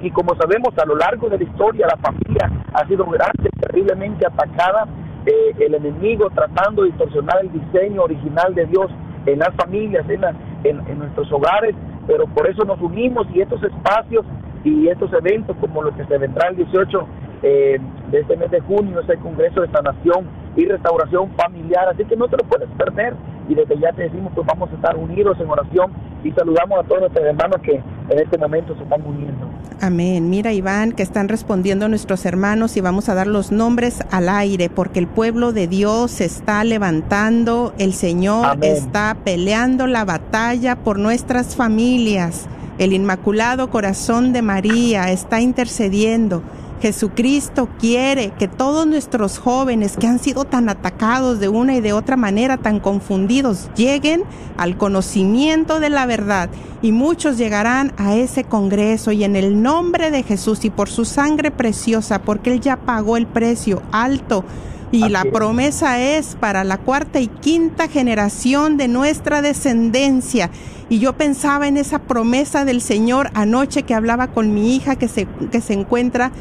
y, 0.00 0.10
como 0.12 0.36
sabemos 0.36 0.72
a 0.78 0.86
lo 0.86 0.94
largo 0.94 1.28
de 1.28 1.38
la 1.38 1.44
historia 1.44 1.88
la 1.88 1.96
familia 1.96 2.50
ha 2.72 2.86
sido 2.86 3.04
grande, 3.06 3.50
terriblemente 3.60 4.24
atacada, 4.24 4.86
eh, 5.26 5.54
el 5.60 5.74
enemigo 5.74 6.30
tratando 6.30 6.82
de 6.82 6.88
distorsionar 6.88 7.38
el 7.42 7.52
diseño 7.52 8.02
original 8.02 8.54
de 8.54 8.66
Dios 8.66 8.90
en 9.26 9.38
las 9.38 9.54
familias, 9.54 10.04
en, 10.08 10.24
en, 10.64 10.98
nuestros 10.98 11.30
hogares, 11.32 11.74
pero 12.06 12.26
por 12.26 12.48
eso 12.48 12.64
nos 12.64 12.80
unimos 12.80 13.26
y 13.32 13.40
estos 13.40 13.62
espacios 13.62 14.24
y 14.64 14.88
estos 14.88 15.12
eventos 15.12 15.56
como 15.60 15.82
lo 15.82 15.94
que 15.94 16.04
se 16.06 16.18
vendrá 16.18 16.48
el 16.48 16.56
18 16.56 17.06
eh, 17.42 17.78
de 18.10 18.20
este 18.20 18.36
mes 18.36 18.50
de 18.50 18.60
junio, 18.60 19.00
ese 19.00 19.16
Congreso 19.16 19.62
de 19.62 19.68
Sanación 19.70 20.26
y 20.56 20.66
Restauración 20.66 21.30
Familiar, 21.36 21.88
así 21.88 22.04
que 22.04 22.16
no 22.16 22.28
te 22.28 22.36
lo 22.36 22.44
puedes 22.44 22.68
perder 22.70 23.14
y 23.48 23.54
desde 23.54 23.78
ya 23.78 23.92
te 23.92 24.02
decimos 24.02 24.32
que 24.34 24.40
vamos 24.40 24.70
a 24.70 24.74
estar 24.74 24.96
unidos 24.96 25.36
en 25.40 25.50
oración 25.50 25.92
y 26.24 26.30
saludamos 26.32 26.78
a 26.78 26.82
todos 26.84 27.00
nuestros 27.00 27.24
hermanos 27.24 27.56
que 27.62 27.74
en 27.74 28.18
este 28.18 28.38
momento 28.38 28.76
se 28.76 28.82
están 28.82 29.04
uniendo. 29.04 29.48
Amén. 29.80 30.30
Mira, 30.30 30.52
Iván, 30.52 30.92
que 30.92 31.02
están 31.02 31.28
respondiendo 31.28 31.88
nuestros 31.88 32.24
hermanos 32.24 32.76
y 32.76 32.80
vamos 32.80 33.08
a 33.08 33.14
dar 33.14 33.26
los 33.26 33.50
nombres 33.50 34.04
al 34.12 34.28
aire 34.28 34.70
porque 34.70 35.00
el 35.00 35.08
pueblo 35.08 35.52
de 35.52 35.66
Dios 35.66 36.12
se 36.12 36.24
está 36.24 36.62
levantando, 36.62 37.74
el 37.78 37.92
Señor 37.92 38.46
Amén. 38.46 38.72
está 38.72 39.16
peleando 39.24 39.88
la 39.88 40.04
batalla 40.04 40.76
por 40.76 40.98
nuestras 40.98 41.56
familias. 41.56 42.48
El 42.78 42.92
Inmaculado 42.92 43.70
Corazón 43.70 44.32
de 44.32 44.42
María 44.42 45.10
está 45.10 45.40
intercediendo. 45.40 46.42
Jesucristo 46.82 47.68
quiere 47.78 48.32
que 48.36 48.48
todos 48.48 48.88
nuestros 48.88 49.38
jóvenes 49.38 49.96
que 49.96 50.08
han 50.08 50.18
sido 50.18 50.44
tan 50.44 50.68
atacados 50.68 51.38
de 51.38 51.48
una 51.48 51.76
y 51.76 51.80
de 51.80 51.92
otra 51.92 52.16
manera, 52.16 52.56
tan 52.56 52.80
confundidos, 52.80 53.70
lleguen 53.76 54.24
al 54.56 54.76
conocimiento 54.76 55.78
de 55.78 55.90
la 55.90 56.06
verdad. 56.06 56.50
Y 56.82 56.90
muchos 56.90 57.38
llegarán 57.38 57.92
a 57.98 58.16
ese 58.16 58.42
congreso 58.42 59.12
y 59.12 59.22
en 59.22 59.36
el 59.36 59.62
nombre 59.62 60.10
de 60.10 60.24
Jesús 60.24 60.64
y 60.64 60.70
por 60.70 60.88
su 60.88 61.04
sangre 61.04 61.52
preciosa, 61.52 62.22
porque 62.22 62.52
Él 62.52 62.60
ya 62.60 62.78
pagó 62.78 63.16
el 63.16 63.28
precio 63.28 63.80
alto. 63.92 64.44
Y 64.90 65.08
la 65.08 65.22
promesa 65.24 66.00
es 66.00 66.34
para 66.34 66.64
la 66.64 66.78
cuarta 66.78 67.20
y 67.20 67.28
quinta 67.28 67.86
generación 67.86 68.76
de 68.76 68.88
nuestra 68.88 69.40
descendencia. 69.40 70.50
Y 70.88 70.98
yo 70.98 71.12
pensaba 71.12 71.68
en 71.68 71.76
esa 71.76 72.00
promesa 72.00 72.64
del 72.64 72.80
Señor 72.80 73.30
anoche 73.34 73.84
que 73.84 73.94
hablaba 73.94 74.32
con 74.32 74.52
mi 74.52 74.74
hija 74.74 74.96
que 74.96 75.06
se, 75.06 75.28
que 75.52 75.60
se 75.60 75.74
encuentra 75.74 76.32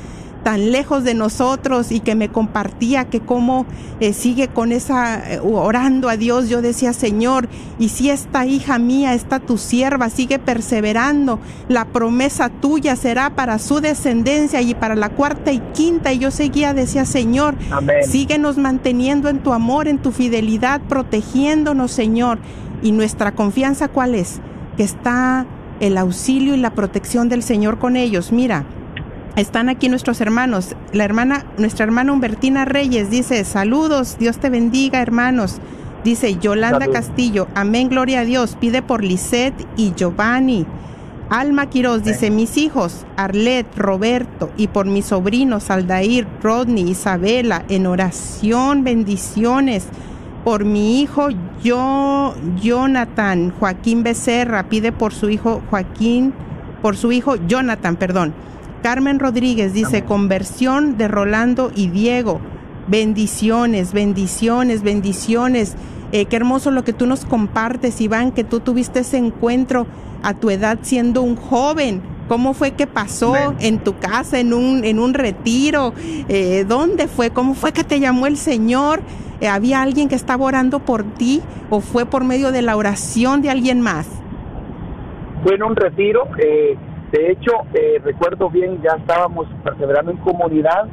tan 0.44 0.72
lejos 0.72 1.04
de 1.04 1.14
nosotros 1.14 1.92
y 1.92 2.00
que 2.00 2.16
me 2.16 2.30
compartía 2.30 3.06
que 3.06 3.20
cómo 3.20 3.66
eh, 4.00 4.14
sigue 4.14 4.48
con 4.48 4.72
esa, 4.72 5.34
eh, 5.34 5.39
orando 5.39 6.10
a 6.10 6.18
Dios, 6.18 6.50
yo 6.50 6.62
decía, 6.62 6.94
Señor, 6.94 7.48
y 7.80 7.89
si 7.89 8.10
esta 8.10 8.46
hija 8.46 8.80
mía, 8.80 9.14
esta 9.14 9.39
tu 9.39 9.58
sierva, 9.58 10.10
sigue 10.10 10.39
perseverando, 10.39 11.39
la 11.68 11.86
promesa 11.86 12.50
tuya 12.50 12.96
será 12.96 13.32
para 13.36 13.60
su 13.60 13.80
descendencia 13.82 14.62
y 14.62 14.74
para 14.74 14.96
la 14.96 15.10
cuarta 15.10 15.52
y 15.52 15.60
quinta. 15.74 16.14
Y 16.14 16.20
yo 16.20 16.32
seguía, 16.32 16.74
decía, 16.74 17.06
Señor, 17.06 17.56
Amén. 17.70 18.04
síguenos 18.08 18.58
manteniendo 18.58 19.30
en 19.30 19.39
tu 19.39 19.54
amor, 19.54 19.88
en 19.88 20.00
tu 20.00 20.12
fidelidad, 20.12 20.82
protegiéndonos, 20.82 21.92
Señor. 21.92 22.39
Y 22.82 22.92
nuestra 22.92 23.34
confianza, 23.34 23.88
¿cuál 23.88 24.16
es? 24.16 24.39
Que 24.78 24.84
está 24.84 25.46
el 25.80 25.98
auxilio 25.98 26.56
y 26.56 26.58
la 26.58 26.74
protección 26.74 27.30
del 27.30 27.44
Señor 27.44 27.78
con 27.78 27.96
ellos. 27.96 28.32
Mira, 28.32 28.66
están 29.36 29.69
aquí 29.69 29.89
nuestros 29.89 30.21
hermanos. 30.21 30.75
La 30.93 31.05
hermana, 31.05 31.45
nuestra 31.57 31.86
hermana 31.86 32.11
Humbertina 32.13 32.65
Reyes 32.65 33.09
dice, 33.09 33.43
saludos, 33.45 34.17
Dios 34.19 34.38
te 34.39 34.49
bendiga, 34.49 35.01
hermanos. 35.01 35.57
Dice 36.03 36.36
Yolanda 36.36 36.79
Salud. 36.79 36.93
Castillo, 36.93 37.47
amén, 37.55 37.89
gloria 37.89 38.21
a 38.21 38.25
Dios. 38.25 38.57
Pide 38.59 38.82
por 38.82 39.03
Lisette 39.03 39.67
y 39.77 39.93
Giovanni. 39.95 40.65
Alma 41.29 41.69
Quiroz 41.69 42.03
dice, 42.03 42.29
mis 42.29 42.57
hijos, 42.57 43.05
Arlet, 43.15 43.65
Roberto, 43.77 44.51
y 44.57 44.67
por 44.67 44.86
mis 44.86 45.05
sobrinos, 45.05 45.69
Aldair, 45.69 46.27
Rodney, 46.43 46.89
Isabela, 46.89 47.63
en 47.69 47.88
oración, 47.88 48.84
bendiciones. 48.84 49.86
Por 50.43 50.65
mi 50.65 50.99
hijo, 50.99 51.29
yo, 51.63 52.36
Jonathan, 52.61 53.53
Joaquín 53.57 54.03
Becerra, 54.03 54.67
pide 54.67 54.91
por 54.91 55.13
su 55.13 55.29
hijo 55.29 55.61
Joaquín, 55.69 56.34
por 56.82 56.97
su 56.97 57.13
hijo 57.13 57.38
Jonathan, 57.47 57.95
perdón. 57.95 58.34
Carmen 58.82 59.19
Rodríguez 59.19 59.73
dice, 59.73 59.97
Amén. 59.97 60.07
conversión 60.07 60.97
de 60.97 61.07
Rolando 61.07 61.71
y 61.75 61.89
Diego. 61.89 62.41
Bendiciones, 62.88 63.93
bendiciones, 63.93 64.84
bendiciones. 64.84 65.75
Eh, 66.11 66.25
qué 66.25 66.36
hermoso 66.36 66.71
lo 66.71 66.84
que 66.84 66.93
tú 66.93 67.05
nos 67.05 67.25
compartes, 67.25 68.01
Iván, 68.01 68.32
que 68.32 68.43
tú 68.43 68.59
tuviste 68.59 68.99
ese 68.99 69.17
encuentro 69.17 69.88
a 70.23 70.34
tu 70.34 70.49
edad 70.49 70.79
siendo 70.82 71.21
un 71.21 71.36
joven. 71.36 72.01
¿Cómo 72.27 72.53
fue 72.53 72.71
que 72.71 72.88
pasó 72.88 73.36
Amén. 73.36 73.57
en 73.59 73.79
tu 73.79 73.97
casa, 73.97 74.39
en 74.39 74.53
un, 74.53 74.84
en 74.84 74.99
un 74.99 75.13
retiro? 75.13 75.93
Eh, 76.27 76.65
¿Dónde 76.67 77.07
fue? 77.07 77.29
¿Cómo 77.29 77.53
fue 77.53 77.71
que 77.71 77.84
te 77.84 77.99
llamó 77.99 78.25
el 78.27 78.38
Señor? 78.38 79.01
Eh, 79.41 79.47
¿Había 79.47 79.82
alguien 79.82 80.09
que 80.09 80.15
estaba 80.15 80.43
orando 80.45 80.79
por 80.79 81.03
ti 81.03 81.41
o 81.69 81.82
fue 81.82 82.05
por 82.05 82.23
medio 82.23 82.51
de 82.51 82.61
la 82.61 82.75
oración 82.75 83.41
de 83.41 83.49
alguien 83.49 83.82
más? 83.82 84.07
Fue 85.43 85.55
en 85.55 85.63
un 85.63 85.75
retiro. 85.75 86.27
Eh 86.38 86.77
de 87.12 87.32
hecho, 87.32 87.51
eh, 87.74 87.99
recuerdo 88.03 88.49
bien, 88.49 88.82
ya 88.82 88.95
estábamos 88.97 89.45
perseverando 89.64 90.12
en 90.12 90.18
comunidad 90.18 90.88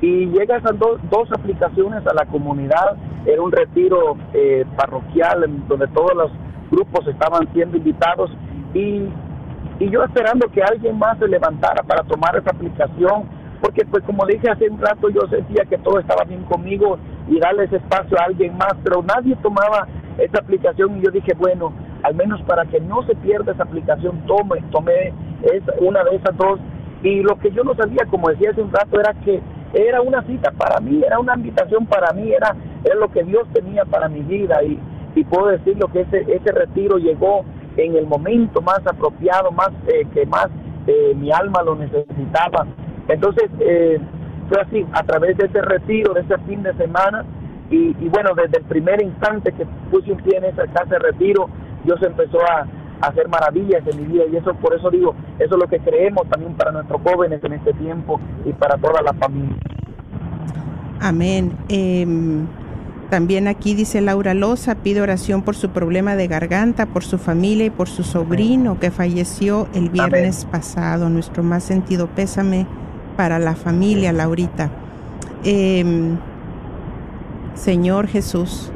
y 0.00 0.26
llegan 0.26 0.58
esas 0.58 0.76
do, 0.78 0.98
dos 1.10 1.30
aplicaciones 1.32 2.04
a 2.06 2.14
la 2.14 2.26
comunidad. 2.26 2.96
Era 3.24 3.40
un 3.40 3.52
retiro 3.52 4.16
eh, 4.34 4.64
parroquial 4.76 5.44
en 5.44 5.68
donde 5.68 5.86
todos 5.88 6.14
los 6.14 6.32
grupos 6.72 7.06
estaban 7.06 7.52
siendo 7.52 7.76
invitados 7.76 8.30
y, 8.74 9.08
y 9.78 9.90
yo 9.90 10.02
esperando 10.02 10.48
que 10.48 10.62
alguien 10.62 10.98
más 10.98 11.18
se 11.18 11.28
levantara 11.28 11.84
para 11.84 12.02
tomar 12.02 12.36
esa 12.36 12.50
aplicación, 12.50 13.28
porque 13.60 13.84
pues 13.84 14.02
como 14.04 14.26
dije 14.26 14.50
hace 14.50 14.68
un 14.68 14.80
rato 14.80 15.08
yo 15.08 15.20
sentía 15.28 15.64
que 15.66 15.78
todo 15.78 16.00
estaba 16.00 16.24
bien 16.24 16.42
conmigo 16.44 16.98
y 17.28 17.38
darle 17.38 17.64
ese 17.64 17.76
espacio 17.76 18.18
a 18.18 18.24
alguien 18.24 18.56
más, 18.56 18.74
pero 18.82 19.02
nadie 19.02 19.36
tomaba 19.36 19.86
esa 20.18 20.38
aplicación 20.38 20.98
y 20.98 21.02
yo 21.02 21.10
dije, 21.12 21.32
bueno, 21.38 21.72
al 22.02 22.14
menos 22.14 22.42
para 22.42 22.64
que 22.64 22.80
no 22.80 23.04
se 23.06 23.14
pierda 23.16 23.52
esa 23.52 23.64
aplicación, 23.64 24.26
tome, 24.26 24.62
tomé 24.70 25.12
esa, 25.42 25.72
una 25.80 26.04
de 26.04 26.16
esas 26.16 26.36
dos. 26.36 26.60
Y 27.02 27.22
lo 27.22 27.38
que 27.38 27.50
yo 27.50 27.64
no 27.64 27.74
sabía, 27.74 28.04
como 28.10 28.28
decía 28.28 28.50
hace 28.50 28.62
un 28.62 28.72
rato, 28.72 29.00
era 29.00 29.14
que 29.24 29.40
era 29.72 30.02
una 30.02 30.22
cita 30.22 30.50
para 30.52 30.80
mí, 30.80 31.02
era 31.04 31.18
una 31.18 31.34
invitación 31.34 31.86
para 31.86 32.12
mí, 32.12 32.32
era, 32.32 32.54
era 32.84 32.94
lo 32.96 33.10
que 33.10 33.22
Dios 33.22 33.46
tenía 33.52 33.84
para 33.84 34.08
mi 34.08 34.20
vida. 34.20 34.62
Y, 34.62 34.78
y 35.14 35.24
puedo 35.24 35.46
decirlo 35.46 35.88
que 35.88 36.02
ese, 36.02 36.20
ese 36.20 36.52
retiro 36.52 36.98
llegó 36.98 37.44
en 37.76 37.96
el 37.96 38.06
momento 38.06 38.60
más 38.60 38.80
apropiado, 38.86 39.50
más 39.50 39.70
eh, 39.86 40.06
que 40.12 40.26
más 40.26 40.48
eh, 40.86 41.14
mi 41.16 41.30
alma 41.30 41.62
lo 41.62 41.76
necesitaba. 41.76 42.66
Entonces, 43.08 43.50
eh, 43.60 43.98
fue 44.48 44.60
así, 44.60 44.86
a 44.92 45.02
través 45.04 45.36
de 45.36 45.46
ese 45.46 45.62
retiro, 45.62 46.14
de 46.14 46.20
ese 46.22 46.36
fin 46.38 46.62
de 46.62 46.74
semana, 46.74 47.24
y, 47.70 47.96
y, 48.00 48.08
bueno, 48.08 48.30
desde 48.34 48.58
el 48.58 48.64
primer 48.64 49.00
instante 49.00 49.52
que 49.52 49.64
puse 49.90 50.10
un 50.10 50.18
pie 50.18 50.38
en 50.38 50.44
esa 50.44 50.66
casa 50.66 50.96
de 50.96 50.98
retiro, 50.98 51.48
Dios 51.84 52.02
empezó 52.02 52.38
a, 52.42 52.66
hacer 53.00 53.28
maravillas 53.28 53.82
en 53.86 53.96
mi 53.96 54.04
vida 54.04 54.24
y 54.30 54.36
eso 54.36 54.54
por 54.54 54.74
eso 54.74 54.90
digo, 54.90 55.14
eso 55.38 55.54
es 55.54 55.60
lo 55.60 55.68
que 55.68 55.78
creemos 55.80 56.28
también 56.28 56.54
para 56.54 56.72
nuestros 56.72 57.00
jóvenes 57.02 57.42
en 57.42 57.52
este 57.54 57.72
tiempo 57.74 58.20
y 58.44 58.52
para 58.52 58.76
toda 58.76 59.02
la 59.02 59.12
familia. 59.14 59.56
Amén. 61.00 61.52
Eh, 61.68 62.06
También 63.10 63.48
aquí 63.48 63.74
dice 63.74 64.00
Laura 64.00 64.34
Loza, 64.34 64.76
pide 64.76 65.02
oración 65.02 65.42
por 65.42 65.56
su 65.56 65.70
problema 65.70 66.14
de 66.14 66.28
garganta, 66.28 66.86
por 66.86 67.02
su 67.02 67.18
familia 67.18 67.66
y 67.66 67.70
por 67.70 67.88
su 67.88 68.04
sobrino 68.04 68.78
que 68.78 68.92
falleció 68.92 69.66
el 69.74 69.90
viernes 69.90 70.44
pasado. 70.44 71.10
Nuestro 71.10 71.42
más 71.42 71.64
sentido 71.64 72.06
pésame 72.06 72.68
para 73.16 73.40
la 73.40 73.56
familia, 73.56 74.12
Laurita. 74.12 74.70
Em, 75.42 76.18
Señor 77.54 78.06
Jesús, 78.06 78.70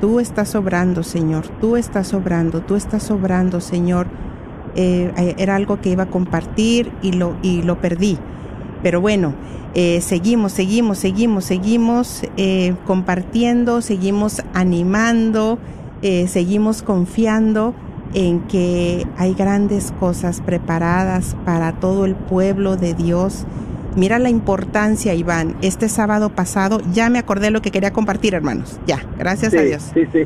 tú 0.00 0.20
estás 0.20 0.54
obrando, 0.54 1.02
Señor, 1.02 1.48
tú 1.60 1.76
estás 1.76 2.14
obrando, 2.14 2.60
tú 2.60 2.76
estás 2.76 3.10
obrando, 3.10 3.60
Señor. 3.60 4.06
Eh, 4.76 5.34
era 5.38 5.56
algo 5.56 5.80
que 5.80 5.90
iba 5.90 6.04
a 6.04 6.10
compartir 6.10 6.92
y 7.02 7.12
lo, 7.12 7.36
y 7.42 7.62
lo 7.62 7.80
perdí. 7.80 8.18
Pero 8.82 9.00
bueno, 9.00 9.34
eh, 9.74 10.00
seguimos, 10.00 10.52
seguimos, 10.52 10.98
seguimos, 10.98 11.44
seguimos 11.44 12.22
eh, 12.36 12.74
compartiendo, 12.86 13.82
seguimos 13.82 14.42
animando, 14.52 15.58
eh, 16.02 16.26
seguimos 16.26 16.82
confiando 16.82 17.72
en 18.12 18.40
que 18.48 19.06
hay 19.16 19.34
grandes 19.34 19.92
cosas 20.00 20.40
preparadas 20.40 21.36
para 21.44 21.78
todo 21.78 22.04
el 22.04 22.16
pueblo 22.16 22.76
de 22.76 22.94
Dios. 22.94 23.46
Mira 23.96 24.18
la 24.18 24.30
importancia, 24.30 25.14
Iván. 25.14 25.56
Este 25.62 25.88
sábado 25.88 26.30
pasado 26.30 26.80
ya 26.92 27.10
me 27.10 27.18
acordé 27.18 27.50
lo 27.50 27.60
que 27.60 27.70
quería 27.70 27.92
compartir, 27.92 28.34
hermanos. 28.34 28.78
Ya, 28.86 29.04
gracias 29.18 29.54
a 29.54 29.62
Dios. 29.62 29.90
Sí, 29.94 30.06
sí. 30.12 30.24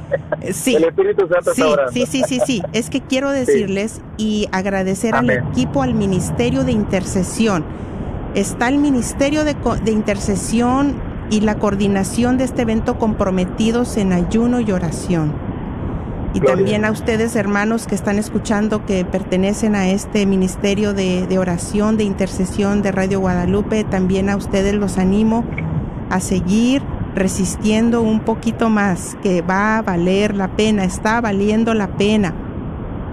Sí. 0.52 0.74
El 0.76 0.84
Espíritu 0.84 1.26
Santo 1.26 1.54
sí, 1.54 1.62
está 1.62 1.88
sí, 1.88 2.06
sí, 2.06 2.22
sí, 2.28 2.40
sí. 2.44 2.62
Es 2.72 2.90
que 2.90 3.00
quiero 3.00 3.30
decirles 3.30 4.02
y 4.18 4.48
agradecer 4.52 5.14
al 5.14 5.30
equipo, 5.30 5.82
al 5.82 5.94
ministerio 5.94 6.64
de 6.64 6.72
intercesión. 6.72 7.64
Está 8.34 8.68
el 8.68 8.78
ministerio 8.78 9.44
de, 9.44 9.56
de 9.84 9.92
intercesión 9.92 10.96
y 11.30 11.40
la 11.40 11.58
coordinación 11.58 12.36
de 12.36 12.44
este 12.44 12.62
evento 12.62 12.98
comprometidos 12.98 13.96
en 13.96 14.12
ayuno 14.12 14.60
y 14.60 14.70
oración. 14.72 15.32
Y 16.34 16.40
Gloria. 16.40 16.56
también 16.56 16.84
a 16.84 16.90
ustedes, 16.90 17.36
hermanos, 17.36 17.86
que 17.86 17.94
están 17.94 18.18
escuchando, 18.18 18.84
que 18.84 19.04
pertenecen 19.04 19.76
a 19.76 19.88
este 19.88 20.26
ministerio 20.26 20.92
de, 20.92 21.26
de 21.26 21.38
oración, 21.38 21.96
de 21.96 22.04
intercesión 22.04 22.82
de 22.82 22.92
Radio 22.92 23.20
Guadalupe, 23.20 23.84
también 23.84 24.28
a 24.28 24.36
ustedes 24.36 24.74
los 24.74 24.98
animo 24.98 25.44
a 26.10 26.20
seguir 26.20 26.82
resistiendo 27.14 28.02
un 28.02 28.20
poquito 28.20 28.68
más, 28.68 29.16
que 29.22 29.42
va 29.42 29.78
a 29.78 29.82
valer 29.82 30.34
la 30.34 30.48
pena, 30.48 30.84
está 30.84 31.20
valiendo 31.20 31.74
la 31.74 31.88
pena. 31.96 32.34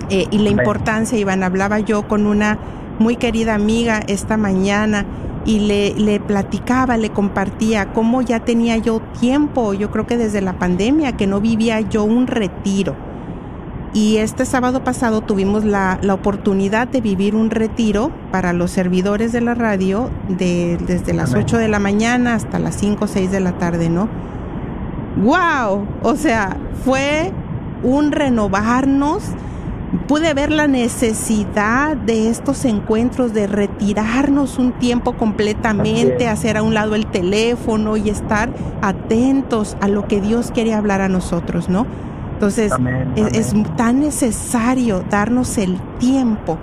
Eh, 0.10 0.26
y 0.32 0.40
la 0.40 0.50
importancia, 0.50 1.18
Iván, 1.18 1.44
hablaba 1.44 1.80
yo 1.80 2.08
con 2.08 2.26
una 2.26 2.58
muy 3.00 3.16
querida 3.16 3.56
amiga 3.56 4.02
esta 4.08 4.38
mañana 4.38 5.06
y 5.46 5.60
le, 5.60 5.94
le 5.96 6.20
platicaba, 6.20 6.98
le 6.98 7.10
compartía 7.10 7.94
cómo 7.94 8.22
ya 8.22 8.42
tenía 8.42 8.78
yo 8.78 9.02
tiempo, 9.20 9.74
yo 9.74 9.90
creo 9.90 10.06
que 10.06 10.18
desde 10.18 10.42
la 10.42 10.60
pandemia, 10.60 11.16
que 11.16 11.28
no 11.28 11.40
vivía 11.40 11.82
yo 11.82 12.04
un 12.04 12.28
retiro. 12.28 12.96
Y 13.94 14.18
este 14.18 14.46
sábado 14.46 14.86
pasado 14.86 15.20
tuvimos 15.20 15.66
la, 15.66 16.00
la 16.02 16.14
oportunidad 16.14 16.88
de 16.88 17.02
vivir 17.02 17.36
un 17.36 17.50
retiro 17.50 18.10
para 18.32 18.54
los 18.54 18.72
servidores 18.72 19.34
de 19.34 19.42
la 19.42 19.54
radio 19.54 20.10
de, 20.30 20.78
desde 20.88 21.14
las 21.14 21.32
Amén. 21.32 21.44
8 21.44 21.58
de 21.58 21.68
la 21.68 21.80
mañana 21.80 22.36
hasta 22.36 22.58
las 22.58 22.76
5 22.76 23.04
o 23.04 23.08
6 23.08 23.32
de 23.32 23.39
la 23.42 23.58
tarde, 23.58 23.89
¿no? 23.89 24.08
¡Wow! 25.18 25.86
O 26.04 26.16
sea, 26.16 26.56
fue 26.86 27.34
un 27.84 28.14
renovarnos. 28.14 29.24
Pude 30.08 30.34
ver 30.34 30.54
la 30.54 30.68
necesidad 30.68 31.98
de 31.98 32.30
estos 32.30 32.64
encuentros, 32.64 33.34
de 33.34 33.46
retirarnos 33.46 34.58
un 34.58 34.72
tiempo 34.72 35.18
completamente, 35.18 36.30
hacer 36.30 36.56
a 36.56 36.64
un 36.64 36.74
lado 36.74 36.96
el 36.96 37.08
teléfono 37.08 37.98
y 37.98 38.10
estar 38.10 38.54
atentos 38.82 39.76
a 39.82 39.89
lo 39.89 40.08
que 40.08 40.22
Dios 40.22 40.52
quiere 40.54 40.74
hablar 40.74 41.02
a 41.02 41.10
nosotros, 41.10 41.68
¿no? 41.68 41.86
Entonces, 42.42 42.72
Amén, 42.72 43.14
es, 43.16 43.38
es 43.38 43.52
amén. 43.52 43.68
tan 43.78 44.00
necesario 44.00 45.06
darnos 45.12 45.60
el 45.60 45.80
tiempo, 46.00 46.58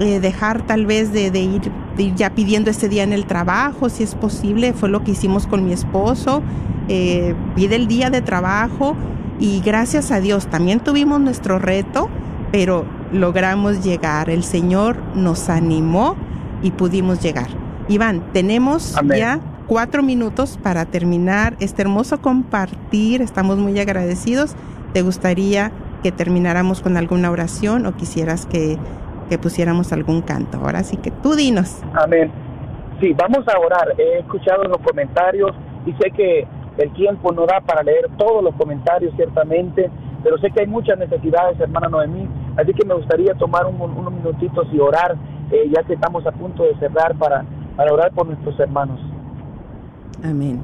eh, 0.00 0.18
dejar 0.18 0.62
tal 0.66 0.86
vez 0.86 1.12
de, 1.12 1.30
de 1.30 1.38
ir, 1.38 1.72
de 1.96 2.02
ir 2.02 2.14
ya 2.16 2.30
pidiendo 2.30 2.68
ese 2.68 2.88
día 2.88 3.04
en 3.04 3.12
el 3.12 3.26
trabajo, 3.26 3.88
si 3.90 4.02
es 4.02 4.16
posible, 4.16 4.72
fue 4.72 4.88
lo 4.88 5.04
que 5.04 5.12
hicimos 5.12 5.46
con 5.46 5.64
mi 5.64 5.72
esposo, 5.72 6.42
eh, 6.88 7.36
pide 7.54 7.76
el 7.76 7.86
día 7.86 8.10
de 8.10 8.22
trabajo 8.22 8.96
y 9.38 9.60
gracias 9.60 10.10
a 10.10 10.18
Dios 10.18 10.48
también 10.48 10.80
tuvimos 10.80 11.20
nuestro 11.20 11.60
reto, 11.60 12.08
pero 12.50 12.84
logramos 13.12 13.84
llegar, 13.84 14.30
el 14.30 14.42
Señor 14.42 14.96
nos 15.14 15.48
animó 15.48 16.16
y 16.60 16.72
pudimos 16.72 17.20
llegar. 17.22 17.50
Iván, 17.86 18.24
tenemos 18.32 18.96
Amén. 18.96 19.18
ya 19.18 19.40
cuatro 19.68 20.02
minutos 20.02 20.58
para 20.60 20.86
terminar 20.86 21.54
este 21.60 21.82
hermoso 21.82 22.20
compartir, 22.20 23.22
estamos 23.22 23.58
muy 23.58 23.78
agradecidos. 23.78 24.56
¿Te 24.92 25.02
gustaría 25.02 25.70
que 26.02 26.12
termináramos 26.12 26.80
con 26.80 26.96
alguna 26.96 27.30
oración 27.30 27.86
o 27.86 27.94
quisieras 27.96 28.46
que, 28.46 28.76
que 29.28 29.38
pusiéramos 29.38 29.92
algún 29.92 30.22
canto? 30.22 30.58
Ahora 30.58 30.82
sí 30.82 30.96
que 30.96 31.10
tú 31.10 31.34
dinos. 31.34 31.80
Amén. 31.94 32.30
Sí, 33.00 33.14
vamos 33.14 33.46
a 33.48 33.58
orar. 33.58 33.94
He 33.98 34.18
escuchado 34.18 34.64
los 34.64 34.78
comentarios 34.78 35.52
y 35.86 35.92
sé 35.92 36.10
que 36.10 36.46
el 36.78 36.92
tiempo 36.94 37.32
no 37.32 37.46
da 37.46 37.60
para 37.60 37.82
leer 37.82 38.08
todos 38.18 38.42
los 38.42 38.54
comentarios, 38.54 39.12
ciertamente, 39.16 39.90
pero 40.22 40.38
sé 40.38 40.50
que 40.50 40.60
hay 40.60 40.66
muchas 40.66 40.98
necesidades, 40.98 41.58
hermana 41.60 41.88
Noemí, 41.88 42.28
así 42.56 42.72
que 42.74 42.84
me 42.86 42.94
gustaría 42.94 43.34
tomar 43.34 43.66
un- 43.66 43.80
unos 43.80 44.12
minutitos 44.12 44.66
y 44.72 44.78
orar, 44.78 45.16
eh, 45.50 45.70
ya 45.74 45.82
que 45.82 45.94
estamos 45.94 46.26
a 46.26 46.32
punto 46.32 46.62
de 46.62 46.74
cerrar 46.78 47.14
para, 47.16 47.44
para 47.76 47.92
orar 47.92 48.12
por 48.12 48.26
nuestros 48.26 48.58
hermanos. 48.60 49.00
Amén. 50.22 50.60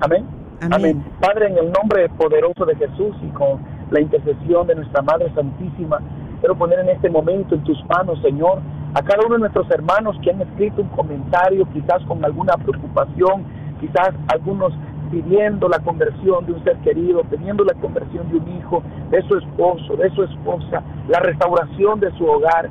Amén. 0.00 0.24
Amén. 0.60 1.04
Padre, 1.20 1.46
en 1.48 1.58
el 1.58 1.72
nombre 1.72 2.08
poderoso 2.10 2.64
de 2.66 2.74
Jesús 2.76 3.14
y 3.22 3.28
con 3.28 3.60
la 3.90 4.00
intercesión 4.00 4.66
de 4.66 4.74
nuestra 4.74 5.02
Madre 5.02 5.32
Santísima, 5.34 6.00
quiero 6.40 6.56
poner 6.56 6.80
en 6.80 6.88
este 6.90 7.08
momento 7.08 7.54
en 7.54 7.62
tus 7.64 7.78
manos, 7.86 8.20
Señor, 8.22 8.60
a 8.94 9.02
cada 9.02 9.24
uno 9.24 9.34
de 9.36 9.40
nuestros 9.40 9.70
hermanos 9.70 10.16
que 10.22 10.30
han 10.30 10.40
escrito 10.40 10.82
un 10.82 10.88
comentario, 10.88 11.66
quizás 11.72 12.02
con 12.06 12.24
alguna 12.24 12.54
preocupación, 12.54 13.44
quizás 13.80 14.10
algunos 14.32 14.72
pidiendo 15.10 15.68
la 15.68 15.78
conversión 15.78 16.44
de 16.46 16.52
un 16.52 16.64
ser 16.64 16.76
querido, 16.78 17.22
pidiendo 17.24 17.64
la 17.64 17.74
conversión 17.74 18.28
de 18.30 18.38
un 18.38 18.48
hijo, 18.58 18.82
de 19.10 19.22
su 19.22 19.36
esposo, 19.36 19.96
de 19.96 20.10
su 20.10 20.24
esposa, 20.24 20.82
la 21.08 21.20
restauración 21.20 22.00
de 22.00 22.10
su 22.12 22.26
hogar. 22.26 22.68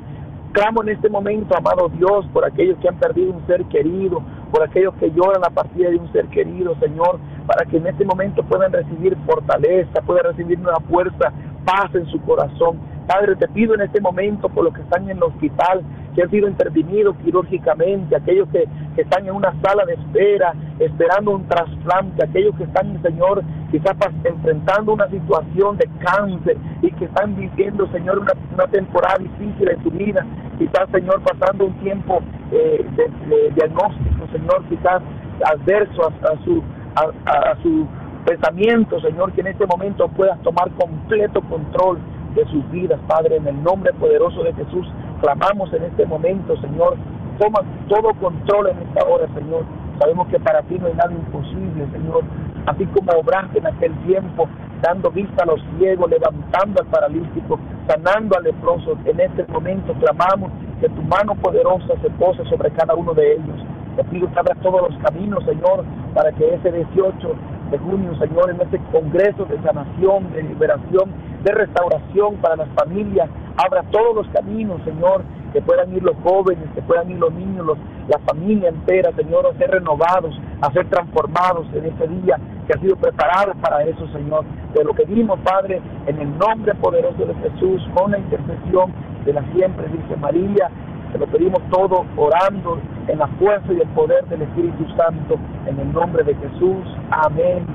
Clamo 0.52 0.82
en 0.82 0.90
este 0.90 1.08
momento, 1.08 1.56
amado 1.56 1.88
Dios, 1.88 2.26
por 2.32 2.44
aquellos 2.44 2.78
que 2.78 2.88
han 2.88 2.96
perdido 2.96 3.32
un 3.32 3.46
ser 3.46 3.64
querido, 3.66 4.22
por 4.50 4.62
aquellos 4.62 4.94
que 4.94 5.10
lloran 5.10 5.40
la 5.40 5.50
partida 5.50 5.90
de 5.90 5.96
un 5.96 6.10
ser 6.12 6.26
querido, 6.26 6.74
Señor, 6.80 7.18
para 7.46 7.64
que 7.64 7.76
en 7.76 7.86
este 7.86 8.04
momento 8.04 8.42
puedan 8.42 8.72
recibir 8.72 9.16
fortaleza, 9.26 10.00
puedan 10.02 10.24
recibir 10.24 10.58
una 10.58 10.80
fuerza, 10.88 11.32
paz 11.64 11.94
en 11.94 12.06
su 12.06 12.20
corazón. 12.22 12.78
Padre, 13.06 13.36
te 13.36 13.48
pido 13.48 13.74
en 13.74 13.82
este 13.82 14.00
momento 14.00 14.48
por 14.48 14.64
los 14.64 14.74
que 14.74 14.82
están 14.82 15.04
en 15.04 15.16
el 15.16 15.22
hospital, 15.22 15.82
que 16.18 16.24
han 16.24 16.30
sido 16.30 16.48
intervenidos 16.48 17.14
quirúrgicamente, 17.24 18.16
aquellos 18.16 18.48
que, 18.48 18.66
están 18.96 19.24
en 19.24 19.32
una 19.32 19.54
sala 19.62 19.84
de 19.84 19.94
espera, 19.94 20.52
esperando 20.80 21.30
un 21.30 21.46
trasplante, 21.46 22.24
aquellos 22.24 22.52
que 22.56 22.64
están, 22.64 23.00
Señor, 23.00 23.44
quizás 23.70 23.94
enfrentando 24.24 24.94
una 24.94 25.08
situación 25.08 25.76
de 25.76 25.88
cáncer 26.00 26.56
y 26.82 26.90
que 26.90 27.04
están 27.04 27.36
viviendo, 27.36 27.86
Señor, 27.92 28.18
una, 28.18 28.32
una 28.52 28.66
temporada 28.66 29.18
difícil 29.20 29.68
en 29.68 29.82
su 29.84 29.90
vida, 29.92 30.26
quizás, 30.58 30.90
Señor, 30.90 31.22
pasando 31.22 31.66
un 31.66 31.74
tiempo 31.74 32.20
eh, 32.50 32.84
de, 32.96 33.50
diagnóstico, 33.54 34.26
Señor, 34.32 34.64
quizás 34.68 35.00
adverso 35.44 36.02
a, 36.08 36.44
su, 36.44 36.60
a 36.96 37.56
su 37.62 37.86
pensamiento, 38.26 39.00
Señor, 39.00 39.32
que 39.34 39.42
en 39.42 39.46
este 39.46 39.64
momento 39.64 40.08
puedas 40.08 40.42
tomar 40.42 40.68
completo 40.72 41.40
control 41.42 42.00
de 42.34 42.44
sus 42.46 42.68
vidas, 42.70 43.00
Padre, 43.06 43.36
en 43.36 43.46
el 43.46 43.62
nombre 43.62 43.92
poderoso 43.94 44.42
de 44.42 44.52
Jesús, 44.54 44.86
clamamos 45.20 45.72
en 45.72 45.84
este 45.84 46.06
momento, 46.06 46.56
Señor, 46.60 46.96
toma 47.38 47.60
todo 47.88 48.12
control 48.20 48.68
en 48.68 48.78
esta 48.78 49.06
hora, 49.06 49.26
Señor. 49.34 49.64
Sabemos 49.98 50.28
que 50.28 50.38
para 50.40 50.62
ti 50.62 50.78
no 50.78 50.86
hay 50.86 50.94
nada 50.94 51.12
imposible, 51.12 51.86
Señor. 51.92 52.22
Así 52.66 52.86
como 52.86 53.12
obraste 53.18 53.58
en 53.58 53.66
aquel 53.66 53.92
tiempo, 54.04 54.48
dando 54.82 55.10
vista 55.10 55.42
a 55.42 55.46
los 55.46 55.60
ciegos, 55.76 56.10
levantando 56.10 56.82
al 56.82 56.86
paralítico, 56.88 57.58
sanando 57.88 58.36
al 58.36 58.44
leproso, 58.44 58.96
en 59.04 59.20
este 59.20 59.44
momento 59.48 59.92
clamamos 59.94 60.52
que 60.80 60.88
tu 60.88 61.02
mano 61.02 61.34
poderosa 61.34 61.94
se 62.02 62.10
pose 62.10 62.44
sobre 62.44 62.70
cada 62.72 62.94
uno 62.94 63.14
de 63.14 63.32
ellos. 63.32 63.60
Te 63.98 64.04
pido 64.04 64.30
que 64.32 64.38
abras 64.38 64.56
todos 64.62 64.80
los 64.88 65.02
caminos, 65.02 65.42
Señor, 65.42 65.84
para 66.14 66.30
que 66.30 66.54
ese 66.54 66.70
18 66.70 67.34
de 67.72 67.78
junio, 67.78 68.16
Señor, 68.20 68.48
en 68.48 68.60
este 68.60 68.78
congreso 68.92 69.44
de 69.46 69.60
sanación, 69.60 70.32
de 70.32 70.44
liberación, 70.44 71.10
de 71.42 71.50
restauración 71.50 72.36
para 72.36 72.54
las 72.54 72.68
familias, 72.76 73.28
abra 73.56 73.82
todos 73.90 74.14
los 74.14 74.28
caminos, 74.28 74.80
Señor, 74.84 75.22
que 75.52 75.60
puedan 75.62 75.92
ir 75.92 76.04
los 76.04 76.14
jóvenes, 76.22 76.62
que 76.76 76.82
puedan 76.82 77.10
ir 77.10 77.18
los 77.18 77.32
niños, 77.32 77.66
los- 77.66 77.78
la 78.06 78.20
familia 78.20 78.68
entera, 78.68 79.10
Señor, 79.16 79.48
a 79.48 79.58
ser 79.58 79.68
renovados, 79.72 80.40
a 80.60 80.70
ser 80.72 80.88
transformados 80.88 81.66
en 81.74 81.86
este 81.86 82.06
día 82.06 82.38
que 82.68 82.74
ha 82.74 82.80
sido 82.80 82.94
preparado 82.94 83.54
para 83.60 83.82
eso, 83.82 84.06
Señor. 84.12 84.44
De 84.74 84.84
lo 84.84 84.94
que 84.94 85.06
dimos, 85.06 85.40
Padre, 85.40 85.82
en 86.06 86.20
el 86.20 86.38
nombre 86.38 86.72
poderoso 86.76 87.24
de 87.24 87.34
Jesús, 87.34 87.82
con 87.94 88.12
la 88.12 88.18
intercesión 88.20 88.92
de 89.24 89.32
la 89.32 89.42
siempre, 89.54 89.88
dice 89.88 90.16
María, 90.20 90.70
te 91.12 91.18
lo 91.18 91.26
pedimos 91.26 91.60
todo 91.70 92.04
orando 92.16 92.78
en 93.08 93.18
la 93.18 93.26
fuerza 93.38 93.72
y 93.72 93.80
el 93.80 93.88
poder 93.88 94.24
del 94.26 94.42
Espíritu 94.42 94.86
Santo, 94.96 95.36
en 95.66 95.78
el 95.78 95.92
nombre 95.92 96.22
de 96.24 96.34
Jesús. 96.34 96.84
Amén 97.10 97.66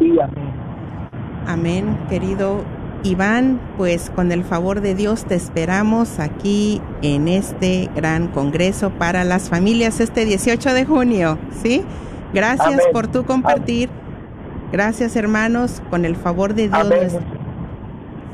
y 0.00 0.20
amén. 0.20 0.52
Amén, 1.46 1.98
querido 2.08 2.60
Iván, 3.02 3.60
pues 3.76 4.10
con 4.10 4.30
el 4.30 4.44
favor 4.44 4.80
de 4.80 4.94
Dios 4.94 5.24
te 5.24 5.34
esperamos 5.34 6.20
aquí 6.20 6.80
en 7.02 7.26
este 7.26 7.88
gran 7.96 8.28
congreso 8.28 8.90
para 8.90 9.24
las 9.24 9.50
familias 9.50 9.98
este 10.00 10.24
18 10.24 10.72
de 10.72 10.84
junio, 10.84 11.38
¿sí? 11.50 11.84
Gracias 12.32 12.80
por 12.92 13.08
tu 13.08 13.24
compartir. 13.24 13.90
Gracias, 14.70 15.16
hermanos, 15.16 15.82
con 15.90 16.04
el 16.04 16.16
favor 16.16 16.54
de 16.54 16.68
Dios. 16.68 17.18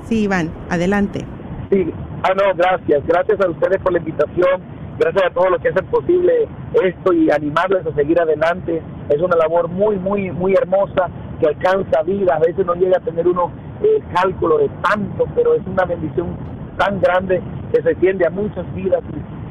Sí, 0.04 0.24
Iván, 0.24 0.50
adelante. 0.70 1.24
Sí, 1.70 1.92
ah, 2.22 2.32
no, 2.34 2.54
gracias. 2.54 3.04
Gracias 3.06 3.40
a 3.40 3.48
ustedes 3.50 3.78
por 3.82 3.92
la 3.92 3.98
invitación. 3.98 4.77
Gracias 4.98 5.26
a 5.26 5.30
todos 5.30 5.50
los 5.52 5.60
que 5.60 5.68
hacen 5.68 5.86
posible 5.86 6.48
esto 6.74 7.12
y 7.12 7.30
animarles 7.30 7.86
a 7.86 7.94
seguir 7.94 8.20
adelante. 8.20 8.82
Es 9.08 9.22
una 9.22 9.36
labor 9.36 9.68
muy, 9.68 9.96
muy, 9.96 10.32
muy 10.32 10.54
hermosa 10.54 11.08
que 11.38 11.46
alcanza 11.46 12.02
vida. 12.02 12.34
A 12.34 12.40
veces 12.40 12.66
no 12.66 12.74
llega 12.74 12.96
a 12.96 13.00
tener 13.00 13.28
uno 13.28 13.52
el 13.80 14.02
cálculo 14.12 14.58
de 14.58 14.68
tanto, 14.82 15.24
pero 15.36 15.54
es 15.54 15.64
una 15.66 15.84
bendición 15.84 16.36
tan 16.78 17.00
grande 17.00 17.40
que 17.72 17.80
se 17.80 17.90
extiende 17.90 18.26
a 18.26 18.30
muchas 18.30 18.64
vidas 18.74 19.02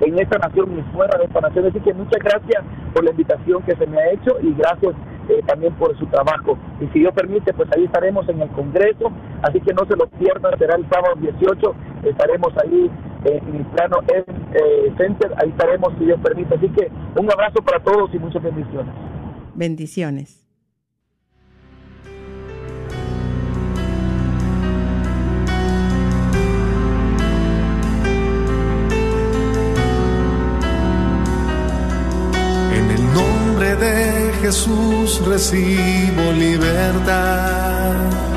en 0.01 0.19
esta 0.19 0.37
nación 0.37 0.79
y 0.79 0.81
fuera 0.93 1.17
de 1.17 1.25
esta 1.25 1.39
nación. 1.39 1.65
Así 1.67 1.79
que 1.79 1.93
muchas 1.93 2.21
gracias 2.21 2.63
por 2.93 3.05
la 3.05 3.11
invitación 3.11 3.63
que 3.63 3.75
se 3.77 3.87
me 3.87 3.99
ha 3.99 4.11
hecho 4.11 4.37
y 4.41 4.53
gracias 4.53 4.95
eh, 5.29 5.41
también 5.45 5.73
por 5.75 5.97
su 5.97 6.05
trabajo. 6.07 6.57
Y 6.81 6.87
si 6.87 6.99
Dios 6.99 7.13
permite, 7.13 7.53
pues 7.53 7.69
ahí 7.75 7.85
estaremos 7.85 8.27
en 8.27 8.41
el 8.41 8.49
Congreso, 8.49 9.11
así 9.43 9.61
que 9.61 9.73
no 9.73 9.85
se 9.85 9.95
lo 9.95 10.07
pierdan, 10.07 10.57
será 10.57 10.75
el 10.75 10.85
sábado 10.89 11.15
18, 11.19 11.75
estaremos 12.03 12.53
ahí 12.63 12.89
eh, 12.89 13.16
en 13.27 13.55
el 13.55 13.65
plano 13.67 13.99
eh, 14.07 14.93
Center, 14.97 15.33
ahí 15.37 15.49
estaremos 15.49 15.93
si 15.99 16.05
Dios 16.05 16.19
permite. 16.21 16.55
Así 16.55 16.69
que 16.69 16.89
un 17.19 17.31
abrazo 17.31 17.61
para 17.61 17.83
todos 17.83 18.13
y 18.13 18.19
muchas 18.19 18.43
bendiciones. 18.43 18.93
Bendiciones. 19.55 20.47
de 33.75 34.31
Jesús 34.41 35.21
recibo 35.25 36.31
libertad. 36.31 38.36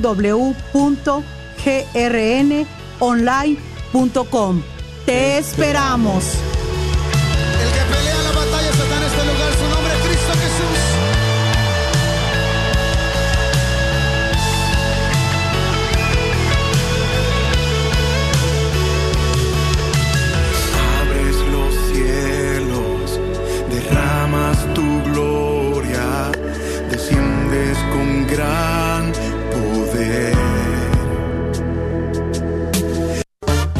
online.com. 2.98 4.62
Te 5.06 5.38
esperamos. 5.38 6.57